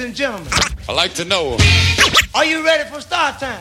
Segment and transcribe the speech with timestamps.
[0.00, 0.48] and gentlemen,
[0.88, 1.56] I like to know.
[2.34, 3.60] are you ready for start time?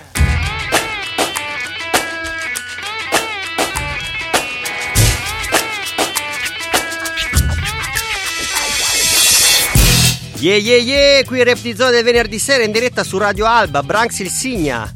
[10.39, 14.29] Yeah yeah yeah, qui Reptizone del venerdì sera in diretta su Radio Alba, Branx il
[14.29, 14.93] Signa.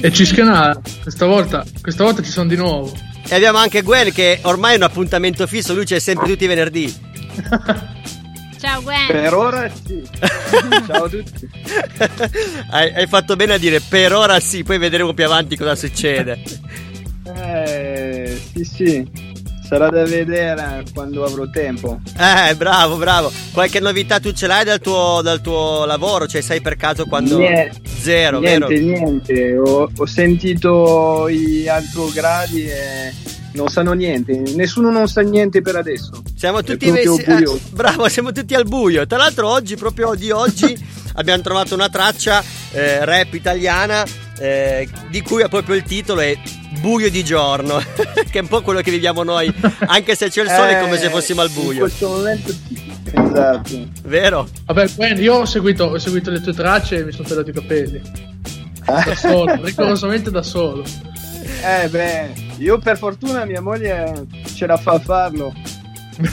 [0.00, 2.92] E Cischiana, questa volta, questa volta ci sono di nuovo.
[3.28, 6.48] E abbiamo anche Gwen che ormai è un appuntamento fisso, lui c'è sempre tutti i
[6.48, 6.92] venerdì.
[8.60, 9.06] Ciao Gwen.
[9.06, 10.02] Per ora sì.
[10.86, 11.48] Ciao a tutti.
[12.70, 16.42] hai, hai fatto bene a dire per ora sì, poi vedremo più avanti cosa succede.
[17.34, 19.10] Eh, sì, sì.
[19.66, 22.00] Sarà da vedere quando avrò tempo.
[22.18, 23.32] Eh, bravo, bravo.
[23.52, 26.26] Qualche novità tu ce l'hai dal tuo, dal tuo lavoro?
[26.26, 27.38] Cioè, sai per caso quando...
[27.38, 28.84] Nie- Zero, niente, vero?
[28.84, 29.56] niente.
[29.56, 31.66] Ho, ho sentito gli
[32.12, 33.12] gradi e
[33.52, 34.36] non sanno niente.
[34.54, 36.22] Nessuno non sa niente per adesso.
[36.36, 37.20] Siamo tutti messi...
[37.22, 39.06] eh, bravo, siamo tutti al buio.
[39.06, 40.76] Tra l'altro oggi, proprio di oggi,
[41.14, 44.04] abbiamo trovato una traccia eh, rap italiana
[44.38, 46.36] eh, di cui ha proprio il titolo è
[46.80, 47.78] Buio di giorno,
[48.30, 49.52] che è un po' quello che viviamo noi,
[49.86, 52.54] anche se c'è il sole è come se Eh, fossimo al In buio, questo momento.
[53.12, 53.88] Esatto.
[54.04, 54.48] vero?
[54.66, 57.52] Vabbè, Gwen, io ho seguito, ho seguito le tue tracce e mi sono tagliato i
[57.52, 58.00] capelli.
[58.84, 60.84] Da solo, rigorosamente da solo.
[61.64, 65.52] Eh beh, io per fortuna mia moglie ce la fa a farlo.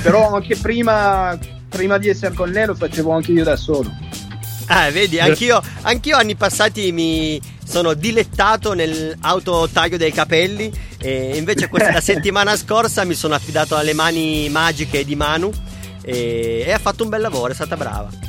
[0.03, 1.38] Però anche prima,
[1.70, 3.89] prima di essere con lei lo facevo anche io da solo.
[4.67, 11.94] Ah, vedi, anch'io, anch'io anni passati mi sono dilettato nell'autotaglio dei capelli e invece questa
[11.94, 15.50] la settimana scorsa mi sono affidato alle mani magiche di Manu
[16.02, 18.27] e, e ha fatto un bel lavoro, è stata brava.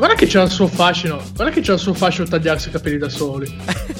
[0.00, 1.22] Guarda che c'ha il suo fascino.
[1.34, 3.54] Guarda che c'ha il suo fascino tagliarsi i capelli da soli.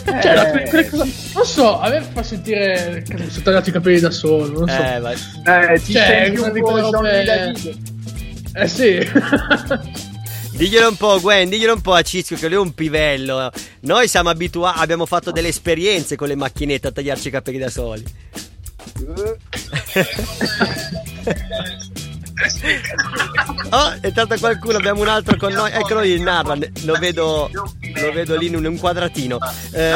[0.04, 3.68] Cioè, la- que- quelle cosa- non so, a me fa sentire che mi sono tagliato
[3.68, 4.60] i capelli da solo.
[4.60, 4.82] Non so.
[4.82, 5.12] Eh, ma-
[5.72, 7.74] Eh, ti Cioè, senti un di po' Johnny robe-.
[8.54, 9.06] Eh sì.
[10.56, 13.50] diglielo un po', Gwen, diglielo un po' a Cischio che lui è un pivello.
[13.80, 17.68] Noi siamo abituati, abbiamo fatto delle esperienze con le macchinette a tagliarci i capelli da
[17.68, 18.02] soli.
[23.72, 25.70] Oh, è entrato qualcuno, abbiamo un altro con noi.
[25.70, 26.56] Eccolo lì, il narra.
[26.82, 29.38] Lo vedo, lo vedo lì in un quadratino.
[29.72, 29.94] Eh,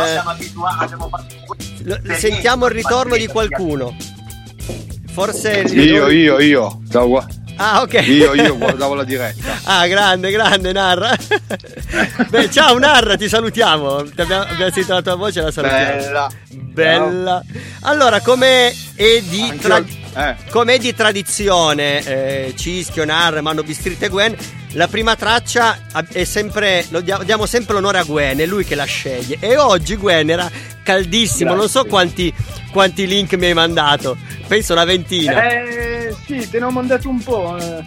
[2.16, 3.96] sentiamo il ritorno di qualcuno.
[5.12, 5.62] Forse.
[5.72, 6.82] Io, io, io.
[6.90, 7.94] Ciao, Ah, ok.
[8.06, 9.58] Io, io guardavo la diretta.
[9.64, 11.14] Ah, grande, grande Narra.
[12.28, 14.02] Beh, ciao Narra, ti salutiamo.
[14.04, 15.96] Ti abbiamo, abbiamo sentito la tua voce, la salutiamo.
[15.96, 16.30] Bella.
[16.50, 17.42] Bella.
[17.82, 19.86] Allora, come è di, Anche tra- io-
[20.16, 20.36] eh.
[20.50, 24.36] come di tradizione, eh, Cischio, Narra, Mano Bistrit e Gwen,
[24.72, 25.78] la prima traccia
[26.10, 26.84] è sempre,
[27.24, 29.36] diamo sempre l'onore a Gwen, è lui che la sceglie.
[29.40, 30.50] E oggi Gwen era
[30.82, 31.90] caldissimo, non so Grazie.
[31.90, 32.34] quanti,
[32.72, 34.16] quanti link mi hai mandato,
[34.46, 35.42] penso una ventina.
[35.48, 37.56] Eh, sì, te ne ho mandato un po'.
[37.58, 37.84] eh.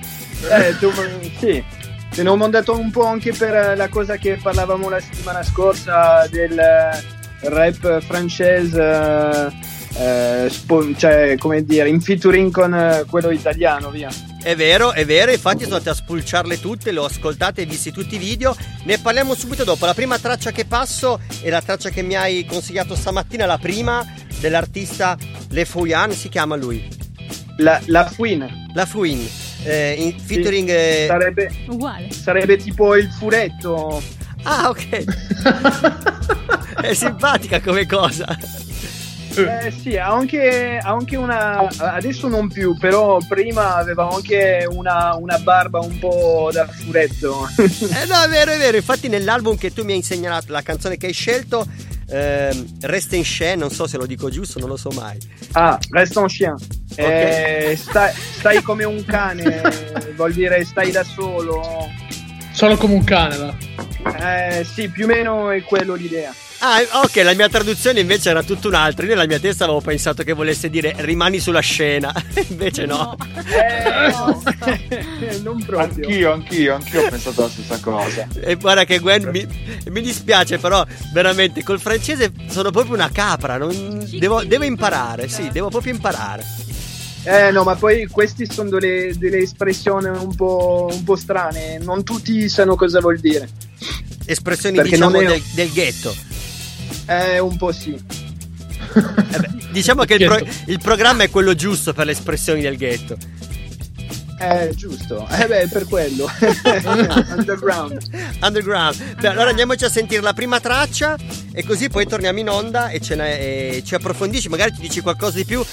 [0.50, 0.92] Eh, tu-
[1.40, 1.64] sì.
[2.10, 6.26] Te ne ho mandato un po' anche per la cosa che parlavamo la settimana scorsa
[6.32, 6.60] del
[7.42, 9.52] rap francese,
[10.00, 14.10] eh, spo- cioè come dire, in featuring con eh, quello italiano, via.
[14.42, 17.92] È vero, è vero, infatti sono andati a spulciarle tutte, le ho ascoltate e visti
[17.92, 18.56] tutti i video.
[18.84, 19.86] Ne parliamo subito dopo.
[19.86, 24.06] La prima traccia che passo è la traccia che mi hai consigliato stamattina, la prima
[24.40, 25.18] dell'artista
[25.50, 26.88] Le Fouyan, si chiama lui.
[27.58, 29.28] La, la Fouine La Fouin,
[29.64, 30.70] eh, in- Sì, featuring...
[30.70, 32.12] eh, sarebbe, Uguale.
[32.12, 34.02] sarebbe tipo il furetto.
[34.44, 35.04] Ah, ok,
[36.82, 38.26] è simpatica come cosa.
[39.42, 41.68] Eh sì, ha anche, ha anche una.
[41.78, 47.48] Adesso non più, però prima aveva anche una, una barba un po' da furetto.
[47.58, 48.78] Eh no, è vero, è vero.
[48.78, 51.66] Infatti nell'album che tu mi hai insegnato, la canzone che hai scelto,
[52.10, 55.18] ehm, Resta in Chien, non so se lo dico giusto, non lo so mai.
[55.54, 56.56] ah, resta un chien.
[56.96, 59.62] Eh, stai, stai come un cane,
[60.16, 61.62] vuol dire stai da solo.
[62.52, 63.56] Solo come un cane, va.
[64.20, 66.34] Eh sì, più o meno è quello l'idea.
[66.60, 69.04] Ah, ok, la mia traduzione invece era tutta un'altra.
[69.06, 72.12] Io nella mia testa avevo pensato che volesse dire rimani sulla scena.
[72.50, 73.16] invece no.
[73.36, 74.42] Eh, no.
[75.44, 76.08] non proprio.
[76.08, 78.28] Anch'io, anch'io, anch'io ho pensato la stessa cosa.
[78.42, 79.48] E guarda che Gwen mi,
[79.90, 80.84] mi dispiace, però
[81.14, 83.58] veramente col francese sono proprio una capra.
[83.58, 86.44] non- devo, devo imparare, sì, devo proprio imparare.
[87.24, 91.78] Eh no, ma poi queste sono delle, delle espressioni un po', un po' strane.
[91.78, 93.48] Non tutti sanno cosa vuol dire.
[94.26, 96.16] Espressioni Perché diciamo è- del, del ghetto.
[97.08, 97.92] Eh, un po' sì.
[98.98, 102.78] Eh beh, diciamo che il, pro- il programma è quello giusto per le espressioni del
[102.78, 103.18] ghetto.
[104.40, 105.28] Eh, giusto.
[105.30, 106.30] Eh beh, per quello.
[107.36, 108.00] Underground.
[108.42, 109.16] Underground.
[109.20, 111.16] Beh, allora andiamoci a sentire la prima traccia
[111.52, 113.40] e così poi torniamo in onda e, ce ne-
[113.78, 114.48] e ci approfondisci.
[114.50, 115.64] Magari ci dici qualcosa di più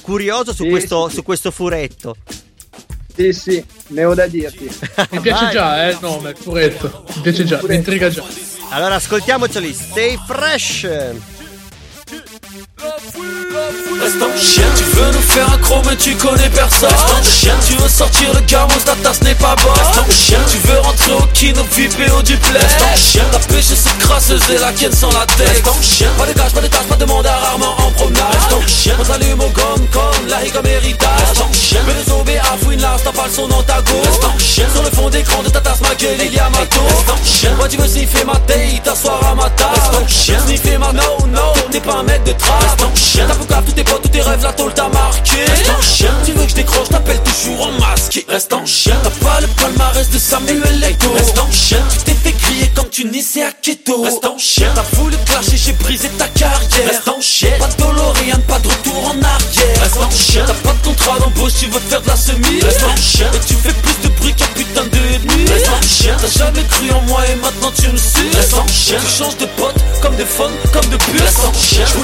[0.00, 1.14] curioso su, Sì, questo, sì.
[1.16, 2.16] su questo furetto.
[3.16, 4.64] Sì, sì, ne ho da dirti.
[5.10, 5.52] Mi piace Vai.
[5.52, 7.04] già, eh, il nome, Puretto.
[7.14, 8.22] Mi piace già, mi intriga già.
[8.70, 10.86] Allora ascoltiamoceli, stay fresh.
[12.78, 17.22] Reste en chien, tu veux nous faire un croc mais tu connais personne Reste en
[17.22, 20.58] chien, tu veux sortir le gamos, ta tasse n'est pas bonne Reste en chien, tu
[20.68, 24.58] veux rentrer au kino, VIP au duplex Reste en chien, ta pêche c'est crasseuse et
[24.58, 26.96] la ken sans la tête Reste en chien, pas de gage, pas de tâche, pas
[26.96, 30.60] de mandat rarement en promenade Reste en chien, on s'allume au gomme comme la higa
[30.64, 33.80] héritage Reste en chien, mais les à fouine là, t'as pas le son dans ta
[33.80, 36.38] go Reste en chien, sur le fond d'écran de ta tasse ma gueule il y
[36.38, 39.48] a ma tour Reste en chien, moi tu veux sniffer ma taille, t'asseoir à ma
[39.48, 42.82] table Reste en chien, sniffer ma no no, t'es pas un mec de trappe Reste
[42.82, 45.70] en chien, t'as boucave tous tes potes, tous tes rêves, la tôle t'a marqué Reste
[45.70, 49.24] en chien, tu veux que je décroche, t'appelles toujours en masqué Reste en chien, t'as
[49.24, 53.04] pas le palmarès de Samuel Eto'o Reste en chien, tu t'es fait crier comme tu
[53.04, 57.20] naissais à Keto Reste en chien, t'as voulu clasher, j'ai brisé ta carrière Reste en
[57.20, 60.86] chien, pas de DeLorean, pas de retour en arrière Reste en chien, t'as pas de
[60.86, 64.08] contrat d'embauche, tu veux faire de la semi Reste en chien, et tu fais plus
[64.08, 67.36] de bruit qu'un putain de ennemi Reste en chien, t'as jamais cru en moi et
[67.36, 70.90] maintenant tu me suis Reste en chien, tu changes de pote, comme de fun, comme
[70.90, 71.94] de pute Reste en chien, je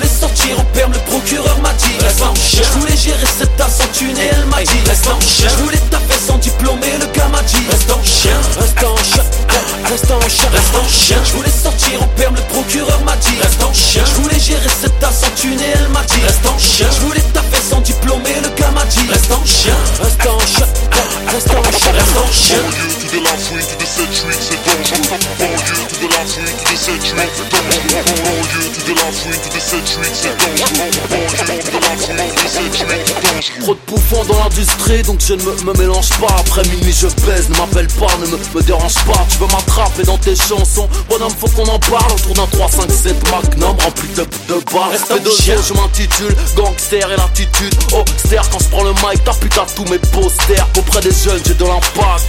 [35.05, 36.35] donc je ne me, me mélange pas.
[36.39, 39.27] Après minuit, je baise, ne m'appelle pas, ne me, me dérange pas.
[39.31, 42.13] Tu veux m'attraper dans tes chansons, bonhomme, faut qu'on en parle.
[42.13, 44.91] Autour d'un 3, 5, 7 magnum rempli de, de balles.
[44.93, 45.57] Reste de chien.
[45.57, 47.75] jeu, je m'intitule Gangster et l'attitude.
[47.93, 50.67] Oh, quand je prends le mic, t'as putain tous mes posters.
[50.77, 52.25] Auprès des jeunes, j'ai de l'impact.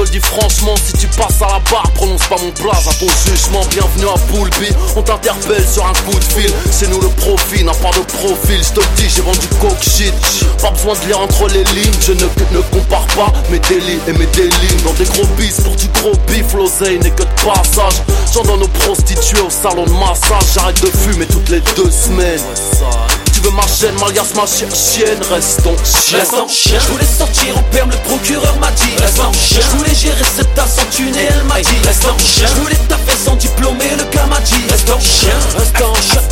[0.00, 2.92] Te le dis franchement, si tu passes à la barre, prononce pas mon blaze à
[2.94, 3.60] ton jugement.
[3.68, 6.50] Bienvenue à Poulby, on t'interpelle sur un coup de fil.
[6.70, 8.62] C'est nous le profil, n'a pas de profil.
[8.64, 10.14] Je te dis, j'ai vendu coke shit.
[10.62, 14.12] Pas besoin de lire entre les lignes, je ne, ne compare pas mes délits et
[14.14, 14.82] mes délits.
[14.86, 18.00] Dans des gros bis pour du gros bif, l'oseille n'est que de passage.
[18.32, 20.54] J'en donne prostituées au salon de massage.
[20.54, 22.40] J'arrête de fumer toutes les deux semaines.
[23.42, 26.18] Tu veux ma chaîne, Malgas ma chi- chienne, reste en chien.
[26.18, 26.78] Reste en chien.
[26.78, 28.92] Je voulais sortir en perme, le procureur m'a dit.
[29.00, 29.60] Reste en chien.
[29.62, 31.76] Je voulais gérer cette tasse en thune et elle m'a dit.
[31.86, 32.46] Reste en chien.
[32.48, 34.62] Je voulais taper sans diplôme et le gars m'a dit.
[34.68, 35.32] Reste en chien.
[35.58, 36.22] Reste en chien.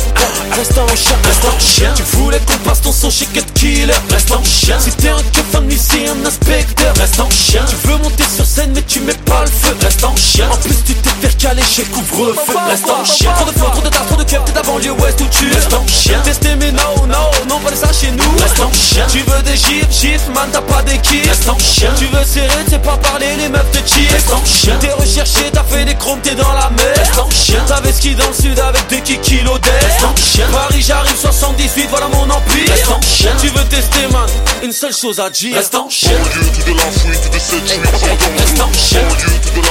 [0.55, 1.15] Reste en chien.
[1.25, 1.93] Reste en chien.
[1.95, 3.93] Tu voulais qu'on passe ton son chez Cut Killer.
[4.11, 4.77] Reste en chien.
[4.79, 6.93] Si t'es un keuf, un huissier, un inspecteur.
[6.99, 7.65] Reste en chien.
[7.67, 9.75] Tu veux monter sur scène, mais tu mets pas le feu.
[9.81, 10.47] Reste en chien.
[10.51, 12.55] En plus, tu t'es fait caler chez le couvre-feu.
[12.69, 13.31] Reste en chien.
[13.33, 15.49] Trop de flots, trop de tasses, trop de keufs, t'es ta banlieue ouest où tu
[15.51, 16.19] Reste en chien.
[16.23, 18.31] Testé, mais non, non, non, pas de ça chez nous.
[18.37, 19.05] Reste en chien.
[19.11, 21.27] Tu veux des gifs, gifs, man, t'as pas d'équipe.
[21.27, 21.91] Reste en chien.
[21.97, 24.11] Tu veux serrer, t'sais pas parler, les meufs te cheat.
[24.11, 24.77] Reste en chien.
[24.79, 26.93] T'es recherché, t'as fait des chromes, t'es dans la mer.
[26.95, 27.63] Reste en chien.
[27.67, 29.73] T'avais ski dans le sud avec des kilos d'air.
[29.81, 30.47] Reste en chien.
[30.51, 32.69] Paris, j'arrive 78, voilà mon empire.
[32.69, 33.31] Reste en chien.
[33.39, 34.29] Tu veux tester, man,
[34.63, 35.55] une seule chose à dire.
[35.55, 36.09] Reste en chien.
[36.09, 39.01] Set street, c'est Reste en chien.
[39.09, 39.61] To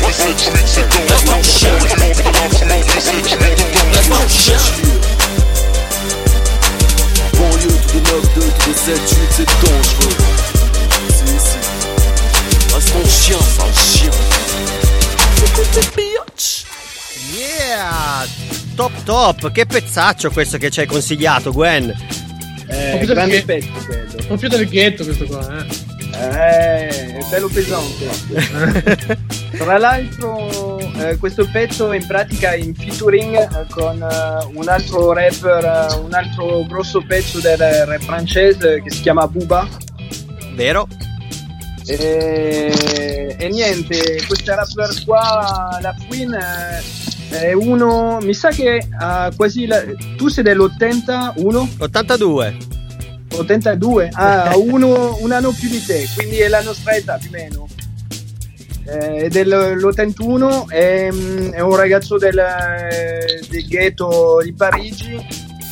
[0.00, 1.68] the set street, c'est Reste en chien.
[1.88, 2.42] Set street, c'est
[2.72, 3.87] Reste en chien.
[3.92, 4.24] Dangereux.
[4.24, 4.56] en chien.
[7.32, 10.16] Banlieue, tout de 9, 2, tout de 7, 8, c'est dangereux.
[11.10, 12.74] Si, si.
[12.74, 14.12] Reste en chien, sale chien.
[15.94, 16.64] Bitch.
[17.32, 18.26] Yeah!
[18.74, 21.94] Top top, che pezzaccio questo che ci hai consigliato, Gwen.
[22.68, 24.24] Eh, grande pezzo quello.
[24.26, 25.86] Proprio del ghetto questo qua, eh.
[26.20, 28.06] Eh, è bello pesante.
[29.56, 35.64] Tra l'altro, eh, questo pezzo in pratica in featuring eh, con eh, un altro rapper,
[35.64, 39.66] eh, un altro grosso pezzo del rap francese che si chiama Buba.
[40.54, 40.88] Vero?
[41.86, 46.36] E, e niente, questo rapper qua, la Queen,
[47.30, 49.84] è uno, mi sa che ha quasi, la-
[50.16, 51.68] tu sei dell'81?
[51.78, 52.56] 82.
[53.30, 57.32] 82, ah, uno, un anno più di te, quindi è la nostra età più o
[57.32, 57.66] meno.
[58.90, 62.42] Eh, È dell'81, è, mm, è un ragazzo del,
[63.48, 65.26] del ghetto di Parigi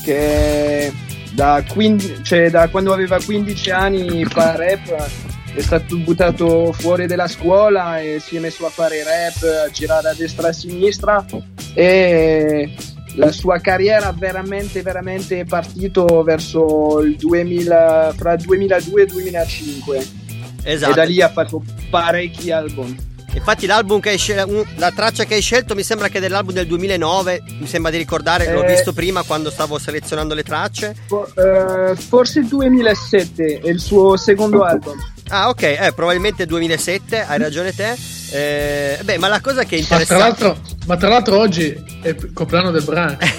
[0.04, 0.92] che
[1.32, 5.08] da, 15 cioè, da quando aveva 15 anni fa rap,
[5.54, 10.11] è stato buttato fuori dalla scuola e si è messo a fare rap, a girare
[10.11, 11.25] a destra e a sinistra
[11.73, 12.75] e
[13.14, 20.06] la sua carriera veramente veramente è partito verso il 2000 fra 2002 e 2005
[20.66, 20.92] Esatto.
[20.92, 22.94] e da lì ha fatto parecchi album
[23.35, 26.54] Infatti l'album che hai scelto, la traccia che hai scelto mi sembra che è dell'album
[26.54, 28.68] del 2009, mi sembra di ricordare, l'ho Eh.
[28.68, 30.96] visto prima quando stavo selezionando le tracce.
[31.06, 34.94] fo- eh, forse il 2007 è il suo secondo album.
[35.28, 37.97] Ah ok, eh, probabilmente 2007, hai ragione te.
[38.30, 40.45] Eh, beh, ma la cosa che è Ma tra, interessante...
[40.45, 43.25] l'altro, ma tra l'altro oggi è il compleanno del Branco.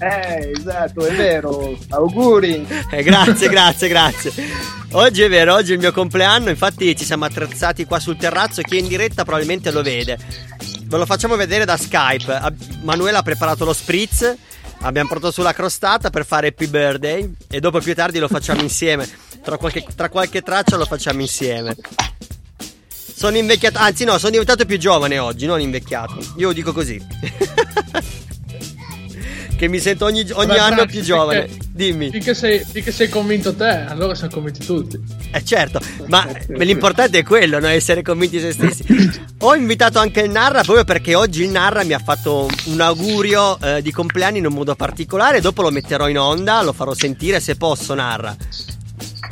[0.00, 1.76] Eh, esatto, è vero.
[1.90, 2.66] Auguri.
[2.90, 4.32] Eh, grazie, grazie, grazie.
[4.92, 8.62] Oggi è vero, oggi è il mio compleanno, infatti ci siamo attrezzati qua sul terrazzo,
[8.62, 10.18] chi è in diretta probabilmente lo vede.
[10.84, 12.40] Ve lo facciamo vedere da Skype.
[12.82, 14.34] Manuela ha preparato lo spritz,
[14.80, 19.06] abbiamo portato sulla crostata per fare Happy Birthday e dopo più tardi lo facciamo insieme.
[19.48, 21.74] Tra qualche, tra qualche traccia lo facciamo insieme.
[23.14, 26.18] Sono invecchiato, anzi no, sono diventato più giovane oggi, non invecchiato.
[26.36, 27.00] Io dico così.
[29.56, 31.48] che mi sento ogni, ogni anno Frank, più giovane.
[31.48, 32.10] finché- Dimmi.
[32.10, 35.00] Finché sei, finché sei convinto te, allora siamo convinti tutti.
[35.32, 37.68] Eh certo, ma l'importante è quello, no?
[37.68, 38.84] essere convinti se stessi.
[39.40, 43.58] Ho invitato anche il Narra proprio perché oggi il Narra mi ha fatto un augurio
[43.60, 47.40] eh, di compleanno in un modo particolare, dopo lo metterò in onda, lo farò sentire
[47.40, 48.36] se posso Narra.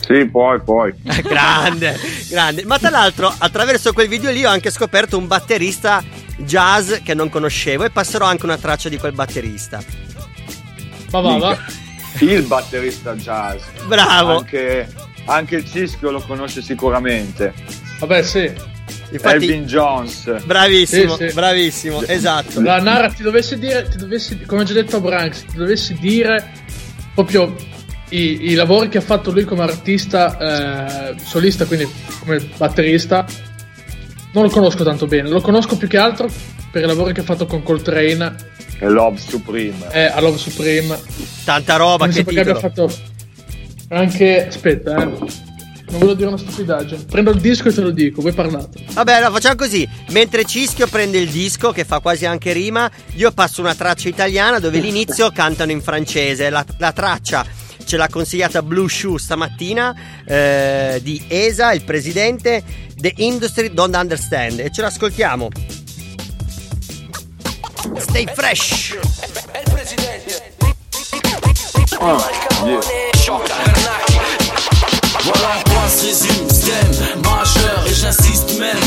[0.06, 0.94] Sì, poi, poi.
[1.22, 1.98] Grande,
[2.28, 2.64] grande.
[2.64, 6.02] Ma tra l'altro attraverso quel video lì ho anche scoperto un batterista
[6.38, 9.82] jazz che non conoscevo e passerò anche una traccia di quel batterista.
[11.10, 11.58] Ma va, va.
[12.20, 13.62] Il batterista jazz.
[13.86, 14.38] Bravo.
[14.38, 14.88] Anche,
[15.26, 17.52] anche il Cischio lo conosce sicuramente.
[17.98, 18.50] Vabbè, sì.
[19.10, 20.42] Infatti, Elvin Jones.
[20.44, 21.34] bravissimo, Sì, sì.
[21.34, 22.60] bravissimo, esatto.
[22.60, 25.94] La Nara ti dovessi dire, ti dovessi, come ho già detto a Branks, ti dovessi
[25.94, 26.52] dire
[27.14, 27.54] proprio
[28.10, 31.88] i, i lavori che ha fatto lui come artista eh, solista, quindi
[32.20, 33.24] come batterista,
[34.32, 36.28] non lo conosco tanto bene, lo conosco più che altro
[36.70, 38.34] per i lavori che ha fatto con Coltrane
[38.78, 39.86] E Love Supreme.
[39.90, 40.98] e a Love Supreme.
[41.44, 42.88] Tanta roba, Mi che che abbia titolo.
[42.88, 43.14] fatto
[43.88, 45.04] anche, aspetta, eh.
[45.04, 48.84] non voglio dire una stupidaggine, prendo il disco e te lo dico, voi parlate.
[48.92, 49.88] Vabbè, allora facciamo così.
[50.10, 54.58] Mentre Cischio prende il disco, che fa quasi anche rima, io passo una traccia italiana
[54.58, 56.50] dove l'inizio cantano in francese.
[56.50, 57.44] La, la traccia
[57.86, 59.94] ce l'ha consigliata Blue Shoe stamattina
[60.26, 62.62] eh, di ESA, il presidente.
[62.96, 64.58] The Industry Don't Understand.
[64.58, 65.48] E ce l'ascoltiamo.
[67.98, 68.96] Stay fresh.
[75.24, 78.85] Voilà en quoi se résume STEM majeur et j'insiste même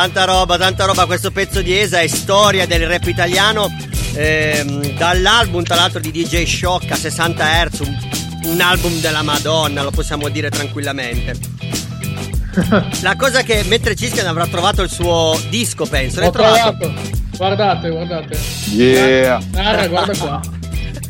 [0.00, 1.04] tanta roba, tanta roba.
[1.04, 3.70] Questo pezzo di Esa è storia del rap italiano.
[4.14, 7.78] ehm, dall'album, tra l'altro, di DJ Shock a 60 Hz.
[7.80, 7.98] Un,
[8.44, 11.36] un album della Madonna, lo possiamo dire tranquillamente.
[13.02, 16.20] La cosa che mentre Ciscan avrà trovato il suo disco, penso.
[16.20, 16.92] l'hai Ho trovato.
[17.36, 18.38] Guardate, guardate.
[18.70, 19.38] Yeah.
[19.52, 20.40] Nara, guarda qua.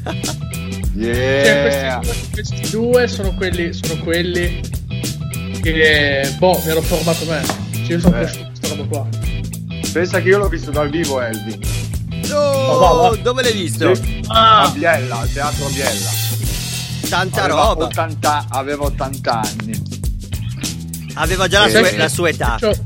[0.93, 1.45] Yeah.
[1.45, 4.61] Cioè, questi, due, questi due sono quelli, sono quelli
[5.63, 7.43] che, boh, mi ero formato me.
[7.73, 8.50] Cioè, io sono cresciuto
[8.83, 9.09] roba qua.
[9.93, 11.59] Pensa che io l'ho visto dal vivo Elvin.
[12.33, 13.17] Oh, va, va.
[13.17, 13.95] dove l'hai visto?
[13.95, 14.23] Sì.
[14.29, 14.63] Ah.
[14.63, 16.11] A Biella, al teatro Biella.
[17.09, 17.85] Tanta Aveva roba.
[17.87, 19.83] 80 aveva 80 anni.
[21.15, 22.57] Aveva già la Eh, sua, la sua età.
[22.61, 22.85] Io c'ho-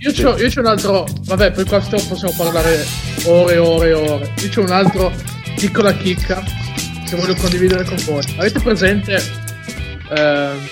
[0.00, 1.06] Io c'ho, io c'ho un altro.
[1.24, 2.84] Vabbè, poi qua stiamo- possiamo parlare
[3.24, 4.34] ore e ore e ore.
[4.42, 5.10] Io c'ho un altro
[5.56, 6.42] piccola chicca
[7.08, 8.22] che voglio condividere con voi.
[8.36, 9.42] Avete presente?
[10.14, 10.68] ehm,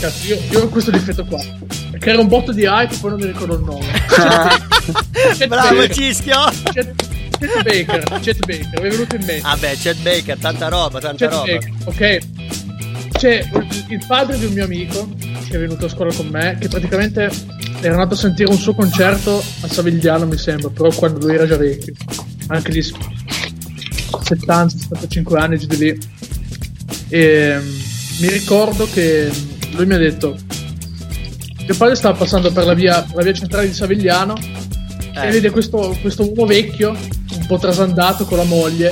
[0.00, 1.38] cazzo, io, io ho questo difetto qua.
[1.98, 3.86] Crea un botto di hype, poi non mi ricordo il nome.
[5.46, 5.94] Bravo Baker.
[5.94, 6.40] Cischio.
[6.72, 6.94] Chet,
[7.38, 8.20] Chet Baker.
[8.20, 9.40] Chet Baker, mi è venuto in mente.
[9.40, 11.52] Vabbè, Chet Baker, tanta roba, tanta Chet roba.
[11.52, 12.18] Baker, ok.
[13.18, 13.44] C'è
[13.88, 15.08] il padre di un mio amico
[15.48, 17.30] che è venuto a scuola con me, che praticamente
[17.80, 21.46] era andato a sentire un suo concerto a Savigliano, mi sembra, però quando lui era
[21.46, 21.94] già vecchio,
[22.48, 25.98] anche lì 70-75 anni, giù di lì.
[27.08, 27.78] E mm,
[28.20, 29.30] mi ricordo che
[29.72, 30.36] lui mi ha detto:
[31.68, 34.34] Mio padre stava passando per la via, per la via centrale di Savigliano
[35.14, 35.26] Eh.
[35.26, 38.90] e vede questo, questo uomo vecchio, un po' trasandato con la moglie,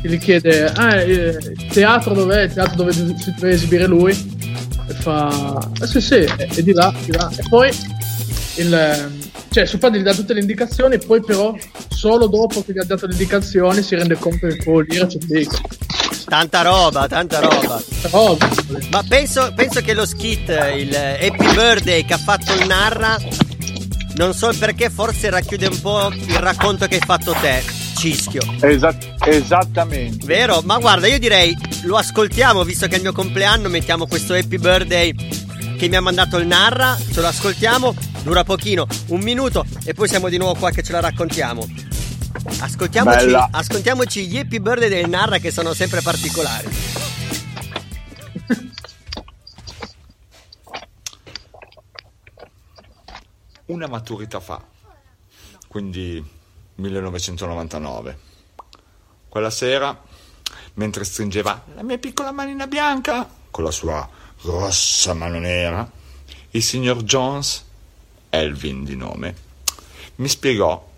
[0.00, 2.44] che gli chiede: Ah, eh, il teatro dov'è?
[2.44, 4.12] Il teatro dove si deve esibire lui?
[4.12, 7.30] E fa: Eh sì, sì, è, di là, di là.
[7.36, 7.68] E poi
[8.56, 9.10] il,
[9.50, 11.54] cioè, suo padre gli dà tutte le indicazioni, e poi però
[11.88, 15.26] solo dopo che gli ha dato le indicazioni si rende conto che lì era Chet
[15.26, 15.60] Baker.
[16.28, 17.82] Tanta roba, tanta roba.
[18.90, 23.16] Ma penso, penso che lo skit, il Happy Birthday che ha fatto il Narra,
[24.16, 27.62] non so perché, forse racchiude un po' il racconto che hai fatto te,
[27.96, 28.42] Cischio.
[28.60, 30.26] Esat- esattamente.
[30.26, 30.60] Vero?
[30.64, 34.58] Ma guarda, io direi lo ascoltiamo, visto che è il mio compleanno, mettiamo questo Happy
[34.58, 35.14] Birthday
[35.78, 40.08] che mi ha mandato il Narra, ce lo ascoltiamo, dura pochino, un minuto e poi
[40.08, 41.87] siamo di nuovo qua che ce la raccontiamo.
[42.60, 43.48] Ascoltiamoci, Bella.
[43.50, 46.68] ascoltiamoci gli Happy Birthday del Narra che sono sempre particolari.
[53.66, 54.62] una maturità fa,
[55.66, 56.24] quindi
[56.76, 58.18] 1999.
[59.28, 60.00] Quella sera,
[60.74, 64.08] mentre stringeva la mia piccola manina bianca con la sua
[64.42, 65.90] rossa mano nera,
[66.50, 67.64] il signor Jones,
[68.30, 69.36] Elvin di nome,
[70.16, 70.87] mi spiegò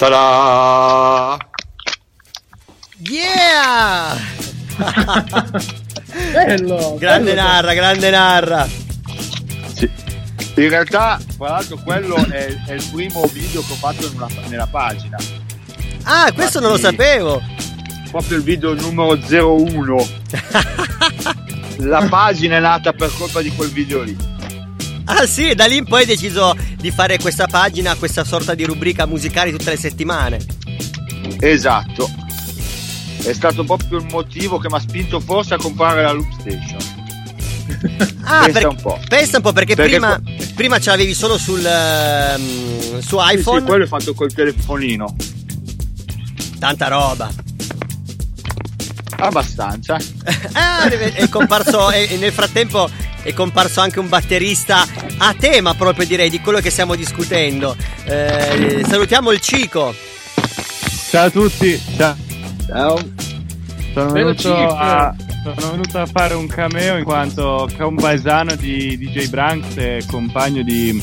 [0.00, 1.36] Ta-da!
[3.00, 4.16] Yeah!
[6.32, 6.96] bello!
[6.98, 7.42] grande bello.
[7.42, 8.66] narra, grande narra.
[9.74, 9.90] Sì.
[10.54, 14.66] In realtà, tra l'altro, quello è, è il primo video che ho fatto una- nella
[14.66, 15.18] pagina.
[16.04, 17.42] Ah, questo non lo Infatti- sapevo.
[18.10, 20.08] Proprio il video numero 01.
[21.84, 24.16] La pagina è nata per colpa di quel video lì.
[25.20, 28.64] Ah sì, da lì in poi hai deciso di fare questa pagina, questa sorta di
[28.64, 30.38] rubrica musicale tutte le settimane.
[31.40, 32.08] Esatto.
[33.22, 36.98] È stato proprio il motivo che mi ha spinto forse a comprare la Loop Station.
[38.22, 39.00] Ah, Pensa per- un po'.
[39.08, 40.20] pensa un po' perché, Perché prima,
[40.54, 43.60] prima ce l'avevi solo sul ehm, su Sì, iPhone.
[43.60, 45.16] sì, quello è fatto col telefonino.
[46.58, 47.30] Tanta roba.
[49.18, 49.96] Abbastanza.
[50.52, 52.88] Ah, è comparso e nel frattempo
[53.22, 54.86] è comparso anche un batterista
[55.18, 57.76] a tema proprio direi di quello che stiamo discutendo.
[58.04, 59.94] Eh, salutiamo il Cico.
[61.10, 62.16] Ciao a tutti, ciao.
[62.66, 62.98] Ciao.
[63.92, 69.76] Sono venuto, a, sono venuto a fare un cameo in quanto compaesano di DJ Branks
[69.76, 71.02] e compagno di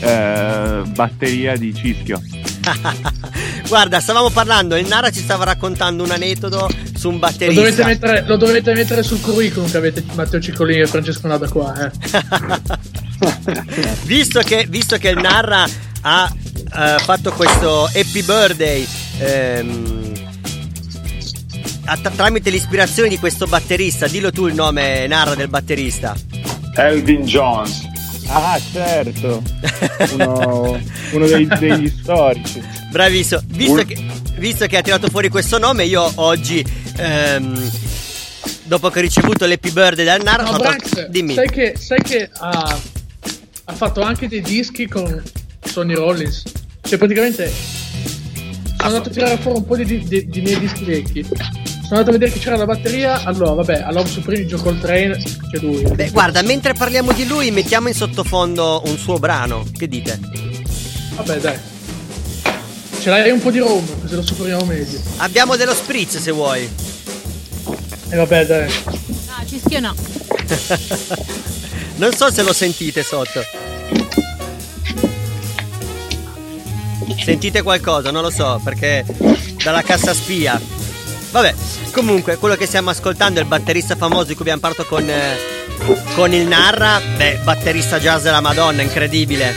[0.00, 2.20] eh, batteria di Cischio.
[3.68, 7.60] Guarda, stavamo parlando, il Nara ci stava raccontando un aneddoto su un Lo batterista.
[7.60, 11.86] dovete, mettere, lo dovete mettere sul curriculum che avete Matteo Ciccolini e Francesco Nada qua,
[11.86, 11.90] eh.
[14.04, 15.64] visto, che, visto che il Narra
[16.02, 18.86] ha eh, fatto questo Happy Birthday
[19.18, 20.12] ehm,
[21.86, 26.14] att- tramite l'ispirazione di questo batterista, dillo tu il nome, narra del batterista.
[26.76, 27.94] Elvin Jones.
[28.28, 29.42] Ah, certo.
[30.12, 30.80] Uno,
[31.12, 32.62] uno dei- degli storici.
[32.90, 33.40] Bravissimo.
[33.46, 33.96] Visto che,
[34.38, 36.64] visto che ha tirato fuori questo nome, io oggi,
[36.96, 37.70] ehm,
[38.64, 41.34] dopo che ho ricevuto l'Happy Birthday dal Narra, No, Branks, dimmi.
[41.34, 42.78] sai che, sai che ha,
[43.64, 45.22] ha fatto anche dei dischi con
[45.64, 46.42] Sonny Rollins.
[46.82, 51.26] Cioè, praticamente sono andato a tirare fuori un po' di, di- di miei dischi vecchi.
[51.86, 53.22] Sono andato a vedere che c'era la batteria.
[53.22, 55.16] Allora, vabbè, a Love Supreme gioco col train.
[55.22, 55.82] C'è lui.
[55.82, 59.64] Beh, guarda, mentre parliamo di lui, mettiamo in sottofondo un suo brano.
[59.72, 60.18] Che dite?
[61.14, 61.56] Vabbè, dai.
[62.98, 64.98] Ce l'hai un po' di Rome, così lo superiamo meglio.
[65.18, 66.68] Abbiamo dello spritz se vuoi.
[68.08, 68.68] E vabbè, dai.
[68.86, 69.94] No, cischio no.
[71.98, 73.42] Non so se lo sentite sotto.
[77.22, 78.10] Sentite qualcosa?
[78.10, 79.04] Non lo so, perché
[79.62, 80.60] dalla cassa spia.
[81.30, 81.54] Vabbè,
[81.92, 85.36] comunque, quello che stiamo ascoltando è il batterista famoso di cui abbiamo parlato con, eh,
[86.14, 87.00] con il Narra.
[87.16, 89.54] Beh, batterista jazz della Madonna, incredibile.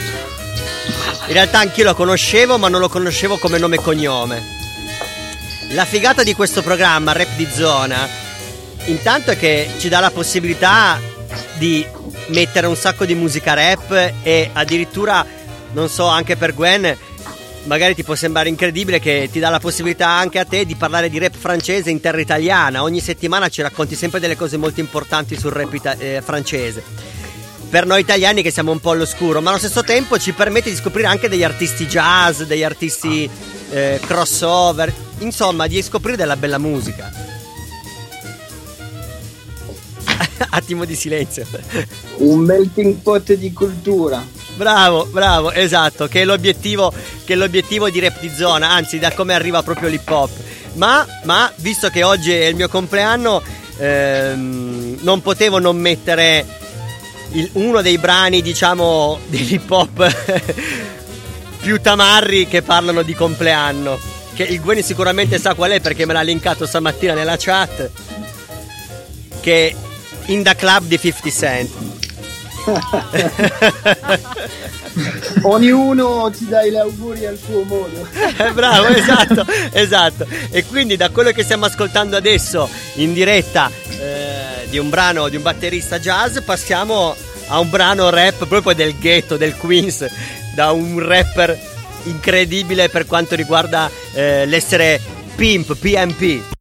[1.26, 4.58] In realtà anch'io lo conoscevo, ma non lo conoscevo come nome e cognome.
[5.72, 8.08] La figata di questo programma, Rap di Zona,
[8.86, 11.00] intanto è che ci dà la possibilità
[11.54, 11.86] di
[12.28, 15.24] mettere un sacco di musica rap e addirittura,
[15.72, 16.96] non so, anche per Gwen,
[17.64, 21.10] magari ti può sembrare incredibile che ti dà la possibilità anche a te di parlare
[21.10, 22.82] di rap francese in terra italiana.
[22.82, 26.82] Ogni settimana ci racconti sempre delle cose molto importanti sul rap ita- eh, francese.
[27.68, 30.76] Per noi italiani che siamo un po' all'oscuro, ma allo stesso tempo ci permette di
[30.76, 33.30] scoprire anche degli artisti jazz, degli artisti
[33.70, 37.12] eh, crossover, insomma, di scoprire della bella musica.
[40.50, 41.46] Attimo di silenzio.
[42.16, 44.39] Un melting pot di cultura.
[44.60, 46.92] Bravo, bravo, esatto, che è l'obiettivo,
[47.24, 48.18] che è l'obiettivo di Rap
[48.60, 50.30] anzi da come arriva proprio l'hip hop.
[50.74, 53.42] Ma, ma visto che oggi è il mio compleanno,
[53.78, 56.44] ehm, non potevo non mettere
[57.32, 60.14] il- uno dei brani, diciamo, dell'hip hop
[61.62, 63.98] più tamarri che parlano di compleanno.
[64.34, 67.90] Che il Gwen sicuramente sa qual è perché me l'ha linkato stamattina nella chat.
[69.40, 69.74] Che è
[70.32, 71.89] In the Club di 50 Cent.
[75.42, 78.06] Ognuno ti dà gli auguri al suo modo.
[78.12, 80.26] Eh, Bravo, esatto, esatto.
[80.50, 85.36] E quindi da quello che stiamo ascoltando adesso in diretta eh, di un brano di
[85.36, 87.14] un batterista jazz passiamo
[87.48, 90.06] a un brano rap proprio del ghetto, del Queens,
[90.54, 91.58] da un rapper
[92.04, 95.00] incredibile per quanto riguarda eh, l'essere
[95.34, 96.59] pimp, PMP.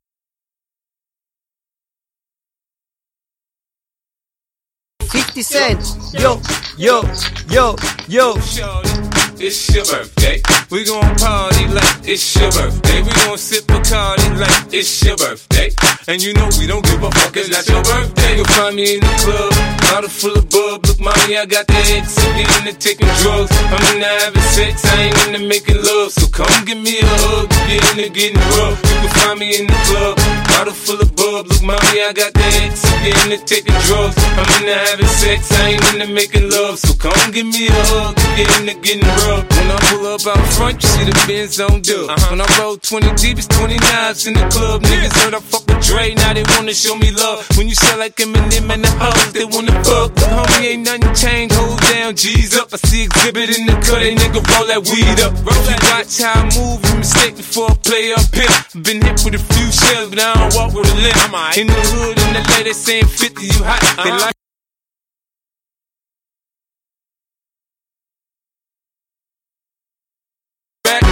[5.30, 5.80] Fifty Cent,
[6.12, 6.42] yo,
[6.76, 7.04] yo,
[7.48, 7.76] yo,
[8.08, 9.29] yo.
[9.42, 10.42] It's your birthday.
[10.70, 13.02] We gon' party like it's your birthday.
[13.02, 15.72] We gon' sip Bacardi like it's your birthday.
[16.12, 18.36] And you know we don't give a fuck, it's not your birthday.
[18.36, 19.54] You'll find me in the club,
[19.88, 20.84] bottle full of bub.
[20.84, 22.20] Look, mommy, I got the X.
[22.20, 23.48] I'm into taking drugs.
[23.72, 26.12] I'm into having sex, I ain't into making love.
[26.12, 28.76] So come give me a hug, you get into getting rough.
[28.76, 30.20] You can find me in the club,
[30.52, 31.48] bottle full of bub.
[31.48, 32.84] Look, mommy, I got the X.
[32.84, 34.20] I'm into taking drugs.
[34.36, 36.76] I'm into having sex, I ain't into making love.
[36.76, 39.29] So come give me a hug, you get into getting rough.
[39.38, 42.10] When I pull up out front, you see the Benz on dub.
[42.10, 42.30] Uh-huh.
[42.32, 44.82] When I roll 20 deep, it's 20 knives in the club.
[44.82, 47.46] Niggas heard I fuck with Dre, now they wanna show me love.
[47.58, 50.16] When you sell like Eminem and the hoes, they wanna fuck.
[50.16, 52.74] But homie, ain't nothing changed, hold down, G's up.
[52.74, 55.34] I see exhibit in the cut, they nigga roll that weed up.
[55.46, 58.54] Roll that watch how I move, you mistake before I play up pimp.
[58.86, 61.58] Been hit with a few shells, but I don't walk with a limp.
[61.58, 63.82] In the hood, in the lady saying 50, you hot.
[64.04, 64.26] They uh-huh.
[64.26, 64.39] like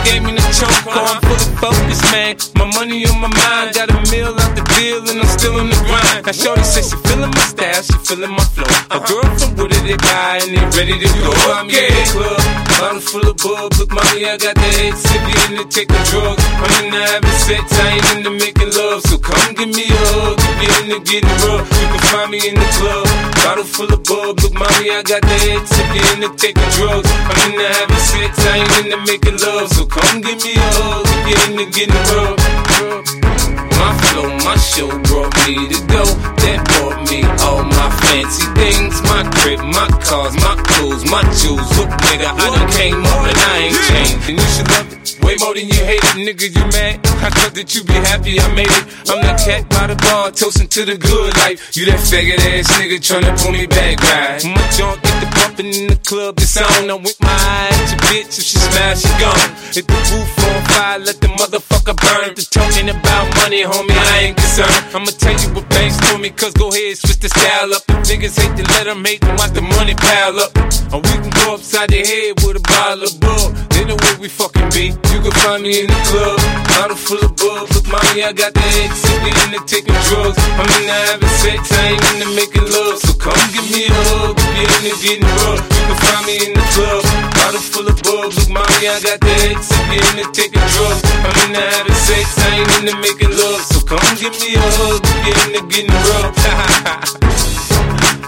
[0.08, 2.36] gave me the choke on, fully focused, man.
[2.56, 5.68] My money on my mind, got a meal out the deal, and I'm still in
[5.68, 6.24] the grind.
[6.26, 8.72] Now, Shorty says she feeling my style, she feeling my flow.
[8.96, 11.32] A girl from Wooded, they buy, and they ready to go.
[11.52, 12.40] I'm in the club,
[12.80, 13.76] bottle full of bub.
[13.80, 16.44] Look, mommy, I got the head, sip you into taking drugs.
[16.56, 19.02] I'm into having sex, I ain't into making love.
[19.08, 21.68] So come give me a hug, if you're into getting rough.
[21.68, 23.06] You can find me in the club,
[23.44, 24.40] bottle full of bub.
[24.40, 27.10] Look, mommy, I got the head, sip you into taking drugs.
[27.12, 29.68] I'm into having sex, I ain't into making love.
[29.74, 33.67] So come give me a hug, if you're into getting rough.
[33.80, 36.04] My flow, my show brought me to go.
[36.44, 39.02] That brought me all my fancy things.
[39.04, 41.70] My crib, my cars, my clothes, my jewels.
[41.78, 44.30] Look, nigga, I done came up and I ain't changed.
[44.30, 46.48] And you should love it way more than you hate it, nigga.
[46.48, 47.04] You mad?
[47.20, 48.84] I thought that you be happy I made it.
[49.12, 51.76] I'm that cat by the bar, toasting to the good life.
[51.76, 54.40] You that faggot ass nigga tryna pull me back, right?
[54.48, 56.90] My junk get the bumping in the club, it's on.
[56.90, 58.40] I'm with my eyes, your bitch.
[58.40, 59.52] If she smash, she gone.
[59.76, 62.36] Hit the roof on fire, let the motherfucker burn.
[62.36, 64.72] To talking about money, homie, I ain't concerned.
[64.96, 67.84] I'ma tell you what banks told me, cause go ahead, switch the style up.
[68.08, 70.52] Niggas hate to let them hate them, watch the money pile up.
[70.96, 73.48] Or we can go upside the head with a bottle of bull.
[73.76, 74.96] They know where we fucking be.
[75.12, 76.40] You can find me in the club,
[76.72, 77.68] bottle full of bug.
[77.76, 80.40] Look, mommy, I got the X, we the taking drugs.
[80.56, 82.98] I'm into having sex, I ain't into making love.
[83.04, 85.62] So come give me a hug, if you're into getting rough.
[85.68, 87.04] You can find me in the club,
[87.36, 88.32] bottle full of bug.
[88.32, 91.04] Look, mommy, I got the X, we into taking drugs.
[91.28, 93.62] I'm into having sex, I ain't into making love.
[93.68, 96.32] So come give me a hug, if you're into getting rough.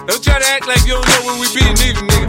[0.08, 2.28] Don't try to act like you don't know where we be, nigga, nigga.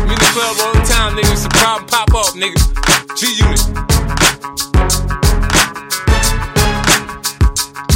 [0.00, 1.32] I'm in the club all the time, nigga.
[1.32, 2.56] It's a problem, pop up, nigga.
[3.14, 3.60] G Unit.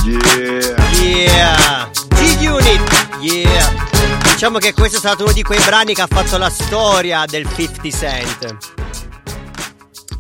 [0.05, 0.77] Yeah.
[1.01, 2.81] Yeah, G-Unit,
[3.23, 4.20] yeah.
[4.41, 7.47] Diciamo che questo è stato uno di quei brani che ha fatto la storia del
[7.47, 8.57] 50 Cent.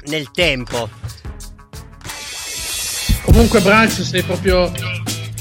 [0.08, 0.90] Nel tempo.
[3.22, 4.70] Comunque, Branch, sei proprio.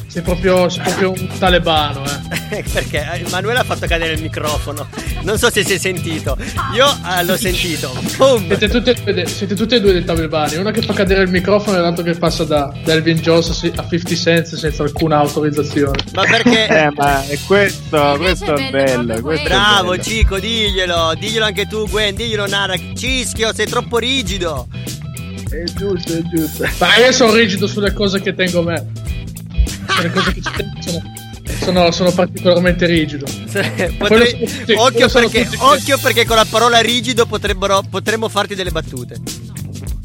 [0.10, 2.64] Sei proprio, sei proprio un talebano, eh.
[2.74, 4.88] Perché Emanuele ha fatto cadere il microfono.
[5.22, 6.36] Non so se si è sentito.
[6.74, 7.96] Io eh, l'ho sentito.
[8.18, 8.48] Boom.
[8.48, 10.56] Siete tutti, e due- siete tutti e due dei talebani.
[10.56, 13.54] Uno che fa cadere il microfono e l'altro che passa da, da Elvin Jones a
[13.54, 16.04] 50 Cent senza alcuna autorizzazione.
[16.14, 16.68] Ma perché?
[16.80, 19.22] Eh, ma è questo, questo è bello.
[19.22, 20.02] Questo è Bravo bello.
[20.02, 21.14] Cico, diglielo.
[21.20, 22.16] Diglielo anche tu, Gwen.
[22.16, 22.74] Diglielo, Nara.
[22.96, 24.68] Cischio, sei troppo rigido.
[25.50, 26.68] È giusto, è giusto.
[26.80, 28.88] Ma io sono rigido sulle cose che tengo a me.
[29.90, 31.18] Sulle cose che ci tengo
[31.60, 33.26] sono, sono, particolarmente rigido.
[33.98, 39.18] Potrei- tutti- occhio, perché, occhio perché con la parola rigido potrebbero, potremmo farti delle battute.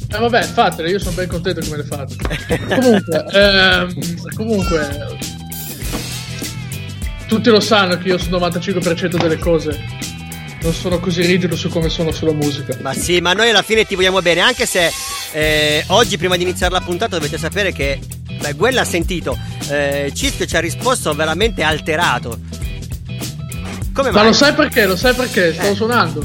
[0.08, 2.14] Eh vabbè, fatele, io sono ben contento che me le fate.
[2.68, 3.94] comunque, ehm,
[4.34, 5.18] comunque,
[7.26, 9.78] tutti lo sanno che io sul 95% delle cose
[10.64, 12.76] non sono così rigido su come sono sulla musica.
[12.80, 14.90] Ma sì, ma noi alla fine ti vogliamo bene, anche se
[15.32, 18.00] eh, oggi prima di iniziare la puntata dovete sapere che
[18.40, 19.38] beh, Gwen l'ha sentito.
[19.68, 22.38] Eh, Cischio ci ha risposto veramente alterato.
[23.92, 24.26] Come Ma mai?
[24.26, 24.86] lo sai perché?
[24.86, 25.52] Lo sai perché?
[25.52, 25.74] Stavo Eh.
[25.76, 26.22] suonando.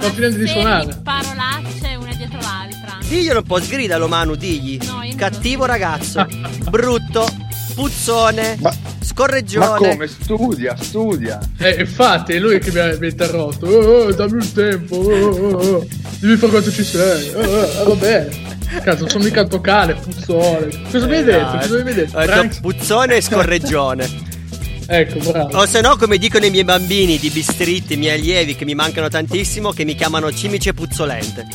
[0.00, 1.00] Sto finendo di suonare.
[1.02, 2.98] Parolacce una dietro l'altra.
[3.06, 4.78] Diglielo un po', sgridalo Manu, digli.
[4.84, 6.26] No, Cattivo ragazzo,
[6.70, 7.28] brutto,
[7.74, 9.76] puzzone, Ma scorreggione.
[9.76, 10.06] come?
[10.06, 11.38] Studia, studia.
[11.58, 13.66] Eh, infatti, è lui che mi ha, mi ha interrotto.
[13.66, 14.96] Oh, oh, dammi il tempo.
[14.96, 15.86] Oh, oh, oh.
[16.18, 17.30] Dimmi fa quanto ci sei.
[17.34, 18.52] Oh, oh, eh, va bene.
[18.82, 20.68] Cazzo, non sono mica cane, puzzone.
[20.90, 21.54] Cosa mi hai detto?
[21.54, 22.20] Eh, Cosa mi hai detto?
[22.22, 22.60] Frank?
[22.60, 24.08] puzzone e scorreggione.
[24.86, 25.58] Ecco, bravo.
[25.58, 28.74] O se no, come dicono i miei bambini di B-Street, i miei allievi che mi
[28.74, 31.46] mancano tantissimo, che mi chiamano cimice puzzolente.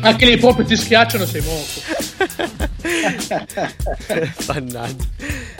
[0.00, 1.80] Anche lì proprio ti schiacciano sei morto.
[4.46, 5.04] Mannaggia.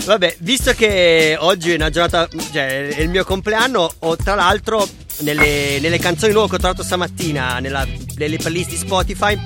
[0.05, 4.87] Vabbè, visto che oggi è una giornata, cioè è il mio compleanno, ho tra l'altro
[5.21, 9.39] nelle, nelle canzoni nuove che ho trovato stamattina, nella, nelle playlist di Spotify,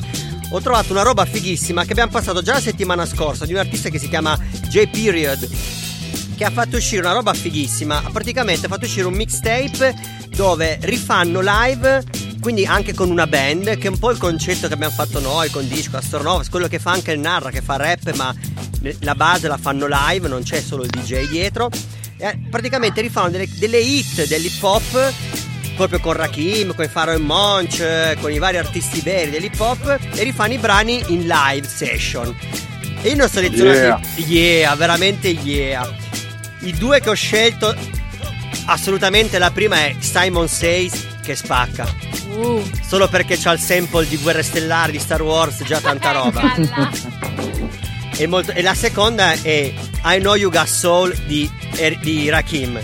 [0.50, 3.88] ho trovato una roba fighissima che abbiamo passato già la settimana scorsa di un artista
[3.88, 5.48] che si chiama J Period.
[6.36, 8.10] Che ha fatto uscire una roba fighissima.
[8.12, 9.94] Praticamente ha fatto uscire un mixtape
[10.34, 12.04] dove rifanno live
[12.46, 15.50] quindi anche con una band, che è un po' il concetto che abbiamo fatto noi
[15.50, 18.32] con Disco, Astronovas, quello che fa anche il Narra, che fa rap, ma
[19.00, 21.68] la base la fanno live, non c'è solo il DJ dietro.
[22.16, 25.12] E praticamente rifanno delle, delle hit dell'hip hop,
[25.74, 30.52] proprio con Rakim, con Faro Monch, con i vari artisti veri dell'hip hop, e rifanno
[30.52, 32.32] i brani in live session.
[33.02, 35.84] E io ne ho selezionati, yeah, veramente yeah.
[36.60, 37.74] I due che ho scelto,
[38.66, 42.15] assolutamente la prima è Simon Says, che spacca.
[42.36, 46.54] Uh, Solo perché c'ha il sample di Guerre Stellari di Star Wars, già tanta roba.
[48.16, 49.72] e, molto- e la seconda è
[50.04, 52.78] I Know You Got Soul di, Er- di Rakim.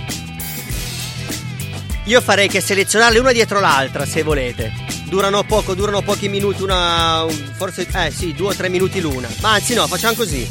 [2.07, 4.73] Io farei che selezionarle una dietro l'altra se volete.
[5.07, 7.25] Durano poco, durano pochi minuti, una.
[7.55, 7.87] forse.
[7.95, 9.29] eh sì, due o tre minuti l'una.
[9.41, 10.49] Ma anzi no, facciamo così.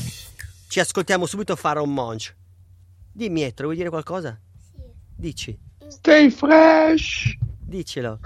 [0.70, 2.34] Ci ascoltiamo subito fare un munch.
[3.12, 4.40] Dimmi Ettore, vuoi dire qualcosa?
[5.18, 5.58] Dici,
[5.90, 7.36] Stay fresh.
[7.72, 8.20] Dicelo.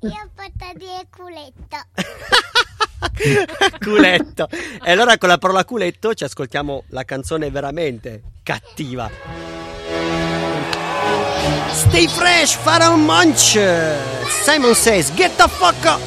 [0.00, 1.76] Io fatto dire culetto.
[3.84, 4.48] culetto.
[4.82, 9.10] E allora con la parola culetto ci ascoltiamo la canzone veramente cattiva.
[11.72, 13.58] Stay fresh, Pharaoh Munch.
[14.42, 16.00] Simon says, get the fuck up.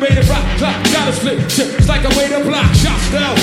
[0.00, 1.38] made it rock, drop, gotta split.
[1.44, 3.36] It's like I made a block, shot down.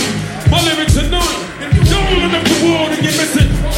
[0.50, 1.44] My lyrics annoying.
[1.62, 3.77] If you don't live up the world and you're missing.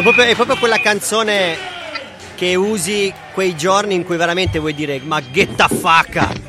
[0.00, 1.56] Proprio- è proprio quella canzone
[2.34, 6.40] che usi quei giorni in cui veramente vuoi dire ma get the fuck out!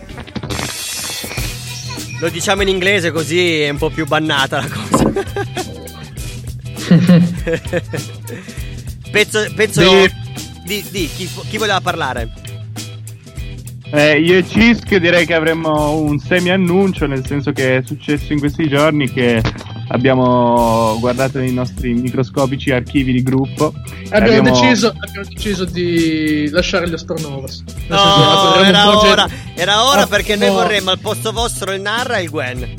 [2.19, 5.12] Lo diciamo in inglese così è un po' più bannata la cosa.
[9.12, 10.12] Pezzo, pezzo Sì.
[10.65, 12.29] di, di chi, chi voleva parlare?
[13.91, 18.39] Eh, io e Cisk direi che avremmo un semi-annuncio, nel senso che è successo in
[18.39, 19.39] questi giorni che
[19.93, 23.73] abbiamo guardato i nostri microscopici archivi di gruppo.
[24.10, 27.63] Abbiamo, abbiamo- deciso, abbiamo deciso di lasciare gli Astronovas.
[27.65, 30.53] Senso, No, apriremo un era ora, era ora perché noi No.
[30.56, 32.73] vorremmo al posto vostro il Narra e il Gwen.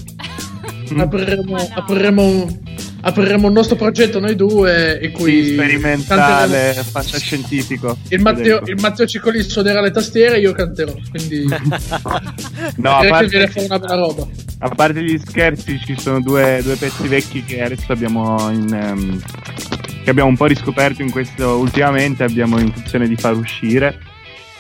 [0.96, 2.58] apriremo, apriremo, un-
[3.06, 7.98] apriremo un nostro progetto noi due in cui sperimentale, canteremo- fantascientifico.
[8.08, 10.94] Il Matteo, il Matteo Ciccoli suonerà le tastiere e io canterò.
[11.10, 11.44] Quindi
[12.76, 14.26] No, a direi che parte- viene fuori una bella roba.
[14.58, 19.22] A parte gli scherzi, ci sono due, due pezzi vecchi che adesso abbiamo in, ehm,
[20.02, 23.98] che abbiamo un po' riscoperto in questo ultimamente, abbiamo intenzione di far uscire.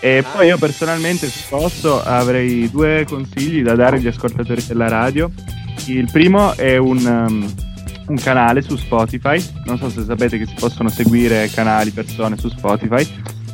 [0.00, 5.30] E poi io personalmente, se posso, avrei due consigli da dare agli ascoltatori della radio.
[5.86, 7.54] Il primo è un, ehm,
[8.06, 12.48] un canale su Spotify, non so se sapete che si possono seguire canali, persone su
[12.48, 13.06] Spotify,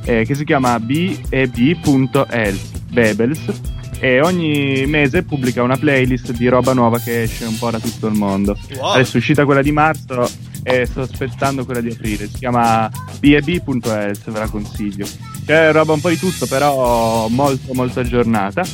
[0.04, 2.60] eh, che si chiama b.e.b.els,
[2.90, 3.60] Bebels,
[4.00, 8.06] e ogni mese pubblica una playlist di roba nuova che esce un po' da tutto
[8.06, 8.56] il mondo.
[8.76, 8.92] Wow.
[8.92, 10.28] Adesso è uscita quella di marzo
[10.62, 12.26] e sto aspettando quella di aprile.
[12.26, 15.06] Si chiama b.e.b.els, ve la consiglio.
[15.44, 18.64] C'è roba un po' di tutto, però molto molto aggiornata.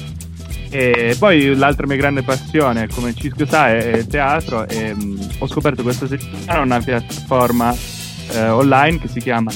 [0.68, 5.46] E poi l'altra mia grande passione, come Cisco sa, è il teatro e mh, ho
[5.46, 7.74] scoperto questa settimana una piattaforma
[8.30, 9.52] eh, online che si chiama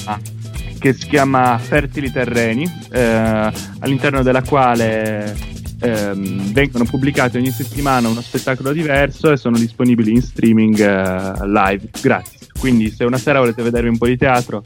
[0.81, 5.37] che si chiama Fertili Terreni, eh, all'interno della quale
[5.79, 11.89] ehm, vengono pubblicati ogni settimana uno spettacolo diverso e sono disponibili in streaming eh, live
[12.01, 12.47] gratis.
[12.57, 14.63] Quindi se una sera volete vedervi un po' di teatro,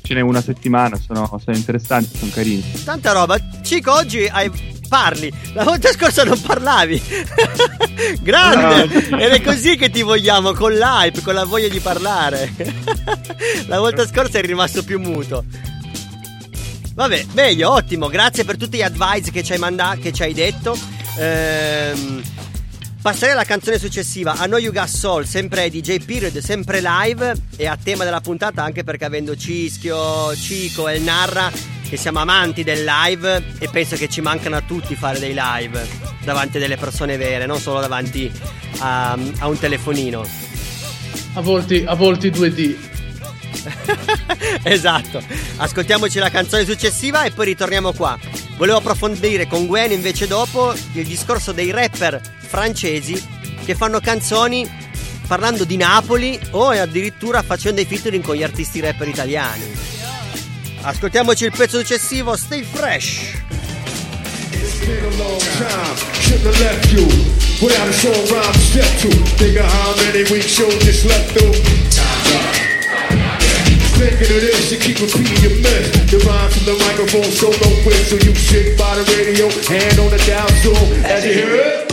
[0.00, 2.64] ce n'è una settimana, sono, sono interessanti, sono carini.
[2.82, 3.36] Tanta roba.
[3.62, 5.32] Cico, oggi hai- parli.
[5.54, 7.00] La volta scorsa non parlavi.
[8.20, 9.08] Grande.
[9.08, 9.18] No.
[9.18, 12.52] Ed è così che ti vogliamo, con l'hype, con la voglia di parlare.
[13.68, 15.44] la volta scorsa eri rimasto più muto.
[16.92, 18.08] Vabbè, meglio, ottimo.
[18.08, 20.76] Grazie per tutti gli advice che ci hai mandato, che ci hai detto.
[21.16, 22.20] Ehm,
[23.00, 24.32] passerei alla canzone successiva.
[24.32, 27.32] A Know You Got Soul, sempre DJ Period, sempre live.
[27.56, 32.62] E a tema della puntata, anche perché avendo Cischio, Cico e Narra, che siamo amanti
[32.62, 33.42] del live.
[33.58, 35.86] E penso che ci mancano a tutti fare dei live
[36.22, 38.30] davanti a delle persone vere, non solo davanti
[38.78, 40.24] a, a un telefonino.
[41.34, 42.76] A volti, a volti 2D.
[44.62, 45.20] esatto.
[45.56, 48.16] Ascoltiamoci la canzone successiva e poi ritorniamo qua.
[48.56, 53.20] Volevo approfondire con Gwen invece dopo il discorso dei rapper francesi
[53.64, 54.68] che fanno canzoni
[55.26, 59.99] parlando di Napoli o addirittura facendo dei featuring con gli artisti rapper italiani.
[60.82, 63.42] Ascoltiamoci il pezzo successivo, Stay Fresh.
[64.52, 67.04] It's been a long time, shouldn't have left you
[67.60, 69.10] without a song rhyme step to.
[69.36, 71.52] Think of how many weeks you just slept through.
[71.90, 72.20] Time's.
[74.00, 75.92] Thinking of this, you keep repeating your myth.
[76.10, 79.98] The rhyme from the microphone so low quick, so you sit by the radio, hand
[80.00, 81.04] on the dial soon.
[81.04, 81.92] As you hear it,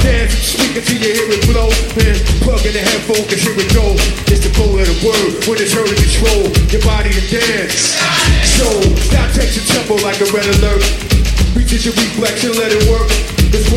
[0.00, 1.68] Dance, speak until you hear it blow.
[1.96, 3.96] Then plug in the headphone, cause here it go.
[4.32, 7.96] It's the flow of the word when it's heard and control your body to dance.
[8.56, 8.66] So,
[9.12, 10.84] now takes a tempo like a red alert.
[11.60, 13.08] use your reflex and let it work.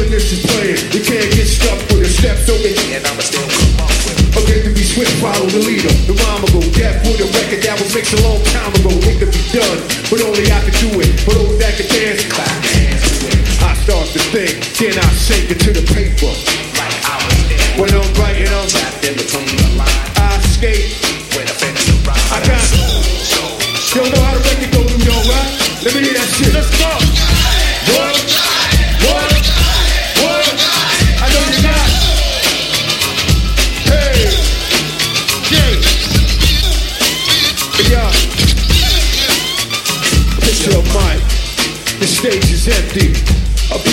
[0.10, 2.98] This is playing, you can't get stuck with the steps over here.
[2.98, 5.94] And I'ma still come up with Okay, to be swift, follow the leader.
[6.10, 8.90] The rhyme will go deaf with a record that was mixed a long time ago.
[9.06, 9.80] It could be done,
[10.10, 11.20] but only I can do it.
[11.22, 12.89] For those that can dance, clap
[13.90, 16.30] start to think, then I sink into the paper.
[16.78, 17.82] Like I was there.
[17.82, 20.14] When I'm writing, I'm trapped in between the lines.
[20.14, 20.94] I skate.
[21.34, 22.22] When I finish the rhyme.
[22.30, 22.62] I got
[23.90, 25.50] Yo, know how to make it go, New York, right?
[25.82, 26.54] Let me hear that shit.
[26.54, 26.86] Let's go.
[27.90, 28.14] What?
[29.10, 29.42] What?
[30.22, 30.46] What?
[31.18, 31.90] I know you got.
[33.90, 34.30] Hey.
[35.50, 35.82] Yeah.
[37.90, 38.14] Yeah.
[40.46, 41.26] Picture of mine.
[41.98, 43.09] The stage is empty.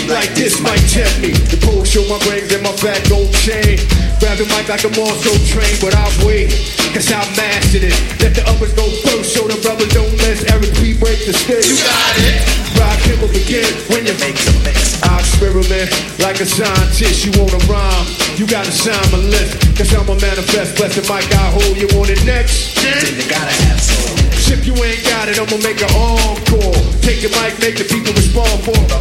[0.07, 1.34] A beat like this might tempt me.
[1.50, 3.78] The pole show my brains and my fat gold chain.
[4.22, 6.54] Grab the mic like I'm also trained, but I'll wait.
[6.94, 7.96] Cause I mastered it.
[8.22, 10.46] Let the uppers go first so the brothers don't miss.
[10.46, 11.66] Eric P break the stage.
[11.66, 12.38] You got it.
[12.78, 15.02] Rock him will begin when you make the mix.
[15.02, 15.90] I experiment
[16.22, 17.26] like a scientist.
[17.26, 18.07] You wanna rhyme?
[18.38, 19.59] You gotta sign my list.
[19.74, 20.78] Cause I'm a manifest.
[20.78, 22.78] Bless the mic, I hold you on it next.
[22.78, 24.14] Then you gotta have soul.
[24.54, 26.78] If you ain't got it, I'ma make an encore.
[27.02, 28.98] Take the mic, make the people respond for the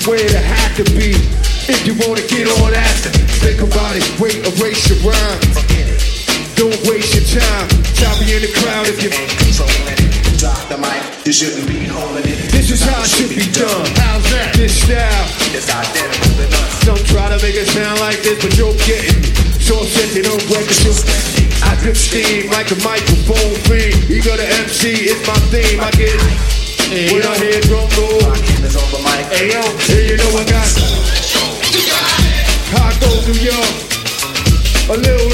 [0.00, 1.12] the way it had to be.
[1.68, 3.10] If you wanna get on after,
[3.44, 4.04] think about it.
[4.16, 5.40] Wait, erase your rhyme.
[6.56, 7.68] Don't waste your time.
[7.96, 10.00] Try me in the crowd if you ain't controlling it.
[10.40, 12.38] Drop the mic, you shouldn't be holding it.
[12.52, 13.88] This is how it should be done.
[14.00, 14.56] How's that?
[14.56, 15.26] This style.
[15.52, 16.84] It's identical to us.
[16.84, 19.20] Don't try to make it sound like this, but you're getting.
[19.60, 20.96] So set it on record, you
[21.60, 24.08] I drip steam like a microphone fiend.
[24.08, 25.80] You go to MC, it's my theme.
[25.80, 26.59] I get
[26.90, 27.06] When hey
[29.86, 30.40] here you know
[34.88, 35.30] a little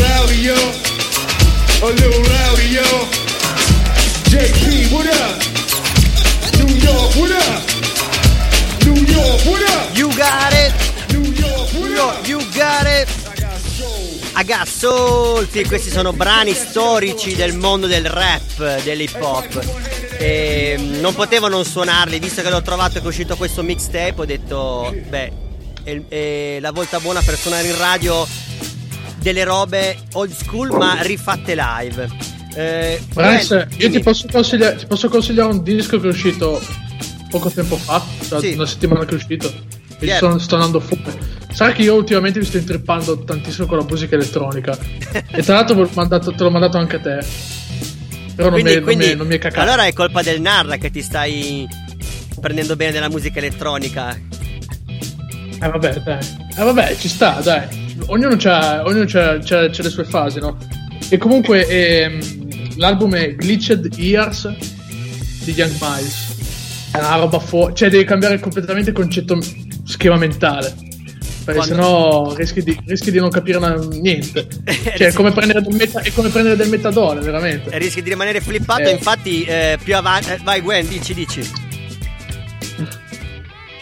[15.66, 19.95] questi sono brani storici del mondo del rap, dell'hip hop.
[20.18, 24.14] E non potevo non suonarli, visto che l'ho trovato e che è uscito questo mixtape,
[24.16, 25.32] ho detto, beh,
[25.84, 28.26] è, è la volta buona per suonare in radio
[29.18, 32.08] delle robe old school ma rifatte live.
[32.54, 36.60] Eh, Gwen, io ti posso, consigliare, ti posso consigliare un disco che è uscito
[37.28, 38.52] poco tempo fa, cioè Sì.
[38.54, 39.52] una settimana che è uscito.
[39.98, 40.16] E Yeah.
[40.16, 41.02] sto, sto andando fuori.
[41.52, 44.76] Sai che io ultimamente mi sto intrippando tantissimo con la musica elettronica.
[45.30, 47.26] e tra l'altro mandato- te l'ho mandato anche a te.
[48.36, 49.60] Però non, Quindi, mi, è- non, quindi- mi, non mi è cacato.
[49.68, 51.66] allora è colpa del Narra che ti stai
[52.40, 54.14] prendendo bene della musica elettronica.
[55.58, 56.18] Eh vabbè, dai.
[56.58, 57.66] Eh vabbè, ci sta, dai.
[58.08, 60.58] Ognuno, c'ha, ognuno c'ha, c'ha- c'ha le sue fasi, no?
[61.08, 64.52] E comunque ehm, l'album è Glitched Years
[65.44, 66.34] di Young Miles.
[66.92, 67.74] È una roba fuori.
[67.74, 69.38] Cioè, devi cambiare completamente il concetto
[69.84, 70.74] schema mentale.
[71.46, 74.46] Perché Quando- sennò rischi di, rischi di non capire una- niente.
[74.96, 77.70] Cioè, è come prendere del, meta, è come prendere del metadone, veramente.
[77.70, 78.90] E rischi di rimanere flippato, Eh.
[78.90, 80.30] infatti eh, più avanti...
[80.30, 81.48] eh, vai Gwen, dici, dici.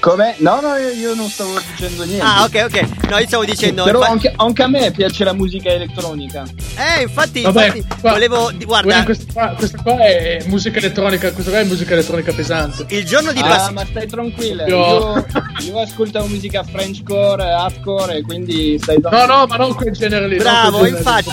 [0.05, 0.35] Come?
[0.41, 2.23] No, no, io, io non stavo dicendo niente.
[2.23, 3.09] Ah, ok, ok.
[3.09, 3.85] No, io stavo dicendo...
[3.85, 6.43] Però infa- anche, anche a me piace la musica elettronica.
[6.77, 8.53] Eh, infatti, Vabbè, infatti qua- volevo...
[8.67, 12.85] Guarda, questa qua, questa qua è musica elettronica, questa qua è musica elettronica pesante.
[12.95, 14.67] il giorno di Ah, Pas- ma stai tranquilla.
[14.67, 15.25] Io-
[15.61, 19.37] Io, ascolto musica Frenchcore, hardcore, e quindi stai No, tranquilla.
[19.39, 20.37] no, ma non quel genere lì.
[20.37, 21.31] Bravo, genere infatti,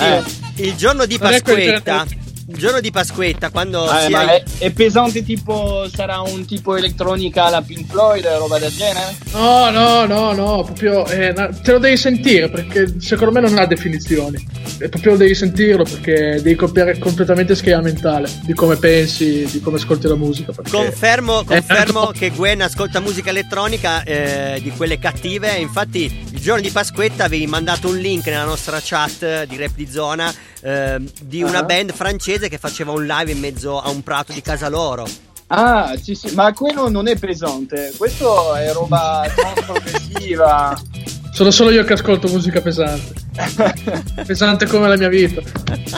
[0.56, 0.68] lì.
[0.68, 2.06] il giorno di Non è quel Pasquetta...
[2.54, 6.46] Il giorno di Pasquetta, quando Ah, si ma hai- è, è pesante tipo sarà un
[6.46, 9.16] tipo elettronica alla Pink Floyd roba del genere?
[9.32, 13.58] No, no, no, no, proprio eh, na- te lo devi sentire perché secondo me non
[13.58, 14.46] ha definizioni.
[14.80, 19.78] E proprio devi sentirlo perché devi copiare completamente schema mentale di come pensi, di come
[19.78, 20.52] ascolti la musica.
[20.70, 25.52] Confermo, confermo Eh, che Gwen ascolta musica elettronica eh, di quelle cattive.
[25.58, 29.88] Infatti, il giorno di Pasquetta avevi mandato un link nella nostra chat di Rap di
[29.88, 31.64] Zona eh, di una Ah.
[31.64, 35.08] band francese che faceva un live in mezzo a un prato di casa loro.
[35.48, 40.76] Ah, sì, sì, ma quello non è pesante, questo è roba non progressiva.
[41.32, 43.14] Sono solo io che ascolto musica pesante.
[44.26, 45.42] pesante come la mia vita.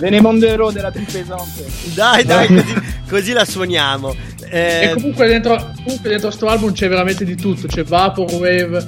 [0.01, 1.65] Ve ne monderò della più pesante.
[1.95, 2.73] Dai, dai, così,
[3.07, 4.13] così la suoniamo.
[4.49, 8.85] E Eh, comunque dentro, comunque dentro sto album c'è veramente di tutto, c'è Vaporwave,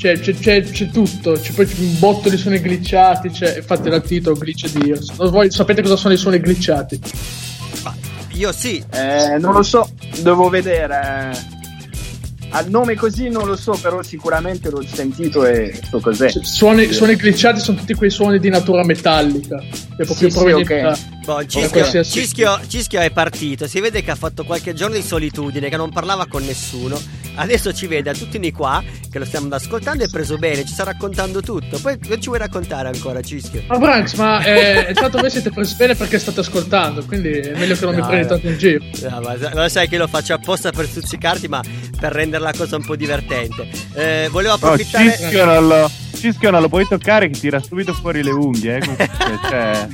[0.00, 3.96] c'è, c'è, c'è, c'è tutto, c'è poi un botto di suoni glitchati, c'è, infatti era
[3.96, 5.10] il titolo Glitch Ears.
[5.18, 6.98] Non voi sapete cosa sono i suoni glitchati?
[8.32, 8.82] io sì.
[8.90, 9.90] Eh, non lo so,
[10.22, 11.59] devo vedere.
[12.52, 16.28] Al nome così non lo so, però sicuramente l'ho sentito e so cos'è.
[16.42, 20.72] Suoni, suoni glitchati sono tutti quei suoni di natura metallica, che proprio Sì, sì, provenienti
[20.72, 20.80] ok.
[20.82, 24.96] da- Boh, Cischio, qualsiasi- Cischio- Cischio è partito, si vede che ha fatto qualche giorno
[24.96, 27.00] di solitudine, che non parlava con nessuno.
[27.36, 30.72] Adesso ci vede a tutti noi qua, che lo stiamo ascoltando, è preso bene, ci
[30.72, 31.78] sta raccontando tutto.
[31.78, 33.62] Poi cosa ci vuoi raccontare ancora, Cischio?
[33.68, 37.56] Ma Branks, ma eh, è stato voi siete presi bene perché state ascoltando, quindi è
[37.56, 38.28] meglio che non mi No, prendi no.
[38.32, 38.84] tanto in giro.
[39.08, 41.62] No, ma lo sai che lo faccio apposta per stuzzicarti, ma
[42.00, 43.68] per rendere la cosa un po' divertente.
[43.94, 45.16] Eh, volevo No, approfittare.
[45.16, 48.76] Cischio, non lo, Cischio non lo puoi toccare che tira subito fuori le unghie.
[48.76, 49.88] Eh, comunque, cioè,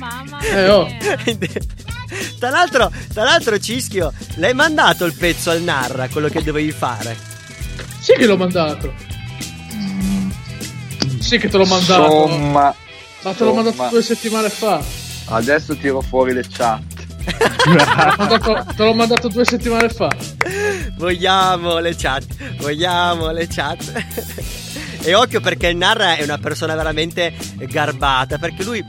[0.53, 0.87] Eh, oh.
[2.39, 7.15] tra, l'altro, tra l'altro, Cischio, l'hai mandato il pezzo al Narra, quello che dovevi fare.
[7.99, 8.93] Sì che l'ho mandato.
[11.19, 12.03] Sì che te l'ho mandato.
[12.29, 12.75] Insomma,
[13.23, 13.89] Ma te l'ho mandato insomma.
[13.89, 14.81] due settimane fa.
[15.25, 16.96] adesso tiro fuori le chat.
[17.27, 20.09] Te l'ho mandato- te l'ho mandato due settimane fa.
[20.97, 22.23] Vogliamo le chat,
[22.59, 24.03] vogliamo le chat.
[25.01, 28.83] e occhio perché il Narra è una persona veramente garbata, perché lui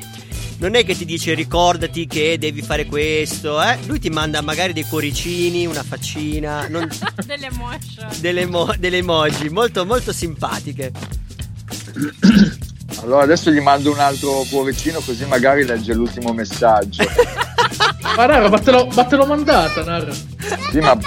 [0.58, 3.78] non è che ti dice ricordati che devi fare questo, eh?
[3.86, 6.88] Lui ti manda magari dei cuoricini, una faccina, non-
[7.26, 8.08] Delle emotion.
[8.20, 10.92] delle, emo- delle emoji molto molto simpatiche.
[13.02, 17.04] Allora adesso gli mando un altro cuoricino così magari legge l'ultimo messaggio.
[18.16, 20.12] Ma Nara, ma te l'ho, ma te l'ho mandata, Nara.
[20.12, 20.98] Sì, ma...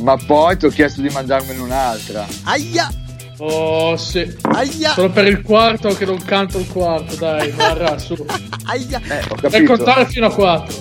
[0.00, 2.26] ma poi ti ho chiesto di mandarmene un'altra.
[2.44, 2.90] Aia!
[3.38, 4.34] Oh, sì.
[4.42, 4.92] Aia!
[4.92, 8.14] Solo per il quarto che non canto il quarto, dai, Nara, su.
[8.64, 9.00] Aia!
[9.08, 9.76] Eh, ho Per capito.
[9.76, 10.76] contare fino a quattro.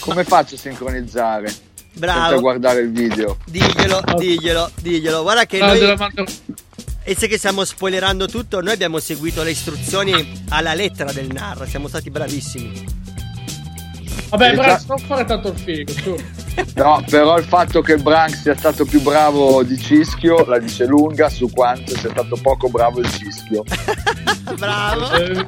[0.00, 1.48] Come faccio a sincronizzare?
[1.48, 1.60] Senza
[2.12, 2.40] Bravo.
[2.40, 3.38] guardare il video.
[3.46, 5.22] Diglielo, diglielo, diglielo.
[5.22, 5.96] Guarda che No, noi...
[5.96, 6.24] mando-
[7.04, 11.66] E se che stiamo spoilerando tutto, noi abbiamo seguito le istruzioni alla lettera del Narra,
[11.66, 13.02] siamo stati bravissimi.
[14.30, 16.16] Vabbè, Eh, Branks, non fare tanto il figo, su.
[16.74, 21.28] No, però il fatto che Branks sia stato più bravo di Cischio la dice lunga
[21.28, 23.62] su quanto sia stato poco bravo il Cischio.
[24.56, 25.44] Bravo, Eh,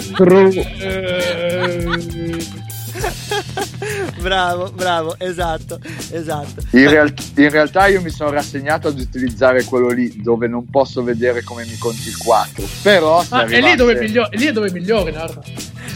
[4.21, 5.79] bravo, bravo, esatto,
[6.11, 6.63] esatto.
[6.73, 11.03] In, real- in realtà io mi sono rassegnato ad utilizzare quello lì dove non posso
[11.03, 12.65] vedere come mi conti il 4.
[12.83, 15.41] Però se Ma è lì arrivasse- dove è migliore, lì è dove è migliore, Narra.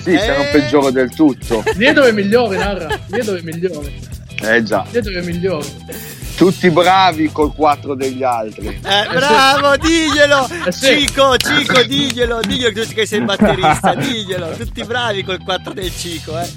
[0.03, 0.51] Sì, se non Eh.
[0.53, 1.63] peggioro del tutto.
[1.77, 2.89] Lì è dove è migliore, Narra.
[3.07, 3.93] Lì è dove è migliore.
[4.43, 5.67] Eh già, Lì è dove è migliore.
[6.37, 8.69] tutti bravi col 4 degli altri.
[8.69, 10.49] Eh, bravo, diglielo!
[10.65, 10.73] Eh.
[10.73, 14.51] Cico, Cico, diglielo, diglielo che sei il batterista, diglielo.
[14.57, 16.49] Tutti bravi col 4 del Cico, eh.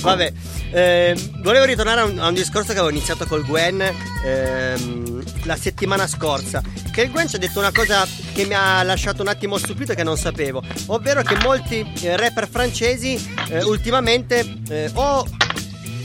[0.00, 0.32] Vabbè,
[0.74, 3.80] ehm, volevo ritornare a un, a un discorso che avevo iniziato col Gwen
[4.24, 6.62] ehm, la settimana scorsa.
[6.90, 9.92] Che il Gwen ci ha detto una cosa che mi ha lasciato un attimo stupito
[9.92, 13.14] e che non sapevo, ovvero che molti eh, rapper francesi
[13.48, 15.26] eh, ultimamente eh, o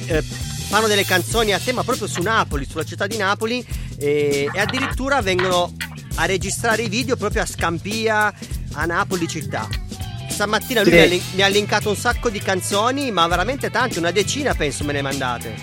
[0.08, 3.66] eh, fanno delle canzoni a tema proprio su Napoli, sulla città di Napoli
[3.98, 5.74] e, e addirittura vengono
[6.16, 8.34] a registrare i video proprio a Scampia,
[8.74, 9.89] a Napoli città.
[10.44, 10.96] Stamattina lui Sì.
[10.98, 14.54] mi, ha lin- mi ha linkato un sacco di canzoni, ma veramente tante, una decina
[14.54, 15.54] penso me ne mandate.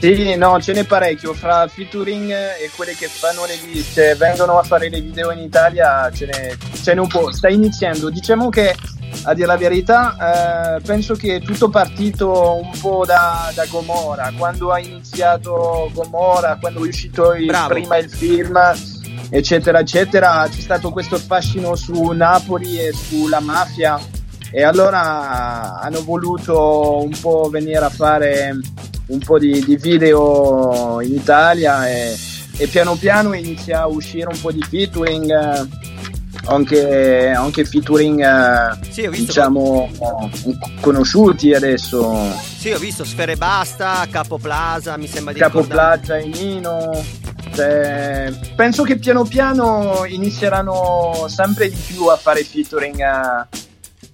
[0.00, 1.32] Sì, no, ce n'è parecchio.
[1.32, 6.10] Fra featuring e quelle che fanno le viste, vengono a fare le video in Italia,
[6.12, 7.30] ce n'è, ce n'è un po'.
[7.32, 8.10] Sta iniziando.
[8.10, 8.74] Diciamo che,
[9.22, 14.32] a dire la verità, eh, penso che è tutto partito un po' da, da Gomorra.
[14.36, 18.58] Quando ha iniziato Gomorra, quando è uscito il- prima il film,
[19.34, 23.98] eccetera, eccetera, c'è stato questo fascino su Napoli e sulla mafia.
[24.50, 28.54] E allora hanno voluto un po' venire a fare
[29.06, 32.14] un po' di, di video in Italia e,
[32.58, 35.66] e piano piano inizia a uscire un po' di featuring, eh,
[36.44, 39.90] anche, anche featuring eh, Sì, diciamo
[40.82, 42.30] conosciuti adesso.
[42.58, 46.00] Sì, ho visto Sfere Basta, Capo Plaza, mi sembra di Capo ricordare.
[46.00, 47.30] Plaza e Nino.
[47.54, 53.46] Cioè, penso che piano piano inizieranno sempre di più a fare featuring eh,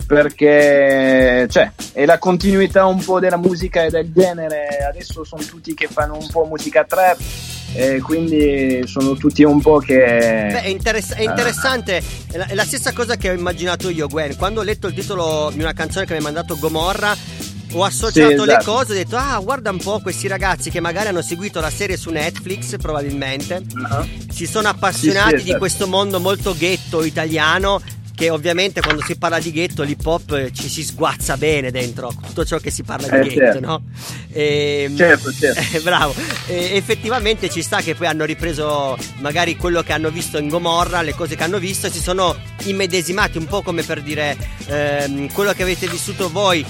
[0.06, 4.66] perché cioè, è la continuità un po' della musica e del genere.
[4.88, 7.18] Adesso sono tutti che fanno un po' musica trap
[7.74, 12.54] e quindi sono tutti un po' che Beh, è, interess- è interessante, è la, è
[12.54, 14.36] la stessa cosa che ho immaginato io, Gwen.
[14.36, 17.14] Quando ho letto il titolo di una canzone che mi ha mandato Gomorra,
[17.72, 18.72] ho associato Sì, le esatto.
[18.72, 21.96] cose, ho detto, ah, guarda un po' questi ragazzi che magari hanno seguito la serie
[21.96, 23.62] su Netflix, probabilmente,
[24.32, 25.58] si sono appassionati Sì, sì, di esatto.
[25.58, 27.80] questo mondo molto ghetto italiano.
[28.18, 32.12] Che ovviamente quando si parla di ghetto l'hip hop eh, ci si sguazza bene dentro
[32.26, 33.60] tutto ciò che si parla di Eh, ghetto, certo.
[33.60, 33.82] no?
[34.32, 35.60] E, Certo, certo.
[35.76, 36.12] eh, bravo.
[36.48, 41.00] E effettivamente ci sta che poi hanno ripreso magari quello che hanno visto in Gomorra,
[41.02, 45.30] le cose che hanno visto, e si sono immedesimati un po' come per dire ehm,
[45.32, 46.66] quello che avete vissuto voi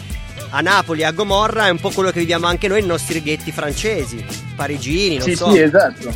[0.50, 3.52] a Napoli, a Gomorra, è un po' quello che viviamo anche noi nei nostri ghetti
[3.52, 4.24] francesi,
[4.56, 5.50] parigini, non Sì, so.
[5.50, 6.10] sì, esatto.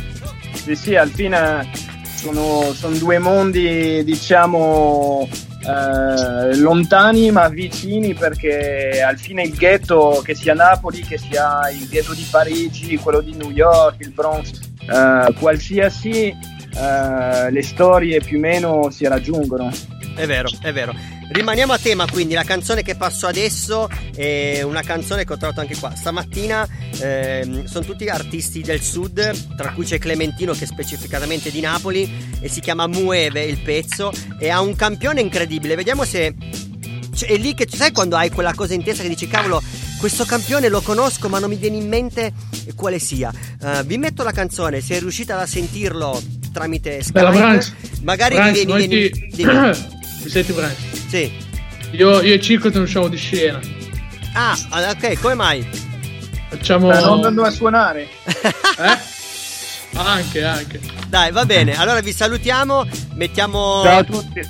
[0.53, 1.69] Sì, sì, alla fine
[2.15, 5.27] sono, sono due mondi, diciamo,
[5.65, 11.87] eh, lontani ma vicini perché al fine il ghetto, che sia Napoli, che sia il
[11.87, 14.51] ghetto di Parigi, quello di New York, il Bronx,
[14.89, 16.27] eh, qualsiasi,
[16.75, 19.71] eh, le storie più o meno si raggiungono.
[20.15, 20.93] È vero, è vero.
[21.33, 25.61] Rimaniamo a tema quindi, la canzone che passo adesso è una canzone che ho trovato
[25.61, 25.91] anche qua.
[25.95, 26.67] Stamattina
[26.99, 32.37] ehm, sono tutti artisti del sud, tra cui c'è Clementino che è specificatamente di Napoli
[32.39, 35.73] e si chiama Mueve il pezzo e ha un campione incredibile.
[35.73, 36.35] Vediamo se
[37.15, 39.61] cioè, è lì che sai quando hai quella cosa in testa che dici cavolo
[39.99, 42.33] questo campione lo conosco ma non mi viene in mente
[42.75, 43.31] quale sia
[43.63, 46.21] Uh, vi metto la canzone se riuscite a sentirlo
[46.51, 47.73] tramite Bella, Skype Branks.
[48.01, 49.53] magari Branks, vi noi vieni, ti- vieni-
[50.23, 50.92] Mi senti Branks?
[51.13, 51.31] Sì
[51.91, 53.59] Io, io e Circo te ne usciamo di scena.
[54.33, 54.57] ah
[54.91, 55.67] ok come mai
[56.49, 56.87] Facciamo.
[56.89, 58.07] Per non andando a suonare.
[58.79, 58.97] Eh?
[59.95, 60.79] Anche, anche.
[61.07, 64.41] dai va bene allora vi salutiamo mettiamo Ciao a tutti.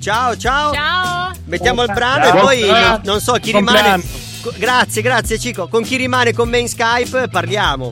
[0.00, 1.32] ciao ciao Ciao.
[1.46, 2.36] mettiamo il brano Ciao.
[2.36, 2.88] e poi Ciao.
[2.90, 4.02] non, non so chi rimane
[4.56, 7.90] grazie grazie Cico con chi rimane con me in Skype parliamo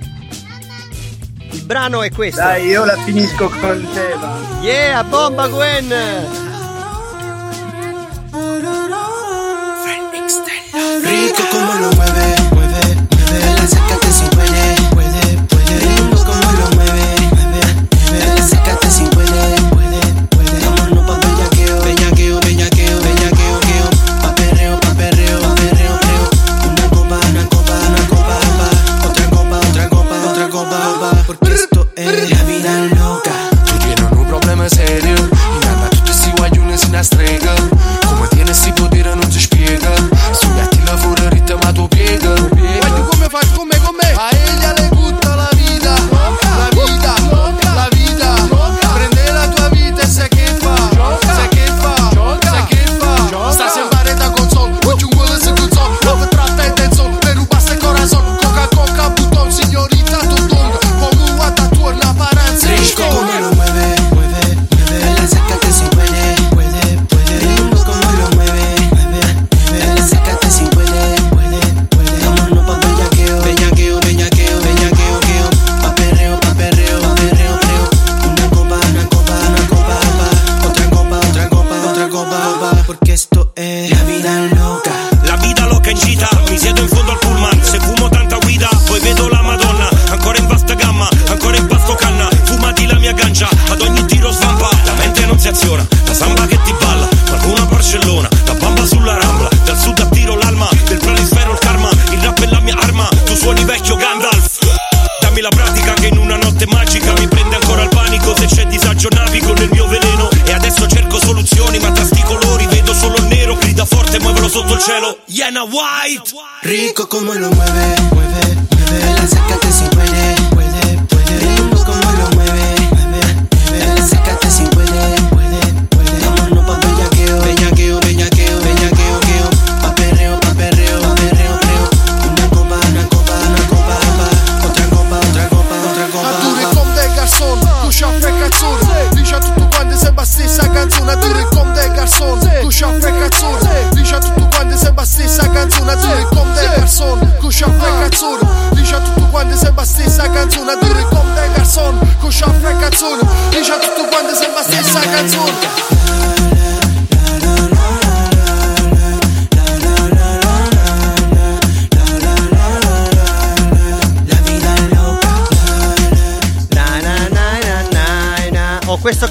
[1.53, 4.15] il brano è questo Dai, io la finisco con te.
[4.19, 4.39] va.
[4.61, 6.52] Yeah, bomba Gwen!
[11.51, 12.02] Como lo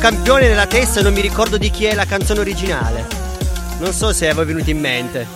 [0.01, 3.05] campione nella testa e non mi ricordo di chi è la canzone originale.
[3.77, 5.27] Non so se avevo venuto in mente.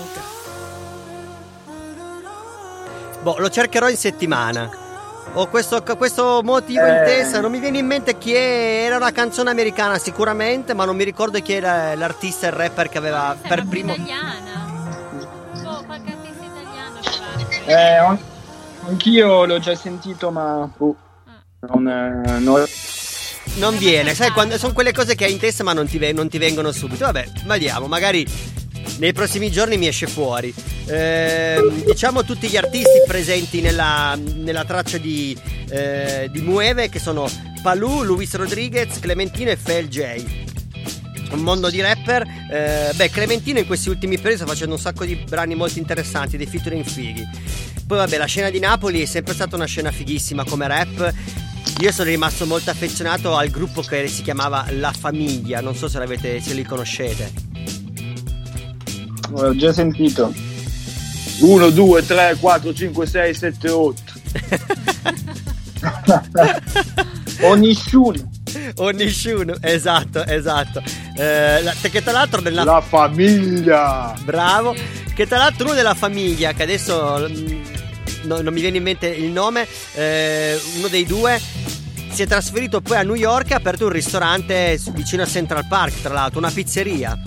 [3.21, 4.67] Boh, lo cercherò in settimana.
[5.33, 7.03] Ho questo, questo motivo in Eh.
[7.03, 8.85] testa, non mi viene in mente chi è.
[8.85, 12.97] Era una canzone americana sicuramente, ma non mi ricordo chi era l'artista, il rapper che
[12.97, 13.93] aveva per Una primo.
[13.93, 14.65] italiana.
[15.63, 16.99] Oh, qualche artista italiano.
[17.67, 18.19] Eh, an-
[18.87, 20.95] anch'io l'ho già sentito, ma boh,
[21.71, 22.65] non, eh, non-
[23.55, 26.27] Non viene, sai, quando sono quelle cose che hai in testa ma non ti, non
[26.27, 27.05] ti vengono subito.
[27.05, 28.25] Vabbè, vediamo, magari
[28.97, 30.53] nei prossimi giorni mi esce fuori.
[30.87, 35.37] Ehm, diciamo tutti gli artisti presenti nella, nella traccia di,
[35.69, 37.29] eh, di Mueve che sono
[37.61, 40.23] Palù, Luis Rodriguez, Clementino e Fel J.
[41.31, 42.23] Un mondo di rapper.
[42.51, 46.35] Eh, beh, Clementino in questi ultimi periodi sta facendo un sacco di brani molto interessanti,
[46.35, 47.25] dei featuring fighi.
[47.87, 51.13] Poi vabbè, la scena di Napoli è sempre stata una scena fighissima come rap.
[51.79, 55.99] Io sono rimasto molto affezionato al gruppo che si chiamava La Famiglia, non so se,
[55.99, 57.31] l'avete, se li conoscete.
[59.33, 60.33] Ho già sentito.
[61.41, 64.01] 1, 2, 3, 4, 5, 6, 7, 8.
[67.41, 68.31] o nessuno.
[68.77, 70.81] O nessuno, esatto, esatto.
[71.17, 74.13] Eh, la- che tra l'altro nella La famiglia.
[74.23, 74.73] Bravo.
[75.13, 77.63] Che tra l'altro uno della famiglia, che adesso mm,
[78.25, 81.39] no- non mi viene in mente il nome, eh, uno dei due
[82.15, 85.67] si è trasferito poi a New York e ha aperto un ristorante vicino a Central
[85.67, 87.19] Park, tra l'altro, una pizzeria.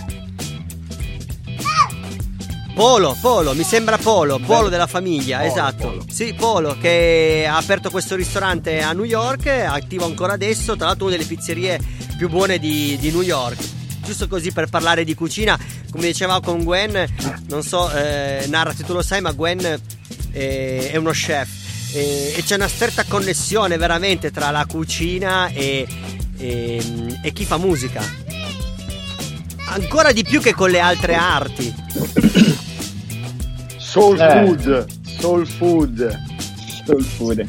[2.75, 5.89] Polo, Polo, mi sembra Polo, Polo della famiglia, Polo, esatto.
[5.89, 6.05] Polo.
[6.09, 11.07] Sì, Polo che ha aperto questo ristorante a New York, attivo ancora adesso, tra l'altro
[11.07, 11.79] una delle pizzerie
[12.17, 13.59] più buone di, di New York.
[14.05, 15.59] Giusto così per parlare di cucina,
[15.91, 17.05] come diceva con Gwen,
[17.49, 19.81] non so, eh, Narra se tu lo sai, ma Gwen
[20.33, 21.49] eh, è uno chef
[21.95, 25.87] e, e c'è una stretta connessione veramente tra la cucina e,
[26.37, 28.03] e- e chi fa musica.
[29.71, 31.75] Ancora di più che con le altre arti.
[33.77, 34.45] Soul Eh.
[34.45, 34.87] food.
[35.19, 36.19] Soul food.
[36.85, 37.47] Soul food.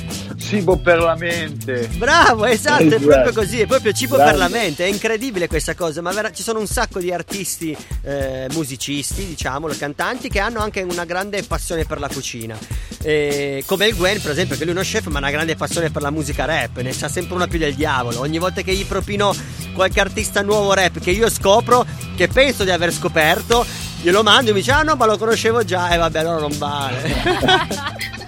[0.49, 1.87] Cibo per la mente.
[1.95, 4.31] Bravo, esatto, è proprio così, è proprio cibo Grande.
[4.31, 7.77] per la mente, è incredibile questa cosa, ma vera- ci sono un sacco di artisti,
[8.01, 12.57] eh, musicisti, diciamolo, cantanti, che hanno anche una grande passione per la cucina.
[13.03, 15.55] Eh, come il Gwen, per esempio, che lui è uno chef, ma ha una grande
[15.55, 18.19] passione per la musica rap, ne sa sempre una più del diavolo.
[18.21, 19.31] Ogni volta che gli propino
[19.75, 21.85] qualche artista nuovo rap che io scopro,
[22.15, 23.63] che penso di aver scoperto,
[24.01, 26.57] glielo mando e mi dice, ah no, ma lo conoscevo già, e vabbè, allora non
[26.57, 28.17] vale.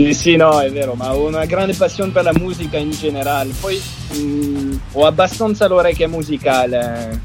[0.00, 3.52] Sì, sì, no, è vero, ma ho una grande passione per la musica in generale.
[3.60, 3.78] Poi
[4.16, 7.20] mm, ho abbastanza l'orecchia musicale,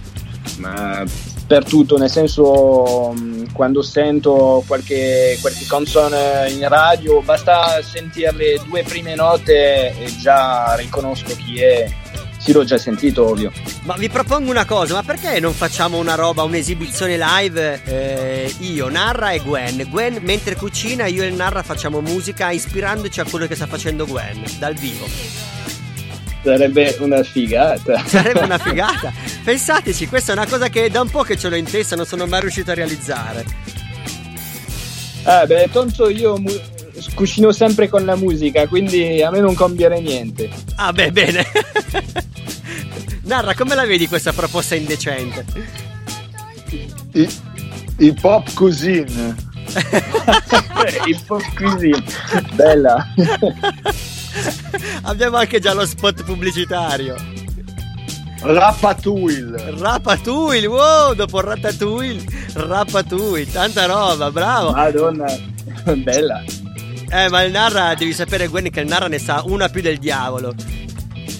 [0.57, 1.01] ma
[1.47, 8.61] per tutto, nel senso mm, quando sento qualche, qualche canzone in radio, basta sentire le
[8.67, 11.89] due prime note e già riconosco chi è.
[12.45, 13.51] Sì, l'ho già sentito, ovvio.
[13.85, 17.81] Ma vi propongo una cosa, ma perché non facciamo una roba, un'esibizione live?
[17.85, 19.87] eh, io, Narra e Gwen.
[19.89, 24.43] Gwen mentre cucina, io e Narra facciamo musica ispirandoci a quello che sta facendo Gwen
[24.59, 25.07] dal vivo.
[26.43, 27.99] Sarebbe una figata.
[28.05, 29.11] Sarebbe una figata.
[29.43, 32.05] Pensateci, questa è una cosa che da un po' che ce l'ho in testa, non
[32.05, 33.43] sono mai riuscito a realizzare.
[35.23, 36.61] Ah, beh, tanto io mu-
[37.15, 40.47] cucino sempre con la musica, quindi a me non cambierà niente.
[40.75, 41.43] Ah, beh, bene.
[43.25, 45.45] Narra, come la vedi questa proposta indecente?
[47.13, 47.27] I,
[47.97, 49.35] i pop cuisine.
[51.07, 52.03] Il pop cuisine.
[52.53, 53.07] Bella.
[55.03, 57.15] Abbiamo anche già lo spot pubblicitario.
[58.41, 59.73] Ratatouille.
[59.79, 62.23] Ratatouille, wow, dopo Ratatouille,
[62.53, 64.71] Ratatouille, tanta roba, bravo.
[64.71, 65.25] Madonna,
[65.95, 66.43] bella.
[67.09, 69.97] Eh, ma il Narra, devi sapere, Gwen, che il Narra ne sa una più del
[69.97, 70.53] diavolo.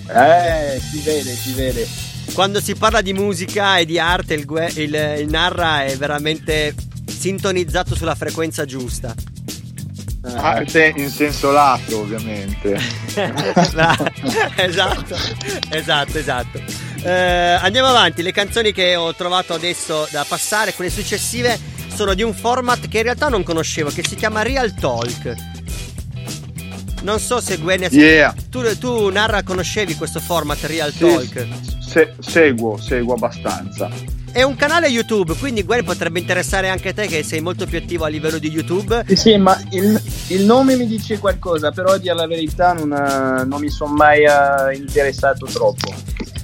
[0.07, 1.87] Eh, si vede, si vede.
[2.33, 6.73] Quando si parla di musica e di arte, il, Gue- il- il Narra è veramente
[7.07, 9.13] sintonizzato sulla frequenza giusta.
[10.35, 12.73] Arte in senso lato, ovviamente.
[14.55, 15.15] esatto,
[15.71, 16.61] esatto, esatto.
[17.03, 17.11] Eh,
[17.61, 21.59] andiamo avanti, le canzoni che ho trovato adesso da passare, quelle successive,
[21.93, 25.33] sono di un format che in realtà non conoscevo, che si chiama Real Talk.
[27.03, 28.33] Non so se Gwen Yeah.
[28.49, 31.47] tu, tu Narra conoscevi questo format Real Sì, Talk.
[31.87, 33.89] se- seguo, seguo abbastanza.
[34.31, 38.03] È un canale YouTube, quindi Gwen potrebbe interessare anche te che sei molto più attivo
[38.03, 39.05] a livello di YouTube.
[39.07, 42.91] Sì, sì, ma il, il nome mi dice qualcosa, però a dire la verità non,
[42.91, 45.93] eh, non mi sono mai eh, interessato troppo.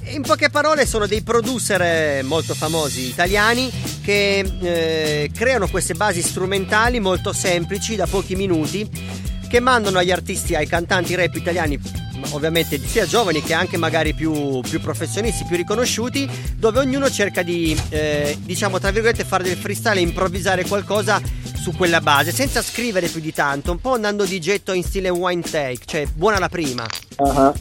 [0.04, 3.70] In poche parole sono dei producer eh, molto famosi italiani
[4.02, 8.88] che eh, creano queste basi strumentali molto semplici da pochi minuti
[9.52, 11.78] che mandano agli artisti, ai cantanti rap italiani
[12.30, 16.26] ovviamente sia giovani che anche magari più, più professionisti, più riconosciuti,
[16.56, 21.20] dove ognuno cerca di, eh, diciamo, tra virgolette, fare del freestyle improvvisare qualcosa
[21.54, 25.10] su quella base, senza scrivere più di tanto, un po' andando di getto in stile
[25.10, 26.86] wine take, cioè buona la prima.
[27.16, 27.52] Ah,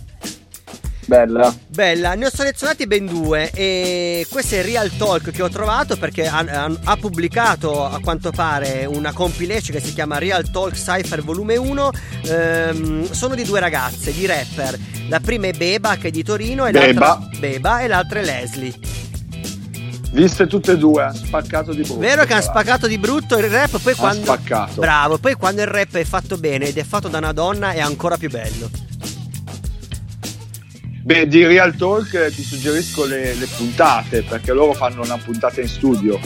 [1.06, 1.54] Bella.
[1.68, 6.28] Bella, ne ho selezionati ben due e questo è Real Talk che ho trovato perché
[6.28, 11.22] ha, ha- ha pubblicato a quanto pare una compilation che si chiama Real Talk Cypher
[11.24, 11.91] Volume 1
[12.24, 14.78] Ehm, sono di due ragazze, di rapper
[15.10, 17.06] la prima è Beba che è di Torino e Beba.
[17.08, 18.74] l'altra Beba e l'altra è Leslie
[20.14, 21.97] Viste tutte e due, ha spaccato di brutto.
[21.99, 24.82] Vero che hanno spaccato di brutto il rap poi Ha quando spaccato.
[24.82, 27.80] Bravo, poi quando il rap è fatto bene ed è fatto da una donna è
[27.80, 28.70] ancora più bello
[31.04, 35.60] Beh, di Real Talk eh, ti suggerisco le, le puntate, perché loro fanno una puntata
[35.60, 36.20] in studio.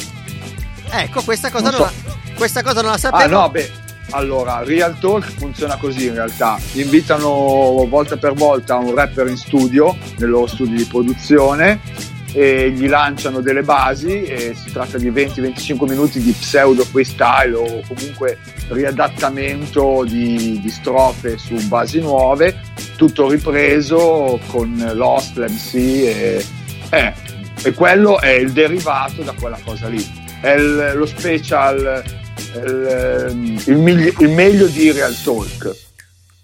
[0.90, 2.02] Ecco, questa cosa Non non, so.
[2.06, 3.72] la, questa cosa non la Ah sapevo no, beh,
[4.12, 6.60] Allora, Real Talk funziona così in realtà.
[6.74, 11.80] Invitano volta per volta un rapper in studio, nel loro studio di produzione,
[12.36, 17.82] e gli lanciano delle basi e si tratta di 20-25 minuti di pseudo freestyle o
[17.88, 22.60] comunque riadattamento di, di strofe su basi nuove,
[22.96, 26.46] tutto ripreso con l'host, l'MC e,
[26.91, 27.14] eh,
[27.64, 30.24] e quello è il derivato da quella cosa lì.
[30.41, 32.04] È il- lo special,
[32.56, 35.84] il, il migli- il meglio di Real Talk.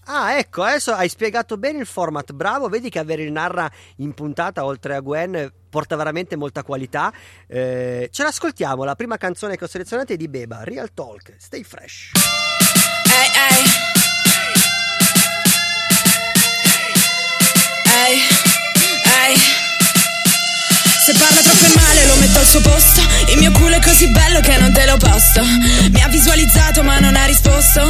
[0.06, 2.34] Ah, ecco, adesso hai spiegato bene il format.
[2.34, 7.14] Bravo, vedi che avere il Narra in puntata oltre a Gwen porta veramente molta qualità.
[7.48, 11.64] Eh, ce l'ascoltiamo, la prima canzone che ho selezionato è di Beba, Real Talk, Stay
[11.64, 12.12] Fresh.
[13.06, 14.01] Ehi, ehi.
[18.12, 18.20] Ehi,
[19.24, 19.40] ehi.
[21.06, 23.02] Se parla troppo male lo metto al suo posto.
[23.32, 25.42] Il mio culo è così bello che non te lo posto.
[25.92, 27.90] Mi ha visualizzato ma non ha risposto.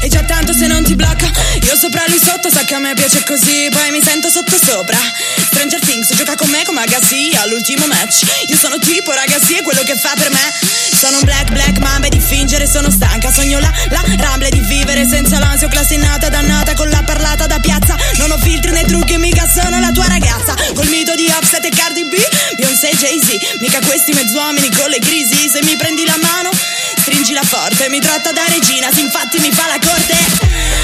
[0.00, 1.28] E già tanto se non ti blocca
[1.62, 3.68] Io sopra lui sotto sa che a me piace così.
[3.72, 4.98] Poi mi sento sotto sopra.
[5.46, 8.22] Stranger Things gioca con me come Agassi all'ultimo match.
[8.46, 10.52] Io sono tipo ragazzi è quello che fa per me
[10.98, 13.30] Sono un black black mamba di fingere sono stanca.
[13.30, 17.46] Sogno la la ramble di vivere senza l'ansia Ho classe innata dannata con la parlata
[17.46, 17.94] da piazza.
[18.16, 20.56] Non ho filtri né trucchi mica sono la tua ragazza.
[20.74, 22.16] Col mito di Offset e Cardi B
[22.56, 23.60] Beyoncé e Jay-Z.
[23.60, 25.48] Mica questi mezzuomini con le crisi.
[25.48, 26.50] Se mi prendi la mano
[26.98, 27.88] stringila forte.
[27.90, 30.16] Mi tratta da regina se infatti mi fa la corte.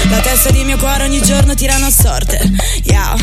[0.09, 2.39] La testa di mio cuore ogni giorno tirano a sorte.
[2.83, 3.15] Yeah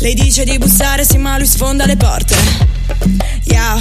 [0.00, 2.36] Lei dice di bussare sì ma lui sfonda le porte.
[3.44, 3.80] Yeah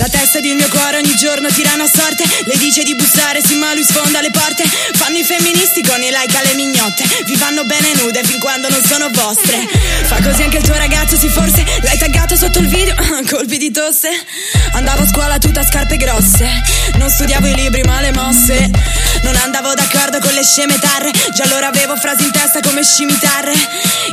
[0.00, 2.24] la testa di mio cuore ogni giorno tirano a sorte.
[2.44, 4.64] Lei dice di bussare, sì ma lui sfonda le porte.
[4.94, 7.04] Fanno i femministi con i like alle mignotte.
[7.26, 9.68] Vi vanno bene nude fin quando non sono vostre.
[10.04, 11.62] Fa così anche il tuo ragazzo, sì forse.
[11.82, 12.94] L'hai taggato sotto il video,
[13.28, 14.08] colpi di tosse.
[14.72, 16.48] Andavo a scuola tutta a scarpe grosse.
[16.96, 18.70] Non studiavo i libri ma le mosse.
[19.22, 21.10] Non andavo d'accordo con le sceme tarre.
[21.34, 23.52] Già allora avevo frasi in testa come scimitarre.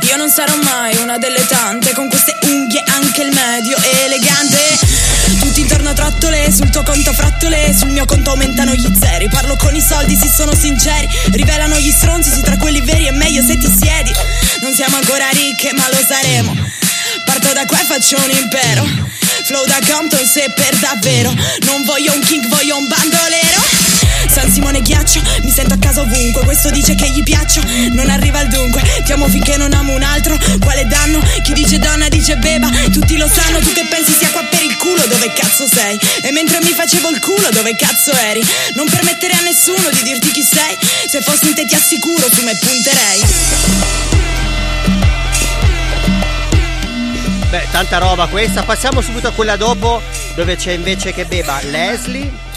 [0.02, 5.60] Io non sarò mai una delle tante Con queste unghie anche il medio elegante tutti
[5.60, 9.28] intorno trottole, sul tuo conto frattole Sul mio conto aumentano gli zeri.
[9.28, 11.08] Parlo con i soldi, si sono sinceri.
[11.32, 14.12] Rivelano gli stronzi su tra quelli veri È meglio se ti siedi.
[14.60, 16.54] Non siamo ancora ricche ma lo saremo.
[17.24, 18.84] Parto da qua e faccio un impero.
[19.44, 21.32] Flow da Compton se per davvero.
[21.66, 23.87] Non voglio un king, voglio un bandolero
[24.38, 27.60] San Simone ghiaccio, mi sento a casa ovunque Questo dice che gli piaccio,
[27.90, 31.18] non arriva al dunque Ti amo finché non amo un altro, quale danno?
[31.42, 34.76] Chi dice donna dice beba, tutti lo sanno Tu che pensi sia qua per il
[34.76, 35.98] culo, dove cazzo sei?
[36.22, 38.40] E mentre mi facevo il culo, dove cazzo eri?
[38.74, 40.78] Non permettere a nessuno di dirti chi sei
[41.08, 43.20] Se fossi in te ti assicuro, su me punterei
[47.50, 48.62] Beh, tanta roba questa.
[48.62, 50.02] Passiamo subito a quella dopo,
[50.34, 52.47] dove c'è invece che beba Leslie.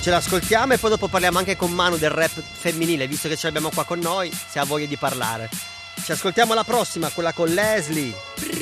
[0.00, 3.46] Ce l'ascoltiamo e poi dopo parliamo anche con Manu del rap femminile, visto che ce
[3.46, 5.48] l'abbiamo qua con noi, se ha voglia di parlare.
[6.02, 8.14] Ci ascoltiamo la prossima, quella con Leslie.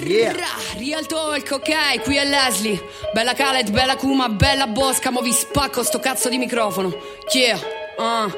[0.02, 0.34] Yeah.
[0.78, 2.82] Real Talk, ok, qui è Leslie.
[3.12, 6.96] Bella Khaled, bella Kuma, bella Bosca, mo vi spacco sto cazzo di microfono.
[7.32, 7.60] Yeah,
[7.98, 8.34] ah.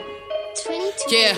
[1.09, 1.37] Yeah.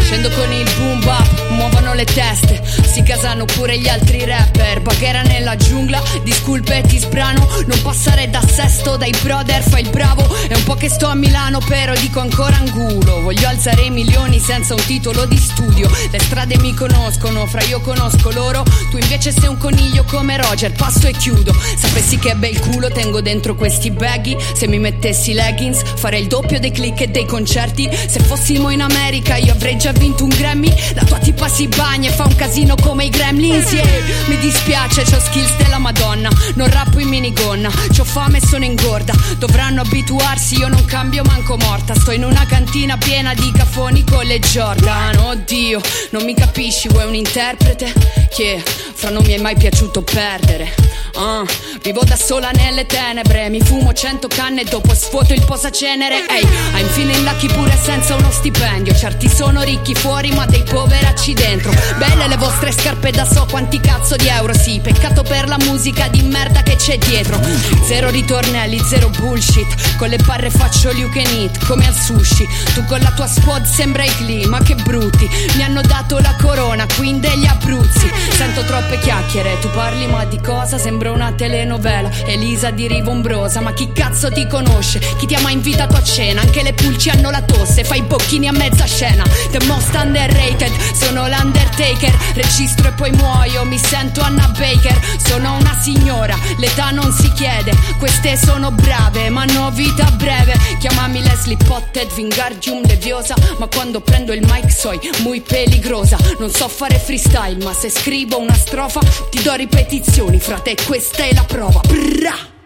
[0.00, 2.62] Scendo con il boom bap, muovono le teste,
[2.98, 4.80] si casano pure gli altri rapper.
[4.80, 10.26] Baghera nella giungla, disculpe ti sbrano, non passare da sesto dai brother, fai il bravo.
[10.48, 13.20] È un po' che sto a Milano, però dico ancora angulo.
[13.20, 15.88] Voglio alzare i milioni senza un titolo di studio.
[16.10, 18.64] Le strade mi conoscono, fra io conosco loro.
[18.90, 21.54] Tu invece sei un coniglio come Roger, passo e chiudo.
[21.76, 24.36] Sapessi che bel culo tengo dentro questi baggy.
[24.54, 27.88] Se mi mettessi leggings, farei il doppio dei click e dei concerti.
[28.08, 30.74] Se fossimo in America, io avrei già vinto un Grammy.
[30.94, 33.70] La tua tipa si bagna e fa un casino come i gremlins.
[33.70, 33.84] Yeah.
[34.28, 36.30] Mi dispiace, c'ho skills della Madonna.
[36.54, 39.12] Non rappo in minigonna, c'ho fame e sono ingorda.
[39.36, 41.94] Dovranno abituarsi, io non cambio manco morta.
[41.94, 45.18] Sto in una cantina piena di cafoni con le Jordan.
[45.18, 45.80] Oddio,
[46.10, 47.92] non mi capisci, vuoi un interprete?
[48.34, 48.62] Che
[48.94, 50.74] fra non mi è mai piaciuto perdere.
[51.14, 51.44] Ah,
[51.82, 56.26] vivo da sola nelle tenebre, mi fumo cento canne e dopo svuoto il posacenere.
[56.28, 58.94] Ehi, I'm feeling lucky pure senza uno stipendio.
[58.94, 61.72] Certi sono ricchi fuori, ma dei poveracci dentro.
[61.96, 64.80] Belle le vostre scarpe da so quanti cazzo di euro, sì.
[64.80, 67.40] Peccato per la musica di merda che c'è dietro.
[67.84, 69.96] Zero ritornelli, zero bullshit.
[69.96, 72.46] Con le barre faccio you can eat, come al sushi.
[72.74, 75.28] Tu con la tua squad sembra i clima, che brutti.
[75.56, 78.10] Mi hanno dato la corona, queen degli Abruzzi.
[78.38, 80.78] Sento troppe chiacchiere Tu parli ma di cosa?
[80.78, 85.00] Sembra una telenovela Elisa di Riva Umbrosa Ma chi cazzo ti conosce?
[85.18, 86.42] Chi ti ha mai invitato a cena?
[86.42, 90.70] Anche le pulci hanno la tosse Fai i bocchini a mezza scena The most underrated
[90.94, 92.16] Sono l'Undertaker
[92.58, 94.98] Registro e poi muoio Mi sento Anna Baker.
[95.24, 97.72] Sono una signora L'età non si chiede.
[97.98, 100.58] Queste sono brave Ma hanno vita breve.
[100.80, 103.36] Chiamami Leslie Potted Vingardium Leviosa.
[103.58, 106.18] Ma quando prendo il mic soy muy peligrosa.
[106.40, 110.40] Non so fare freestyle Ma se scrivo una strofa Ti do ripetizioni.
[110.40, 111.78] Frate questa è la prova.
[111.86, 112.56] Brrra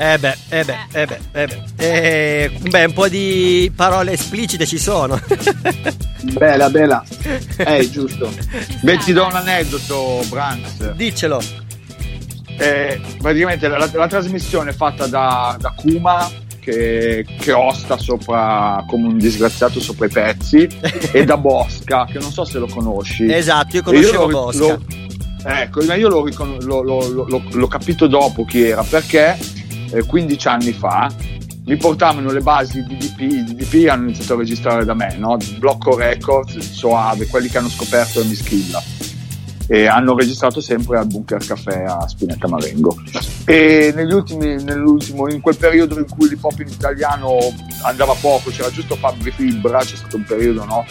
[0.00, 1.62] Eh beh, eh beh, eh beh, eh beh.
[1.76, 5.20] Eh, beh, un po' di parole esplicite ci sono.
[6.34, 7.02] Bella, bella.
[7.56, 8.30] Eh, giusto.
[8.82, 10.92] Beh, ti do un aneddoto, Branks.
[10.92, 11.40] Diccelo.
[12.58, 16.28] Eh, praticamente la, la trasmissione è fatta da, da Kuma
[16.60, 20.66] che, che osta sopra come un disgraziato sopra i pezzi
[21.12, 24.66] e da Bosca che non so se lo conosci Esatto, io conoscevo l'ho- Bosca.
[24.66, 24.82] l'ho-
[25.44, 29.38] ecco ma io l'ho, ricon- l'ho- l'ho- l'ho- l'ho capito dopo chi era perché
[29.92, 31.12] eh, 15 anni fa
[31.64, 35.36] mi portavano le basi di DP, i DP hanno iniziato a registrare da me, no?
[35.58, 38.82] Blocco Records, Soave, quelli che hanno scoperto Mischilla
[39.70, 42.96] e hanno registrato sempre al Bunker Caffè a Spinetta Marengo
[43.44, 47.36] e negli ultimi, nell'ultimo, in quel periodo in cui l'hip hop in italiano
[47.82, 50.86] andava poco c'era giusto Fabri Fibra c'è stato un periodo no?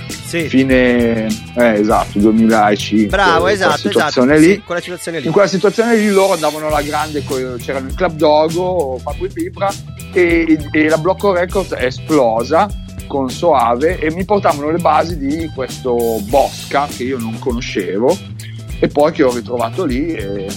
[0.48, 4.48] fine eh, esatto 2005 Bravo, quella esatto, situazione esatto.
[4.48, 5.26] lì Sì, quella situazione lì.
[5.26, 7.24] in quella situazione lì loro andavano alla grande,
[7.58, 9.74] c'erano il Club Dogo, Fabri Fibra
[10.14, 12.70] e, e la Blocco Records è esplosa
[13.08, 18.36] con Soave e mi portavano le basi di questo Bosca che io non conoscevo
[18.80, 20.48] e poi che ho ritrovato lì e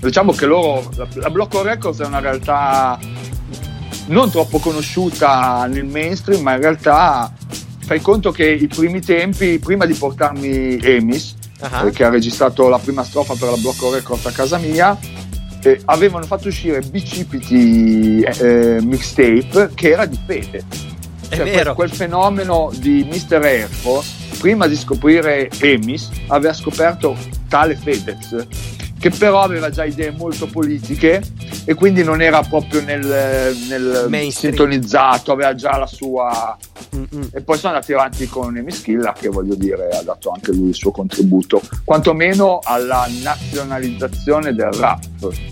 [0.00, 2.98] diciamo che loro, la, la Blocco Records è una realtà
[4.06, 7.32] non troppo conosciuta nel mainstream ma in realtà
[7.84, 11.86] fai conto che i primi tempi prima di portarmi Emis Ah.
[11.86, 14.96] eh, che ha registrato la prima strofa per la Blocco Records a casa mia
[15.62, 20.64] eh, avevano fatto uscire Bicipiti eh, mixtape che era di Fede
[21.28, 21.74] È Cioè, vero.
[21.74, 23.42] quel, quel fenomeno di Mr.
[23.44, 24.10] Air Force
[24.40, 27.14] prima di scoprire Emis aveva scoperto
[27.46, 28.46] tale Fedez
[28.98, 31.22] che però aveva già idee molto politiche
[31.64, 36.56] e quindi non era proprio nel, nel sintonizzato, aveva già la sua...
[37.32, 40.74] E poi sono andati avanti con Emischilla che voglio dire ha dato anche lui il
[40.74, 45.02] suo contributo, quantomeno alla nazionalizzazione del rap.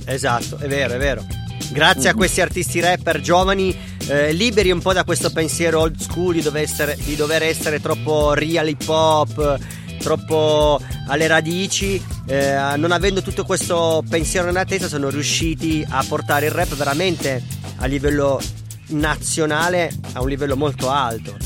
[0.05, 1.25] Esatto, è vero, è vero.
[1.71, 3.75] Grazie a questi artisti rapper giovani,
[4.09, 7.81] eh, liberi un po' da questo pensiero old school di dover essere, di dover essere
[7.81, 9.59] troppo real hip hop,
[9.99, 16.47] troppo alle radici, eh, non avendo tutto questo pensiero nella testa, sono riusciti a portare
[16.47, 17.43] il rap veramente
[17.77, 18.41] a livello
[18.89, 21.37] nazionale a un livello molto alto.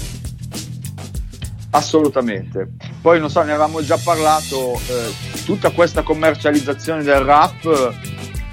[1.71, 2.73] Assolutamente.
[3.01, 5.13] Poi non so, ne avevamo già parlato, eh,
[5.45, 7.95] tutta questa commercializzazione del rap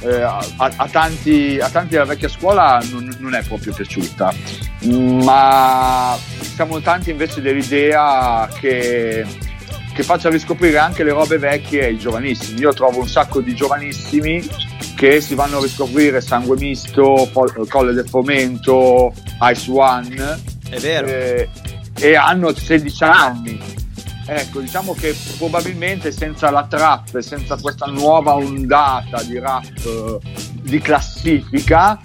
[0.01, 4.33] eh, a, a tanti, a tanti della vecchia scuola non, non è proprio piaciuta,
[5.23, 9.25] ma siamo tanti invece dell'idea che,
[9.93, 12.59] che faccia riscoprire anche le robe vecchie ai giovanissimi.
[12.59, 14.47] Io trovo un sacco di giovanissimi
[14.95, 17.29] che si vanno a riscoprire Sangue Misto,
[17.67, 19.13] Colle del Fomento,
[19.51, 20.39] Ice One.
[20.69, 21.07] È vero.
[21.07, 21.49] eh,
[21.99, 23.78] e hanno 16 anni.
[24.32, 30.19] Ecco, diciamo che probabilmente senza la trap, senza questa nuova ondata di rap eh,
[30.61, 31.99] di classifica,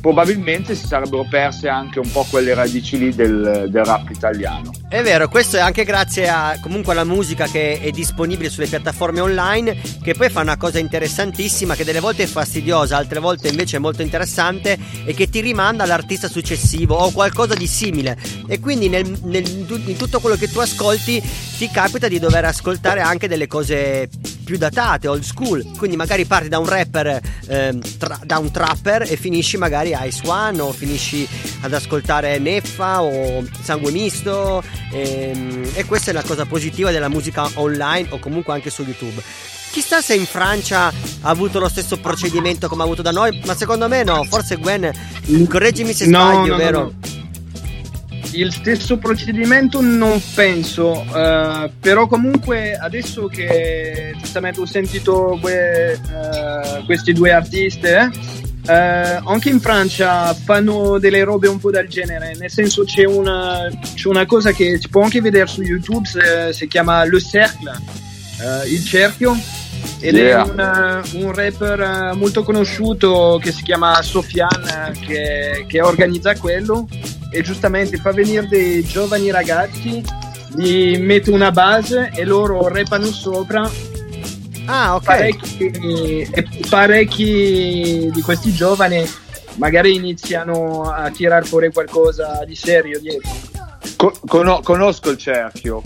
[0.00, 4.70] probabilmente si sarebbero perse anche un po' quelle radici lì del, del rap italiano.
[4.88, 9.20] È vero, questo è anche grazie a comunque alla musica che è disponibile sulle piattaforme
[9.20, 13.76] online, che poi fa una cosa interessantissima, che delle volte è fastidiosa, altre volte invece
[13.76, 18.16] è molto interessante e che ti rimanda all'artista successivo o qualcosa di simile.
[18.46, 19.48] E quindi nel- nel-
[19.86, 21.20] in tutto quello che tu ascolti
[21.58, 24.08] ti capita di dover ascoltare anche delle cose
[24.46, 25.64] più datate, old school.
[25.76, 30.04] Quindi magari parti da un rapper, ehm, tra- da un trapper e finisci magari a
[30.04, 31.26] Ice One o finisci
[31.62, 34.62] ad ascoltare Neffa o Sangue Misto.
[34.92, 39.20] ehm, e questa è la cosa positiva della musica online o comunque anche su YouTube.
[39.72, 43.54] Chissà se in Francia ha avuto lo stesso procedimento come ha avuto da noi, ma
[43.56, 44.90] secondo me no, forse Gwen,
[45.48, 46.80] correggimi se No, sbaglio, no, vero?
[46.80, 46.92] no.
[48.36, 56.84] Il stesso procedimento non penso, eh, però comunque adesso che giustamente ho sentito que- eh,
[56.84, 58.10] questi due artisti, eh,
[58.68, 63.70] eh, anche in Francia fanno delle robe un po' del genere, nel senso c'è una,
[63.94, 67.72] c'è una cosa che si può anche vedere su YouTube, se- si chiama Le Cercle,
[68.40, 69.34] eh, il cerchio,
[70.00, 70.44] ed Yeah.
[70.44, 70.50] è
[71.14, 76.86] un, un rapper eh, molto conosciuto che si chiama Sofian che, che organizza quello
[77.36, 80.02] e giustamente fa venire dei giovani ragazzi,
[80.54, 83.70] gli mette una base e loro rappano sopra
[84.68, 85.04] Ah, ok.
[85.04, 85.66] Parecchi,
[86.28, 89.08] e parecchi di questi giovani
[89.56, 93.30] magari iniziano a tirar fuori qualcosa di serio dietro.
[93.96, 95.82] Co- cono- conosco il cerchio.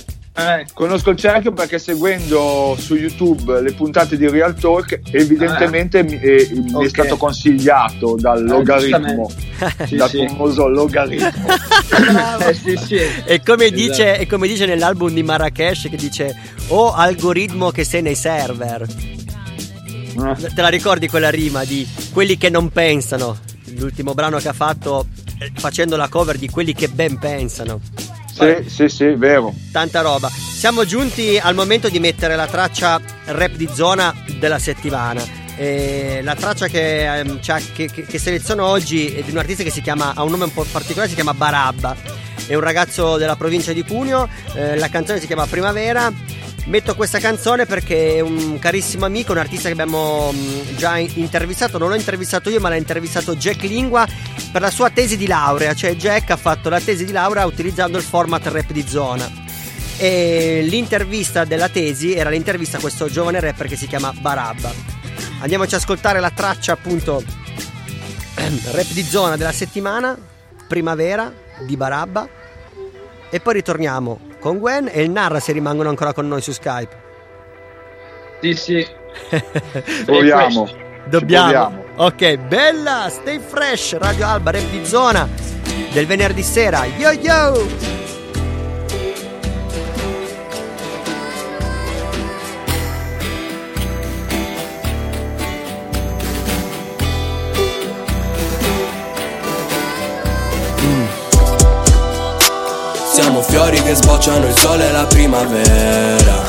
[0.72, 6.48] Conosco il cerchio perché seguendo su YouTube le puntate di Real Talk, evidentemente mi, eh,
[6.52, 9.96] mi è stato consigliato dal logaritmo, giustamente.
[9.96, 10.26] dal Sì, sì.
[10.28, 11.28] famoso logaritmo.
[12.48, 12.98] Eh, sì, sì.
[13.24, 13.80] E come, Esatto.
[13.80, 16.34] dice, e come dice nell'album di Marrakesh che dice
[16.68, 18.86] Oh algoritmo che sei nei server
[20.54, 23.38] Te la ricordi quella rima di quelli che non pensano
[23.76, 25.06] L'ultimo brano che ha fatto
[25.38, 27.80] eh, facendo la cover di quelli che ben pensano
[28.40, 29.54] Sì, sì, sì, vero.
[29.72, 35.22] Tanta roba Siamo giunti al momento di mettere la traccia rap di zona della settimana
[35.56, 39.62] E la traccia che, ehm, c'ha- che, che- che seleziono oggi è di un artista
[39.62, 41.96] che si chiama, ha un nome un po' particolare, si chiama Barabba
[42.46, 46.10] è un ragazzo della provincia di Cuneo, eh, la canzone si chiama Primavera.
[46.66, 51.78] Metto questa canzone perché un carissimo amico, un artista che abbiamo mh, già in- intervistato,
[51.78, 54.06] non l'ho intervistato io ma l'ha intervistato Jack Lingua
[54.52, 57.96] per la sua tesi di laurea, cioè Jack ha fatto la tesi di laurea utilizzando
[57.96, 59.28] il format rap di zona.
[59.96, 64.72] E l'intervista della tesi era l'intervista a questo giovane rapper che si chiama Barabba.
[65.40, 67.22] Andiamoci ad ascoltare la traccia appunto
[68.70, 70.16] rap di zona della settimana,
[70.68, 71.32] Primavera
[71.66, 72.28] di Barabba.
[73.28, 77.08] E poi ritorniamo con Gwen e il Narra se rimangono ancora con noi su Skype.
[78.40, 78.86] Sì, sì.
[80.04, 80.68] Proviamo.
[81.06, 81.84] Dobbiamo.
[81.96, 85.28] Ok, bella, stay fresh, Radio Alba, rap di zona
[85.92, 86.84] del venerdì sera.
[86.84, 88.09] Yo yo!
[103.20, 106.42] Siamo fiori che sbocciano il sole e la primavera.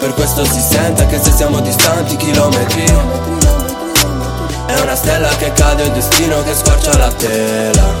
[0.00, 2.82] Per questo si sente che se siamo distanti chilometri.
[4.66, 7.94] È una stella che cade, il destino che squarcia la tela.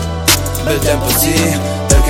[0.64, 1.56] Bel tempo sì,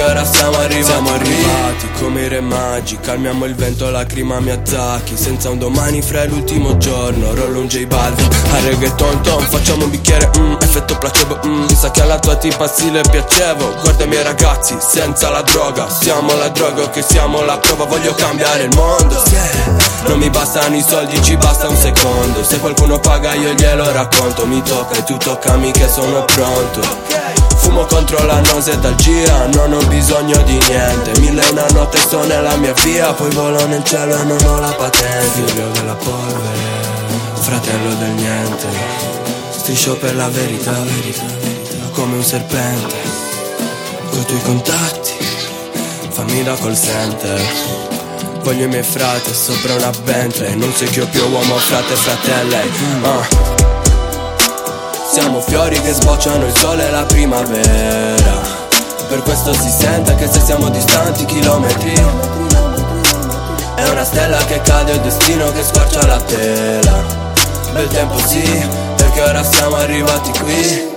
[0.00, 0.84] perché ora siamo arrivati.
[0.84, 1.88] Siamo arrivati.
[1.98, 2.98] come i re magi.
[3.00, 8.28] Calmiamo il vento, lacrima Miyazaki Senza un domani fra l'ultimo giorno Rollo un J Balvin
[8.52, 12.36] a reggaeton tom Facciamo un bicchiere, mm, effetto placebo mm, Mi sa che alla tua
[12.36, 13.74] tipa stile piacevo.
[13.82, 15.88] Guarda i miei ragazzi, senza la droga.
[15.88, 17.84] Siamo la droga che siamo la prova.
[17.84, 19.22] Voglio cambiare il mondo.
[20.06, 22.42] Non mi bastano i soldi, ci basta un secondo.
[22.42, 24.46] Se qualcuno paga io glielo racconto.
[24.46, 30.36] Mi tocca e tu toccami che sono pronto Fumo contro la nosedalgia, non ho bisogno
[30.42, 31.20] di niente.
[31.20, 34.58] Mille e una notte sto nella mia via, poi volo nel cielo e non ho
[34.58, 35.46] la patente.
[35.46, 36.58] Figlio della polvere,
[37.34, 38.66] fratello del niente.
[39.50, 42.96] Striscio per la verità, verità, verità come un serpente.
[44.10, 45.12] Coi tuoi contatti,
[46.08, 47.40] fammi da call center.
[48.42, 51.96] Voglio i miei frate sopra una Bentley Non sei che ho più uomo, frate e
[51.96, 52.62] fratelle
[53.02, 53.59] ah.
[55.10, 58.40] Siamo fiori che sbocciano il sole e la primavera.
[59.08, 61.92] Per questo si sente che se siamo distanti chilometri.
[63.74, 67.04] È una stella che cade, il destino che squarcia la tela.
[67.72, 70.89] Bel tempo sì, perché ora siamo arrivati qui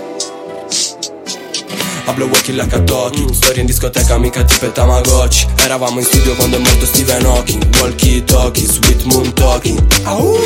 [2.06, 5.48] Hablo walkie like a talkie Storia in discoteca, mica tipo Tamagotchi.
[5.64, 7.64] Eravamo in studio quando è morto Stephen Hawking.
[7.80, 9.80] Walkie talkie, sweet moon talking.
[10.04, 10.38] Au!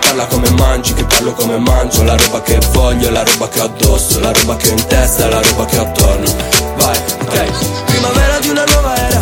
[0.00, 2.02] Parla come mangi, che parlo come mangio.
[2.02, 5.28] La roba che voglio, la roba che ho addosso La roba che ho in testa,
[5.28, 6.34] la roba che ho attorno.
[6.76, 7.84] Vai, ok.
[7.86, 9.20] Primavera di una nuova era.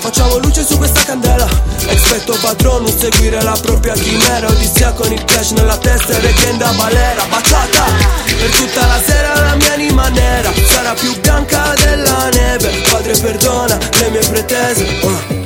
[0.00, 1.46] Facciamo luce su questa candela.
[1.86, 4.48] Expetto patronum, seguire la propria chimera.
[4.48, 7.24] Odissea con il cash nella testa e weekend balera.
[7.28, 13.16] Baciata per tutta la sera la mia anima nera Sarà più bianca della neve Padre
[13.18, 15.39] perdona le mie pretese uh.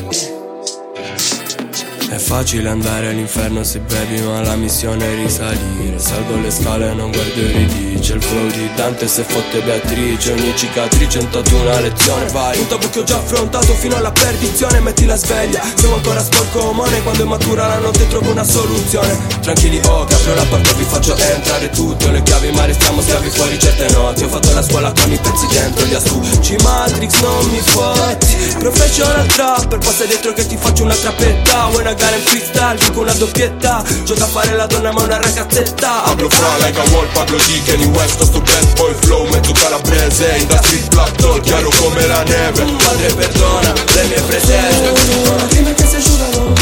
[2.14, 5.98] È facile andare all'inferno se bevi ma la missione è risalire.
[5.98, 10.30] Salgo le scale e non guardo i ridice Il flow di Dante se fotte Beatrice.
[10.30, 12.26] Ogni cicatrice è un una lezione.
[12.30, 14.78] Vai, un tabù che ho già affrontato fino alla perdizione.
[14.78, 19.18] Metti la sveglia, siamo ancora sporco mone Quando è matura la notte trovo una soluzione.
[19.40, 22.10] Tranquilli oh, che apro la porta vi faccio entrare tutto.
[22.12, 24.22] Le chiavi ma restiamo schiavi fuori certe notti.
[24.22, 29.26] Ho fatto la scuola con i pezzi dentro Gli astucci Matrix non mi fotti Professional
[29.26, 31.66] trapper, passa dietro che ti faccio una trappetta.
[31.70, 33.82] Vuoi una gara in freestyle, dico una doppietta.
[34.04, 36.04] Gioca a fare la donna ma una ragazzetta.
[36.04, 40.36] Hablo fra like a wall, Pablo Di, Kenny West, sto bad boy flow, mezzo calabrese
[40.38, 42.62] In da street talk, chiaro come la neve.
[42.76, 44.92] Padre perdona le mie pretese
[45.38, 46.52] Lacrime che si asciugano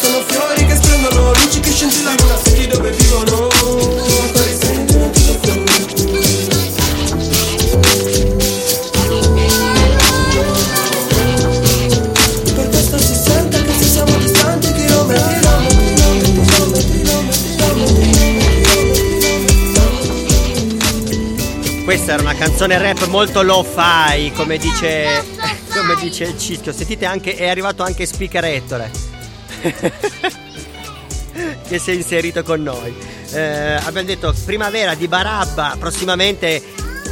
[0.00, 3.95] Sono fiori che splendono Luci che scintillano Nascosti dove vivono
[21.86, 25.24] questa era una canzone rap molto lo-fi, come dice,
[25.72, 26.72] come dice il Cischio.
[26.72, 28.90] Sentite anche, è arrivato anche Speaker Ettore.
[31.68, 32.92] che si è inserito con noi.
[33.30, 36.60] Eh, abbiamo detto primavera di Barabba, prossimamente,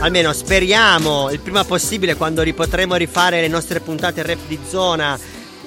[0.00, 5.16] almeno speriamo, il prima possibile quando ripotremo rifare le nostre puntate rap di zona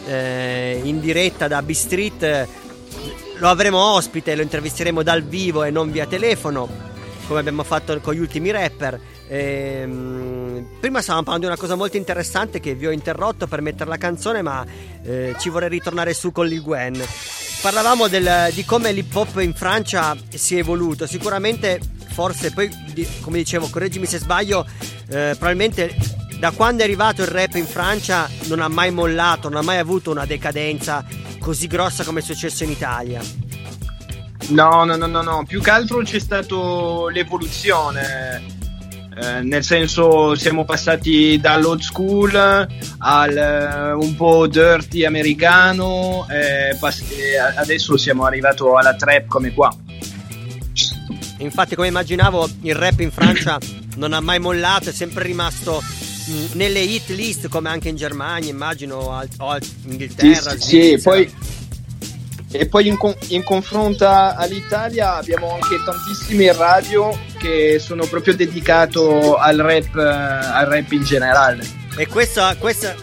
[0.06, 2.48] eh, in diretta da B-Street.
[3.38, 6.87] Lo avremo ospite, lo intervisteremo dal vivo e non via telefono,
[7.28, 9.00] come abbiamo fatto con gli ultimi rapper.
[9.28, 13.90] Ehm, prima stavamo parlando di una cosa molto interessante che vi ho interrotto per mettere
[13.90, 14.66] la canzone, ma
[15.04, 17.02] eh, ci vorrei ritornare su con Lil Gwen.
[17.62, 21.06] Parlavamo del- di come l'hip hop in Francia si è evoluto.
[21.06, 21.80] Sicuramente,
[22.10, 22.70] forse poi,
[23.22, 24.66] come dicevo, correggimi se sbaglio,
[25.10, 25.96] eh, probabilmente
[26.40, 29.80] da quando è arrivato il rap in Francia non ha mai mollato, non ha mai
[29.80, 31.04] avuto una decadenza
[31.40, 33.47] così grossa come è successo in Italia.
[34.50, 38.56] No, no, no, no, no, più che altro c'è stato l'evoluzione.
[39.20, 42.36] Eh, nel senso siamo passati dall'old school
[43.00, 49.26] al eh, un po' dirty americano e pass- e a- adesso siamo arrivati alla trap
[49.26, 49.76] come qua.
[51.40, 53.58] Infatti, come immaginavo, il rap in Francia
[53.98, 58.50] non ha mai mollato, è sempre rimasto mh, nelle hit list, come anche in Germania,
[58.52, 59.62] immagino, al- o in
[59.92, 60.52] Inghilterra.
[60.58, 61.32] Sì, sì, poi,
[62.52, 68.98] e poi in, con- in confronto all'Italia abbiamo anche tantissimi radio che sono proprio dedicati
[69.00, 71.68] al rap, eh, al rap in generale.
[71.98, 72.96] E questa, questa,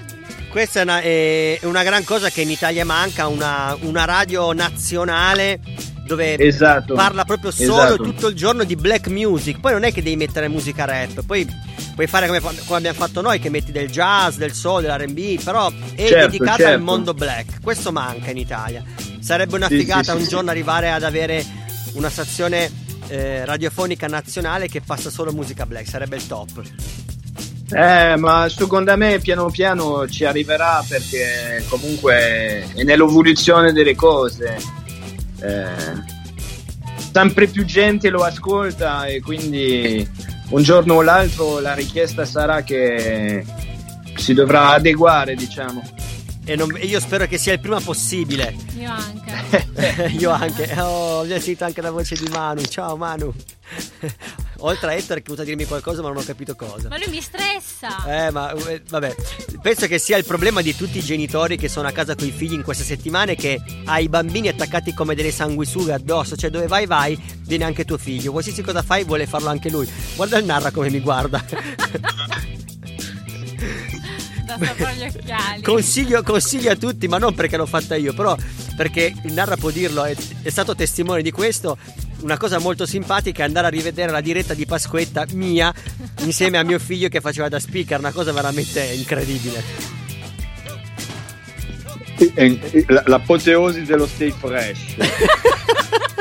[0.50, 5.60] questa è, una, è una gran cosa che in Italia manca, una, una radio nazionale
[6.06, 6.94] dove Esatto.
[6.94, 8.02] parla proprio solo Esatto.
[8.02, 9.60] tutto il giorno di black music.
[9.60, 11.46] Poi non è che devi mettere musica rap, poi
[11.94, 15.70] puoi fare come, come abbiamo fatto noi, che metti del jazz, del soul, dell'RB, però
[15.94, 16.84] è Certo, dedicata al certo.
[16.84, 17.60] mondo black.
[17.62, 18.82] Questo manca in Italia.
[19.24, 21.42] Sarebbe una Sì, figata sì, un giorno arrivare ad avere
[21.94, 22.70] una stazione
[23.08, 26.62] eh, radiofonica nazionale che passa solo musica black, sarebbe il top.
[27.72, 34.58] Eh, ma secondo me piano piano ci arriverà perché comunque è nell'evoluzione delle cose.
[35.40, 36.12] Eh,
[37.12, 40.06] sempre più gente lo ascolta e quindi
[40.50, 43.42] un giorno o l'altro la richiesta sarà che
[44.16, 45.82] si dovrà adeguare, diciamo.
[46.46, 48.54] E, non- e io spero che sia il prima possibile.
[48.76, 50.12] Io anche.
[50.18, 50.74] io anche.
[50.78, 52.62] Oh, ho sentito anche la voce di Manu.
[52.62, 53.32] Ciao Manu.
[54.58, 56.88] Oltre a Ettore che usa dirmi qualcosa ma non ho capito cosa.
[56.88, 58.26] Ma lui mi stressa.
[58.26, 59.14] Eh, ma eh, vabbè,
[59.60, 62.30] penso che sia il problema di tutti i genitori che sono a casa con i
[62.30, 66.66] figli in queste settimane che hai i bambini attaccati come delle sanguisughe addosso, cioè dove
[66.66, 69.90] vai vai, viene anche tuo figlio, qualsiasi cosa fai vuole farlo anche lui.
[70.14, 71.42] Guarda il narra come mi guarda.
[74.44, 75.62] Da sopra gli occhiali.
[75.62, 78.36] Consiglio, consiglio a tutti, ma non perché l'ho fatta io, però
[78.76, 81.78] perché il Narra può dirlo, è, è stato testimone di questo.
[82.20, 85.72] Una cosa molto simpatica è andare a rivedere la diretta di Pasquetta mia
[86.20, 89.62] insieme a mio figlio che faceva da speaker, una cosa veramente incredibile.
[92.86, 94.78] La- L'apoteosi dello stay fresh.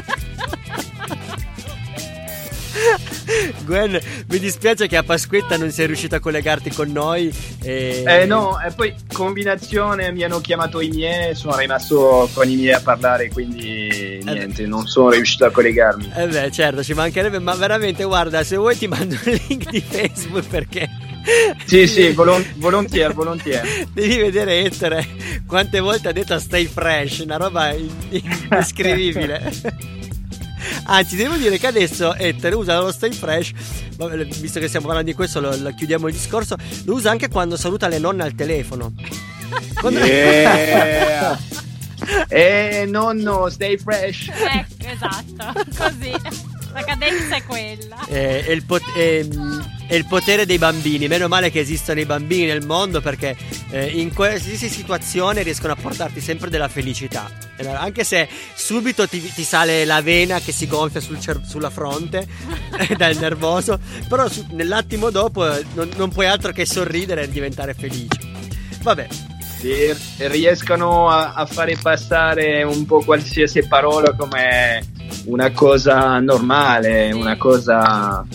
[3.65, 7.33] Gwen, mi dispiace che a Pasquetta non sei riuscito a collegarti con noi.
[7.61, 8.03] E...
[8.05, 12.73] Eh no, e poi combinazione mi hanno chiamato i miei, sono rimasto con i miei
[12.73, 16.11] a parlare, quindi niente, non sono riuscito a collegarmi.
[16.15, 19.81] Eh beh, certo, ci mancherebbe, ma veramente guarda, se vuoi ti mando il link di
[19.81, 20.89] Facebook perché
[21.65, 23.87] Sì, sì, volon- volontieri, volontieri.
[23.93, 25.07] devi vedere Ettore
[25.47, 29.51] quante volte ha detto stay fresh, una roba in- indescrivibile.
[30.85, 33.51] Anzi, devo dire che adesso Ettore usa lo stay fresh,
[33.95, 37.29] vabbè, visto che stiamo parlando di questo, lo, lo chiudiamo il discorso, lo usa anche
[37.29, 38.93] quando saluta le nonne al telefono.
[39.79, 41.39] Quando- Yeah.
[42.27, 44.27] Eh nonno, stay fresh.
[44.27, 45.63] Ecco, esatto.
[45.77, 46.11] Così.
[46.73, 47.95] La cadenza è quella.
[48.07, 49.25] Eh, è, il pot- è-
[49.93, 51.07] è il potere dei bambini.
[51.07, 53.37] Meno male che esistono i bambini nel mondo perché
[53.69, 57.29] eh, in qualsiasi situazione riescono a portarti sempre della felicità.
[57.55, 61.69] Eh, Anche se subito ti, ti sale la vena che si gonfia sul cer- sulla
[61.69, 62.25] fronte
[62.97, 63.79] dal nervoso,
[64.09, 68.19] però su- nell'attimo dopo eh, non, non puoi altro che sorridere e diventare felice.
[68.81, 69.07] Vabbè,
[70.17, 74.83] riescono a, a fare passare un po' qualsiasi parola come
[75.25, 78.25] una cosa normale, una cosa,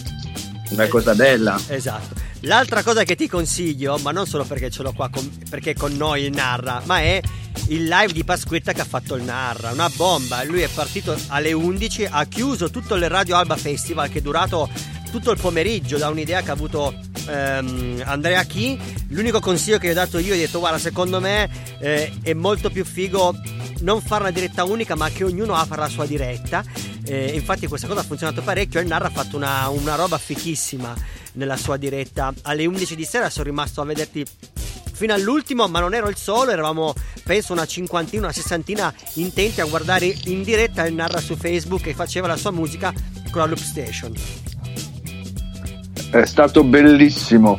[0.68, 1.60] una cosa bella.
[1.68, 2.14] Esatto.
[2.42, 5.96] L'altra cosa che ti consiglio, ma non solo perché ce l'ho qua con, perché con
[5.96, 7.20] noi il Narra, ma è
[7.68, 10.44] il live di Pasquetta che ha fatto il Narra, una bomba.
[10.44, 14.68] Lui è partito alle 11, ha chiuso tutto il Radio Alba Festival che è durato
[15.10, 16.94] tutto il pomeriggio da un'idea che ha avuto
[17.26, 18.78] ehm, Andrea Chi.
[19.08, 21.48] L'unico consiglio che gli ho dato io è detto guarda, secondo me
[21.80, 23.34] eh, è molto più figo
[23.80, 26.64] non fare una diretta unica, ma che ognuno apra la sua diretta.
[27.08, 28.80] Eh, infatti questa cosa ha funzionato parecchio.
[28.80, 30.94] Il Narra ha fatto una, una roba fichissima
[31.32, 33.30] nella sua diretta alle 11 di sera.
[33.30, 34.26] Sono rimasto a vederti
[34.92, 36.92] fino all'ultimo, ma non ero il solo, eravamo
[37.24, 41.94] penso una cinquantina, una sessantina intenti a guardare in diretta il Narra su Facebook che
[41.94, 42.92] faceva la sua musica
[43.30, 44.12] con la Loop Station.
[46.10, 47.58] È stato bellissimo.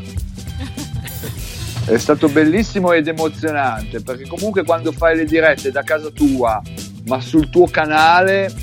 [1.86, 6.62] È stato bellissimo ed emozionante perché comunque quando fai le dirette da casa tua
[7.08, 8.54] ma sul tuo canale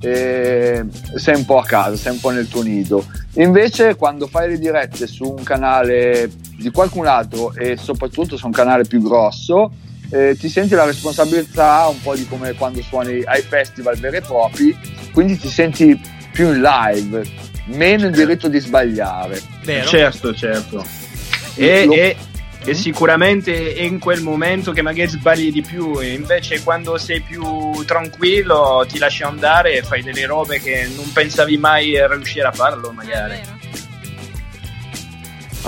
[0.00, 3.04] sei un po' a casa, sei un po' nel tuo nido.
[3.34, 8.52] Invece quando fai le dirette su un canale di qualcun altro e soprattutto su un
[8.52, 9.70] canale più grosso,
[10.10, 14.20] eh, ti senti la responsabilità un po' di come quando suoni ai festival veri e
[14.20, 14.76] propri,
[15.12, 15.98] quindi ti senti
[16.32, 17.22] più in live,
[17.66, 19.40] meno il diritto di sbagliare.
[19.86, 20.84] Certo, certo.
[21.56, 22.16] E, Lo- e-
[22.66, 27.20] e sicuramente è in quel momento che magari sbagli di più, e invece quando sei
[27.20, 32.52] più tranquillo ti lasci andare e fai delle robe che non pensavi mai riuscire a
[32.52, 33.55] farlo, magari.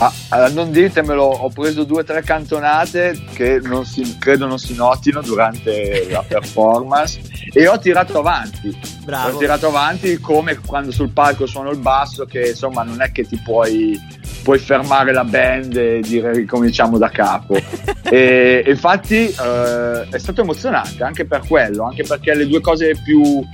[0.01, 4.59] Ah, allora, non ditemelo, ho preso due o tre cantonate che non si- credo non
[4.59, 7.21] si notino durante la performance
[7.53, 8.79] e ho tirato avanti.
[9.05, 9.35] Bravo.
[9.35, 13.25] Ho tirato avanti come quando sul palco suono il basso, che insomma non è che
[13.25, 13.99] ti puoi,
[14.45, 17.57] puoi fermare la band e dire ricominciamo da capo.
[18.09, 23.45] e, infatti eh, è stato emozionante anche per quello, anche perché le due cose più,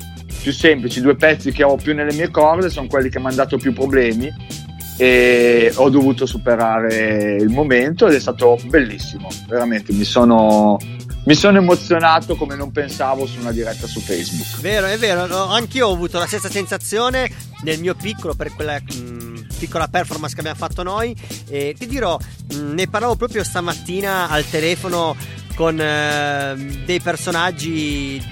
[0.43, 3.27] più semplici, i due pezzi che ho più nelle mie corde sono quelli che mi
[3.27, 4.63] hanno dato più problemi
[4.97, 9.93] e ho dovuto superare il momento ed è stato bellissimo, veramente.
[9.93, 10.79] Mi sono,
[11.25, 14.61] mi sono emozionato come non pensavo su una diretta su Facebook.
[14.61, 17.31] Vero, è vero, anch'io ho avuto la stessa sensazione
[17.63, 21.15] nel mio piccolo per quella mh, piccola performance che abbiamo fatto noi.
[21.49, 25.17] E ti dirò, mh, ne parlavo proprio stamattina al telefono
[25.57, 28.23] con eh, dei personaggi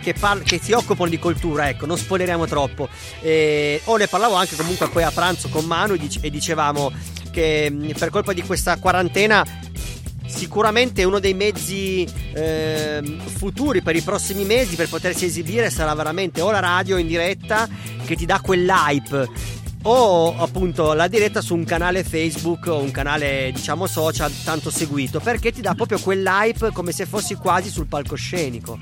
[0.00, 2.88] che, par- che si occupano di cultura, ecco, non spoileriamo troppo.
[3.20, 6.92] E- o ne parlavo anche comunque poi a pranzo con Manu e, dic- dicevamo
[7.30, 9.44] che mh, per colpa di questa quarantena
[10.26, 16.40] sicuramente uno dei mezzi ehm, futuri per i prossimi mesi per potersi esibire sarà veramente
[16.40, 17.68] o la radio in diretta
[18.04, 19.28] che ti dà quell'hype
[19.82, 25.20] o appunto la diretta su un canale Facebook o un canale diciamo social tanto seguito
[25.20, 28.78] perché ti dà proprio quell'hype come se fossi quasi sul palcoscenico.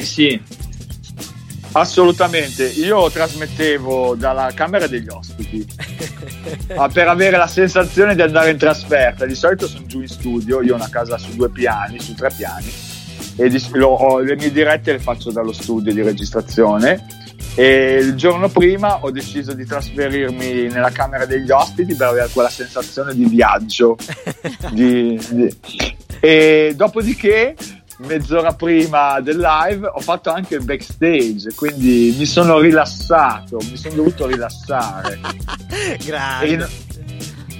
[0.00, 0.42] sì.
[1.72, 5.66] Assolutamente, io trasmettevo dalla camera degli ospiti
[6.76, 9.26] ma per avere la sensazione di andare in trasferta.
[9.26, 12.30] Di solito sono giù in studio, io ho una casa su due piani, su tre
[12.36, 12.70] piani,
[13.36, 17.06] e di- lo- ho- le mie dirette le faccio dallo studio di registrazione.
[17.56, 22.50] E il giorno prima ho deciso di trasferirmi nella camera degli ospiti per avere quella
[22.50, 23.96] sensazione di viaggio.
[24.70, 25.56] di- di-
[26.20, 27.54] E dopodiché,
[28.04, 33.94] mezz'ora prima del live, ho fatto anche il backstage, quindi mi sono rilassato, mi sono
[33.94, 35.18] dovuto rilassare.
[36.04, 36.68] Grande.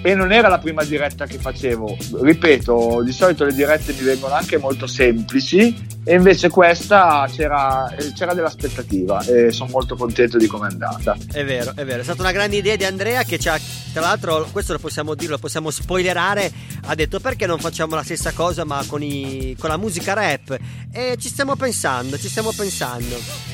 [0.06, 1.96] E, no- non era la prima diretta che facevo.
[2.20, 5.74] Ripeto, di solito le dirette mi vengono anche molto semplici
[6.04, 11.16] e invece questa c'era, c'era dell'aspettativa e sono molto contento di come è andata.
[11.32, 13.58] È vero, è vero, è stata una grande idea di Andrea che ci ha,
[13.92, 16.52] tra l'altro, questo lo possiamo dirlo, lo possiamo spoilerare,
[16.86, 20.56] ha detto perché non facciamo la stessa cosa ma con, i- con la musica rap
[20.92, 23.53] e ci stiamo pensando, ci stiamo pensando.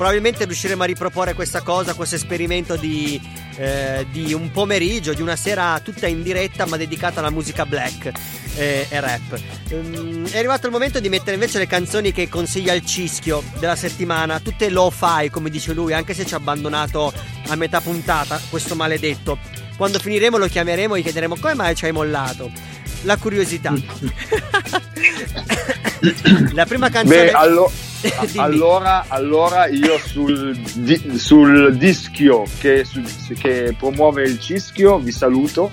[0.00, 3.20] Probabilmente riusciremo a riproporre questa cosa, questo esperimento di,
[3.56, 8.10] eh, di un pomeriggio, di una sera tutta in diretta ma dedicata alla musica black
[8.56, 9.38] eh, e rap.
[9.68, 13.76] Ehm, è arrivato il momento di mettere invece le canzoni che consiglia il Cischio della
[13.76, 17.12] settimana, tutte lo fi come dice lui, anche se ci ha abbandonato
[17.48, 19.36] a metà puntata, questo maledetto.
[19.76, 22.50] Quando finiremo lo chiameremo e gli chiederemo come mai ci hai mollato.
[23.02, 23.74] La curiosità.
[26.54, 27.24] La prima canzone.
[27.24, 27.89] Beh, allo- Dimmi.
[28.36, 33.02] allora, allora io sul, di- sul dischio che, su-
[33.34, 35.70] che promuove il Cischio vi saluto.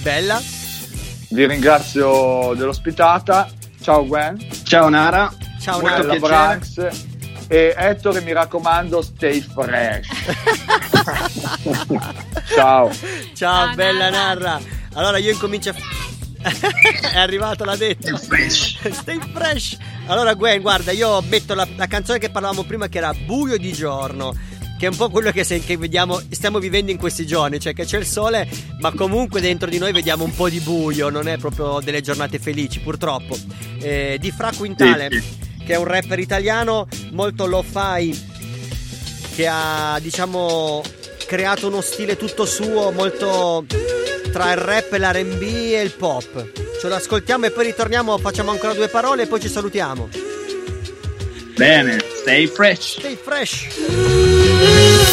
[0.00, 0.40] Bella.
[1.30, 3.48] Vi ringrazio dell'ospitata.
[3.82, 4.38] Ciao Gwen.
[4.64, 5.32] Ciao Nara.
[5.60, 6.18] Ciao Molto Nara.
[6.18, 6.86] Branks.
[7.48, 10.06] E Ettore mi raccomando stay fresh.
[12.54, 12.90] Ciao.
[13.34, 14.60] Ciao, bella Narra.
[14.94, 15.74] Allora io incomincio a.
[17.12, 18.16] è arrivato, l'ha detto.
[18.16, 19.76] Stay fresh.
[20.08, 23.72] Allora, Gwen, guarda, io metto la, la canzone che parlavamo prima, che era Buio di
[23.72, 24.34] giorno.
[24.78, 27.74] Che è un po' quello che, se- che vediamo, stiamo vivendo in questi giorni, cioè
[27.74, 28.48] che c'è il sole,
[28.80, 32.38] ma comunque dentro di noi vediamo un po' di buio, non è proprio delle giornate
[32.38, 33.36] felici, purtroppo.
[33.80, 38.18] Eh, di Fra Quintale, che è un rapper italiano molto lo-fi,
[39.34, 40.82] che ha, diciamo,
[41.28, 43.66] creato uno stile tutto suo, molto
[44.32, 46.50] tra il rap e l'RB e il pop.
[46.80, 50.08] Ce lo ascoltiamo e poi ritorniamo, facciamo ancora due parole e poi ci salutiamo.
[51.54, 52.98] Bene, stay fresh.
[52.98, 53.66] Stay fresh.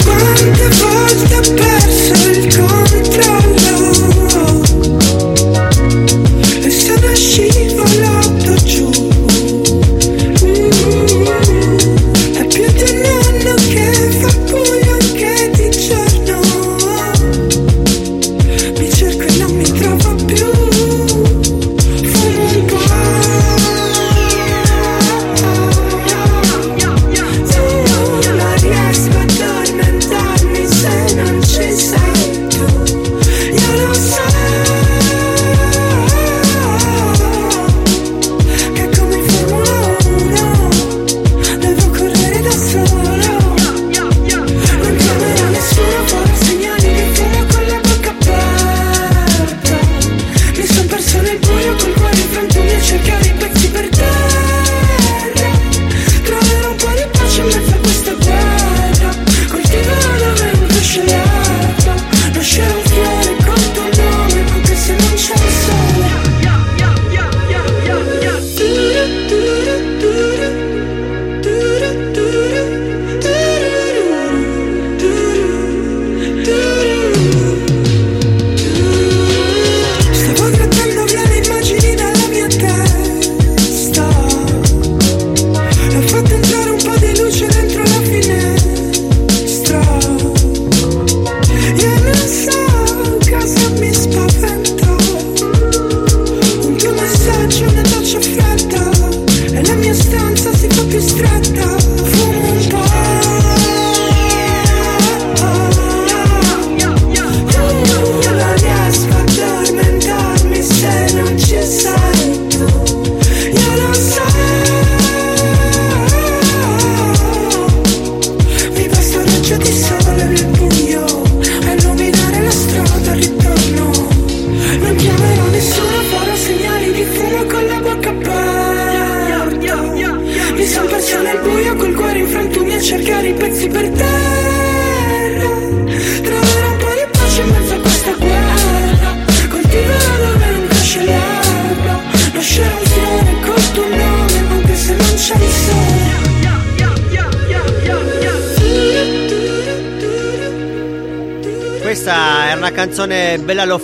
[0.04, 3.76] Quante volte ho perso il controllo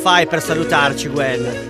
[0.01, 1.69] fai per salutarci, Gwen.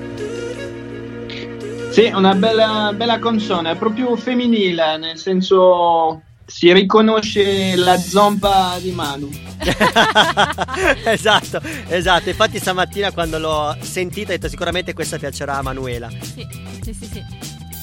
[1.91, 8.91] Sì, una bella, bella canzone, è proprio femminile, nel senso si riconosce la zompa di
[8.91, 9.29] Manu.
[11.03, 12.29] esatto, esatto.
[12.29, 16.09] Infatti stamattina quando l'ho sentita ho detto sicuramente questa piacerà a Manuela.
[16.09, 16.47] Sì,
[16.81, 17.23] sì, sì, sì.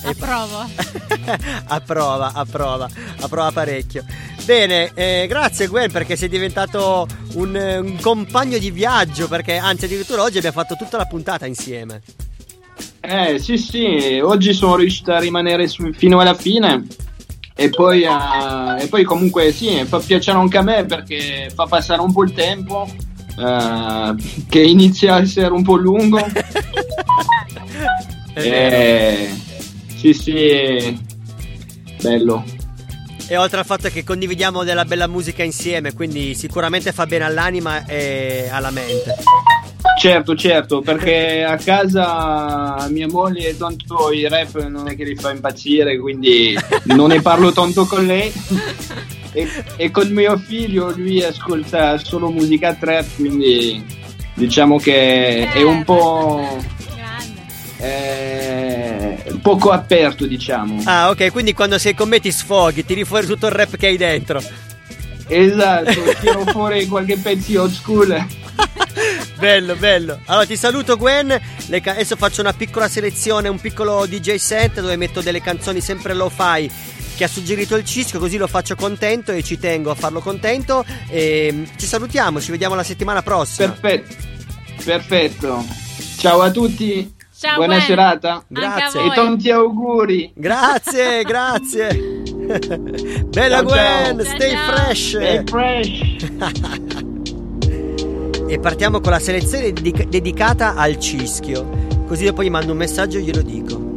[0.05, 0.65] Approvo.
[1.67, 2.89] approva, approva,
[3.21, 4.05] approva parecchio.
[4.45, 10.23] Bene, eh, grazie Gwen perché sei diventato un, un compagno di viaggio, perché anzi addirittura
[10.23, 12.03] oggi abbiamo fatto tutta la puntata insieme.
[13.01, 16.85] Eh sì sì, oggi sono riuscito a rimanere su- fino alla fine
[17.55, 22.01] e poi, eh, e poi comunque sì, fa piacere anche a me perché fa passare
[22.03, 22.89] un po' il tempo,
[23.39, 24.15] eh,
[24.49, 26.19] che inizia a essere un po' lungo.
[28.35, 29.31] Eh,
[29.97, 30.97] sì sì,
[32.01, 32.45] bello.
[33.31, 37.85] E oltre al fatto che condividiamo della bella musica insieme, quindi sicuramente fa bene all'anima
[37.85, 39.17] e alla mente.
[40.01, 45.31] Certo, certo, perché a casa mia moglie tanto i rap non è che li fa
[45.31, 48.33] impazzire, quindi non ne parlo tanto con lei.
[49.33, 49.47] E,
[49.77, 53.85] e con mio figlio lui ascolta solo musica trap, quindi
[54.33, 56.65] diciamo che è un po'
[57.79, 58.48] eh,
[59.41, 60.83] poco aperto, diciamo.
[60.85, 63.87] Ah, ok, quindi quando sei con me ti sfoghi, tiri fuori tutto il rap che
[63.87, 64.43] hai dentro.
[65.27, 68.27] Esatto, tiro fuori qualche pezzo old school.
[69.39, 70.21] bello, bello.
[70.27, 71.39] Allora ti saluto Gwen.
[71.83, 76.15] Ca- adesso faccio una piccola selezione, un piccolo DJ set dove metto delle canzoni sempre
[76.15, 76.71] lo fai
[77.19, 80.85] che ha suggerito il Cisco, così lo faccio contento e ci tengo a farlo contento.
[81.09, 83.71] E mm, ci salutiamo, ci vediamo la settimana prossima.
[83.71, 84.15] Perfetto.
[84.85, 85.67] Perfetto.
[86.17, 87.17] Ciao a tutti.
[87.39, 87.87] Ciao, Buona Gwen.
[87.87, 88.43] serata.
[88.49, 89.05] Grazie.
[89.05, 90.33] E tanti auguri.
[90.35, 92.23] Grazie, grazie.
[93.29, 94.35] Bella Ciao, Gwen, ciao.
[94.35, 95.09] stay Ciao, fresh.
[95.17, 96.17] Stay fresh.
[98.49, 101.87] e partiamo con la selezione dedica- dedicata al Cischio.
[102.09, 103.88] Così dopo gli mando un messaggio e glielo dico.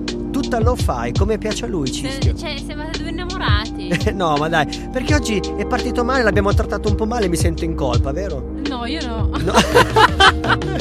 [0.51, 2.35] Tutta lo fai come piace a lui, Cischio.
[2.35, 3.87] Cioè, sembrate due innamorati.
[4.13, 7.63] no, ma dai, perché oggi è partito male, l'abbiamo trattato un po' male, mi sento
[7.63, 8.51] in colpa, vero?
[8.67, 9.29] No, io no.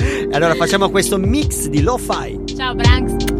[0.01, 2.40] E allora facciamo questo mix di lo-fi.
[2.56, 3.40] Ciao, Branks.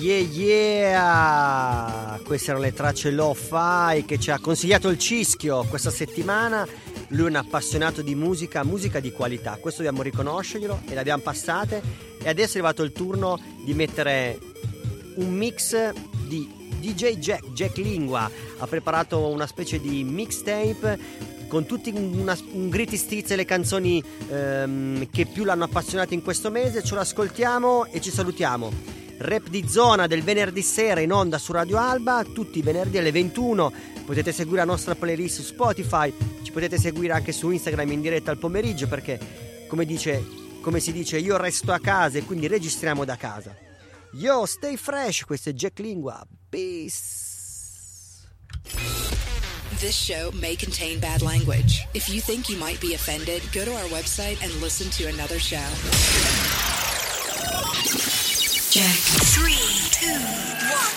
[0.00, 2.20] Yeah, yeah!
[2.24, 6.66] Queste erano le tracce lo-fi che ci ha consigliato il Cischio questa settimana.
[7.08, 11.20] Lui è un appassionato di musica, musica di qualità, questo dobbiamo riconoscerglielo e le abbiamo
[11.20, 11.82] passate.
[12.18, 14.38] E adesso è arrivato il turno di mettere
[15.16, 15.92] un mix
[16.26, 18.30] di DJ Jack, Jack Lingua.
[18.56, 20.98] Ha preparato una specie di mixtape
[21.46, 26.50] con tutti una, un gritty stizze le canzoni ehm, che più l'hanno appassionato in questo
[26.50, 26.82] mese.
[26.82, 28.99] Ce lo ascoltiamo e ci salutiamo.
[29.22, 33.12] Rap di zona del venerdì sera in onda su Radio Alba, tutti i venerdì alle
[33.12, 33.70] 21.
[34.06, 36.10] Potete seguire la nostra playlist su Spotify,
[36.42, 39.20] ci potete seguire anche su Instagram in diretta al pomeriggio perché,
[39.68, 40.24] come, dice,
[40.62, 43.54] come si dice, io resto a casa e quindi registriamo da casa.
[44.12, 46.26] Yo, stay fresh, questo è Jack Lingua.
[46.48, 47.28] Peace.
[49.80, 51.86] This show may contain bad language.
[51.92, 55.38] If you think you might be offended, go to our website and listen to another
[55.38, 55.58] show.
[58.70, 58.94] Jack.
[59.34, 59.58] Three,
[59.90, 60.94] two, one.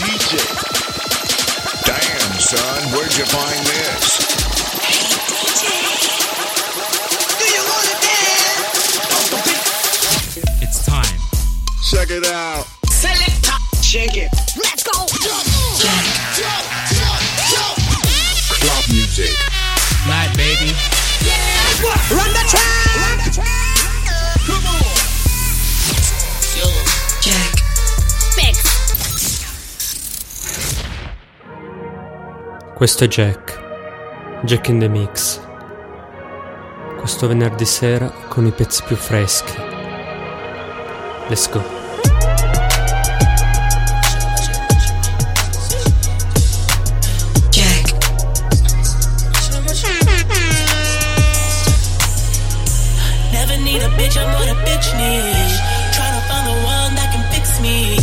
[0.00, 0.40] DJ.
[1.84, 4.16] Damn, son, where'd you find this?
[4.80, 5.68] Hey, DJ.
[7.36, 8.88] Do you wanna dance?
[10.62, 11.20] It's time.
[11.90, 12.64] Check it out.
[12.86, 14.30] Select it shake it.
[14.56, 15.06] Let's go.
[15.08, 15.44] Jump,
[16.38, 16.64] jump,
[17.52, 17.76] jump.
[18.64, 19.36] Club music.
[20.08, 20.72] Night, baby.
[22.10, 22.96] Run the track.
[22.96, 23.47] Run the track.
[32.78, 33.58] Questo è Jack.
[34.42, 35.40] Jack in the Mix.
[36.96, 39.52] Questo venerdì sera con i pezzi più freschi.
[41.26, 41.60] Let's go.
[47.50, 47.94] Jack.
[53.32, 55.34] Never need a bitch, I'm what a bitch need.
[55.90, 57.98] Tryna find the one that can fix me.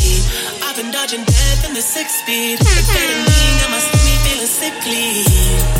[0.61, 2.59] I've been dodging death in the six speed.
[2.59, 3.94] Amphetamine got my stomach feeling
[4.45, 5.23] sickly.
[5.23, 5.74] Yeah, I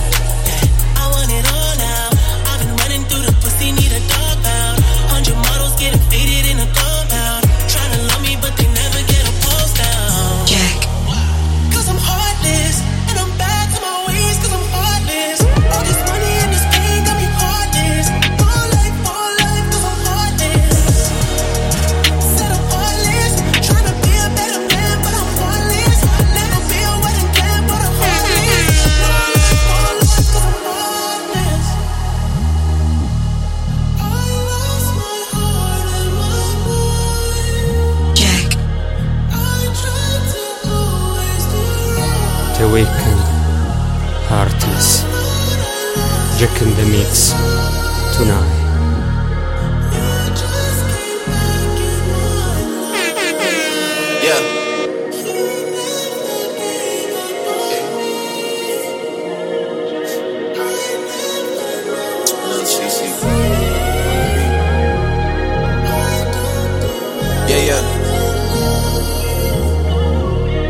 [46.35, 47.31] In the Mix.
[48.17, 48.51] Tonight.
[54.21, 54.41] Yeah.
[67.47, 67.81] Yeah, yeah.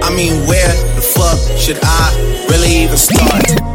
[0.04, 3.75] I mean, where the fuck should I really even start?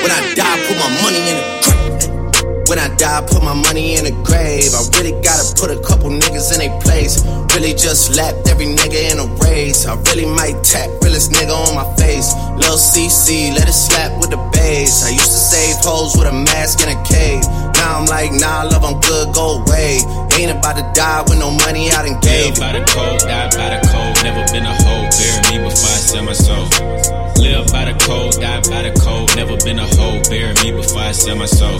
[0.00, 2.68] When I die, put my money in the grave.
[2.68, 4.72] When I die, put my money in the grave.
[4.72, 7.20] I really gotta put a couple niggas in their place.
[7.52, 9.84] Really just lapped every nigga in a race.
[9.84, 12.32] I really might tap realest nigga on my face.
[12.56, 15.04] Lil CC, let it slap with the bass.
[15.04, 17.44] I used to save hoes with a mask in a cave.
[17.76, 20.00] Now I'm like, nah, love, I'm good, go away.
[20.38, 22.56] Ain't about to die with no money I done gave.
[22.56, 24.16] Live by the cold, die by the code.
[24.24, 27.21] Never been a hoe, bury me before I sell my soul.
[27.52, 29.36] Live by the code, die by the code.
[29.36, 31.76] Never been a hoe, bury me before I sell my soul.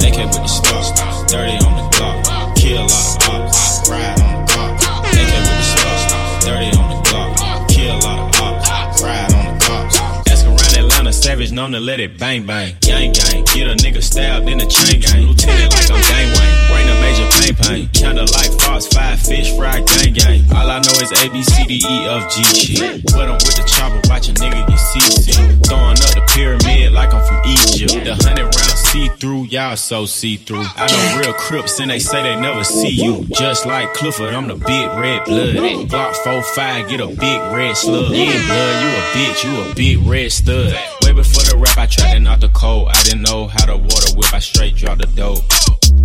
[0.00, 0.88] AK with the stars,
[1.28, 2.56] 30 on the clock.
[2.56, 4.80] Kill a lot of ops, ride on the clock.
[4.80, 6.04] AK with the stars,
[6.48, 6.73] 30
[11.44, 12.74] Atlanta, known to let it bang bang.
[12.80, 15.26] Gang gang, get a nigga stabbed in the chain gang.
[15.26, 16.54] Lieutenant like I'm gang Wayne.
[16.70, 17.88] Bring a major pain pain.
[17.92, 20.40] Kinda like Fox, five fish, fried gang gang.
[20.54, 23.04] All I know is A, B, C, D, E, F, G shit.
[23.12, 25.34] But I'm with the chopper, watch a nigga get seasick.
[25.66, 28.04] Throwing up the pyramid like I'm from Egypt.
[28.04, 30.64] The hundred rounds see through, y'all so see through.
[30.76, 33.24] I know real crips and they say they never see you.
[33.36, 35.56] Just like Clifford, I'm the big red blood.
[35.88, 38.12] Glock 45, get a big red slug.
[38.12, 40.74] Yeah, blood, you a bitch, you a big red stud.
[41.14, 42.88] Before the rap, I tried to knock the cold.
[42.92, 45.44] I didn't know how to water whip, I straight drop the dope.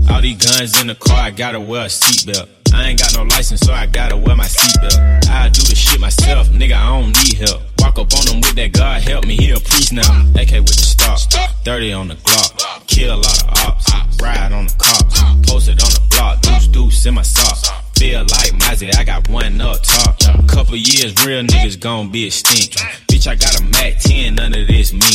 [0.09, 2.47] All these guns in the car, I gotta wear a seatbelt.
[2.73, 5.29] I ain't got no license, so I gotta wear my seatbelt.
[5.29, 7.61] I do the shit myself, nigga, I don't need help.
[7.79, 10.29] Walk up on them with that God help me, he a priest now.
[10.35, 11.19] AK with the stock,
[11.65, 12.85] 30 on the Glock.
[12.87, 15.21] Kill a lot of ops, ride on the cops.
[15.49, 17.69] Posted on the block, deuce deuce in my socks.
[17.99, 20.17] Feel like Mozzie, I got one up top.
[20.47, 22.77] Couple years, real niggas gon' be extinct.
[23.09, 25.11] Bitch, I got a Mac 10, none of this me.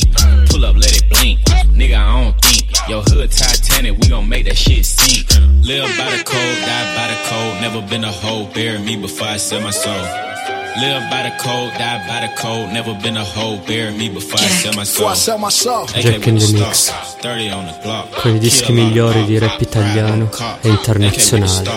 [0.51, 1.41] Pull up, let it blink.
[1.73, 2.71] Nigga, I don't think.
[2.87, 5.27] Yo, hood Titanic, we gon' make that shit sink.
[5.65, 7.61] Live by the code, die by the code.
[7.63, 10.34] Never been a hoe, bury me before I sell my soul.
[10.77, 12.73] Live by the code, die by the code.
[12.73, 15.07] Never been a hoe, bury me before I sell my soul.
[15.07, 15.85] Before I sell my soul.
[15.85, 16.79] AK Jack in the Mix.
[16.79, 18.21] stock, 30 on the Glock.
[18.21, 20.29] Con i dischi migliori di rap italiano
[20.63, 21.71] e internazionale.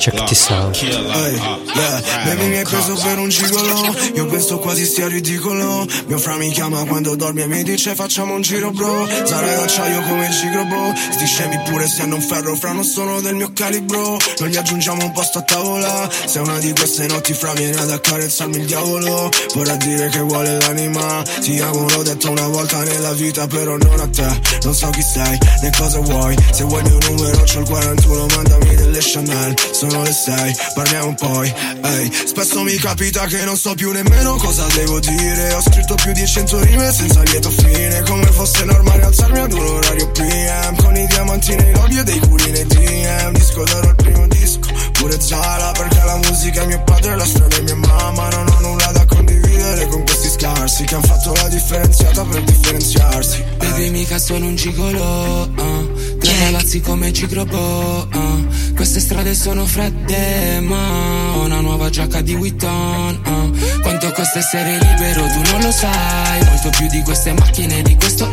[0.00, 0.76] Check this out.
[0.76, 1.64] Ride
[2.24, 6.36] baby mi hai the preso per un gigolo Io questo quasi stia ridicolo Mio fra
[6.36, 10.32] mi chiama quando dormi e mi dice facciamo un giro bro Sarai d'acciaio come il
[10.32, 14.18] gigro bro Sti scemi pure se hanno un ferro fra non sono del mio calibro
[14.38, 17.90] Non gli aggiungiamo un posto a tavola Se una di queste notti fra viene ad
[17.90, 21.22] accarezzarmi il diavolo Vorrà dire che vuole l'anima.
[21.40, 24.40] Ti amo l'ho detto una volta nella vita però non a te.
[24.62, 26.36] Non so chi sei né cosa vuoi.
[26.50, 29.54] Se vuoi il mio numero c'ho il 41 mandami delle Chanel.
[29.72, 31.54] Sono le 6 parliamo poi
[31.84, 32.12] Ehi.
[32.26, 35.52] Spesso mi capita che non so più nemmeno cosa devo dire.
[35.52, 39.66] Ho scritto più di 100 rime senza lieto fine Come fosse normale alzarmi ad un
[39.66, 41.73] orario PM Con i diamanti nei
[53.74, 56.18] Baby mica sono un gigolo uh.
[56.20, 58.46] Tre palazzi come Gigrobo uh.
[58.72, 63.80] Queste strade sono fredde ma Ho una nuova giacca di Vuitton uh.
[63.80, 68.30] Quanto costa essere libero tu non lo sai Molto più di queste macchine di questo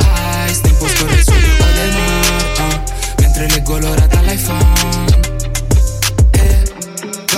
[0.48, 3.22] ice Tempo scorre sul mio Audemars uh.
[3.22, 5.11] Mentre leggo l'ora dall'iPhone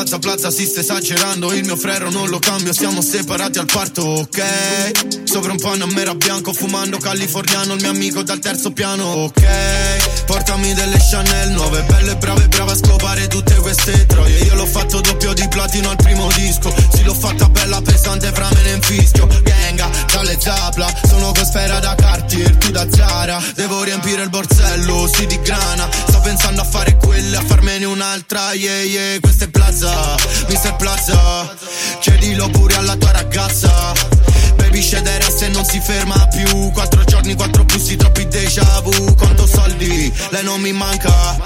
[0.03, 1.53] Plaza Plaza si sta esagerando.
[1.53, 5.23] Il mio frero non lo cambio Siamo separati al parto, ok?
[5.23, 7.73] Sopra un Panamera bianco Fumando californiano.
[7.75, 9.82] Il mio amico dal terzo piano, ok
[10.25, 14.37] Portami delle Chanel nuove Belle, brave, brava a scopare tutte queste troie.
[14.39, 16.73] Io l'ho fatto doppio di platino al primo disco.
[16.93, 21.79] Sì l'ho fatta bella pesante Fra me ne infischio Ganga, dalle zapla Sono con sfera
[21.79, 23.41] da Cartier Tu da Zara.
[23.55, 25.87] Devo riempire il borsello, sì di grana.
[26.07, 29.19] Sto pensando a fare quelle A farmene un'altra, yeah yeah.
[29.19, 30.15] Questa è Plaza,
[30.47, 30.75] Mr.
[30.77, 31.55] Plaza.
[31.99, 34.12] Chiedilo pure alla tua ragazza
[34.55, 36.71] Baby scedere se non si ferma più.
[36.71, 39.15] Quattro giorni, quattro plussi, troppi déjà vu.
[39.15, 41.37] Quanto soldi, lei non mi manca.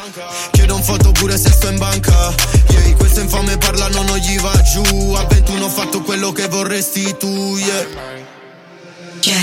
[0.51, 2.33] Chiedo un foto pure se sto in banca.
[2.69, 5.13] Yeah, questo infame parlano non gli va giù.
[5.13, 8.25] A 21 ho fatto quello che vorresti tu, yeah.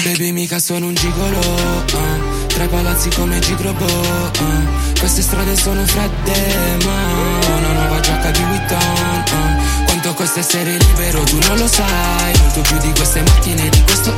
[0.04, 2.46] Baby mica sono un gigolo uh.
[2.46, 4.98] Tre palazzi come Gigrobo uh.
[4.98, 9.83] Queste strade sono fredde ma una nuova giacca di Vuitton uh.
[10.14, 12.32] Costa essere libero tu non lo sai.
[12.38, 14.14] Molto più di queste macchine di questo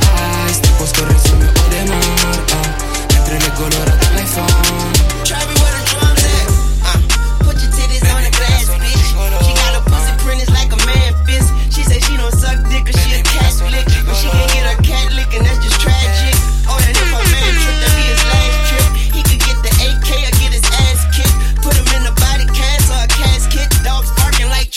[0.47, 0.59] ice.
[0.59, 3.13] Tempo scorre sul mio Audemars uh.
[3.13, 5.56] Mentre leggo l'ora dall'iPhone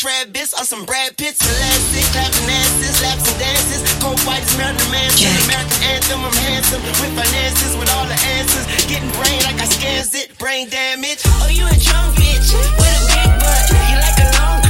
[0.00, 1.44] Travis or some Brad Pitts.
[1.44, 3.84] Elastic, clapping asses, laps and dances.
[4.00, 5.28] Cold fighters, Marilyn Manson.
[5.44, 6.80] American anthem, I'm handsome.
[7.04, 8.64] With finances, with all the answers.
[8.88, 10.32] Getting brain like I scans it.
[10.38, 11.20] Brain damage.
[11.44, 12.48] Oh, you a drunk bitch.
[12.80, 13.68] With a big butt.
[13.92, 14.69] You like a long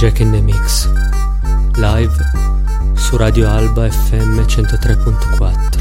[0.00, 0.88] Jack in the Mix.
[1.76, 2.16] Live
[2.94, 5.79] su Radio Alba FM 103.4.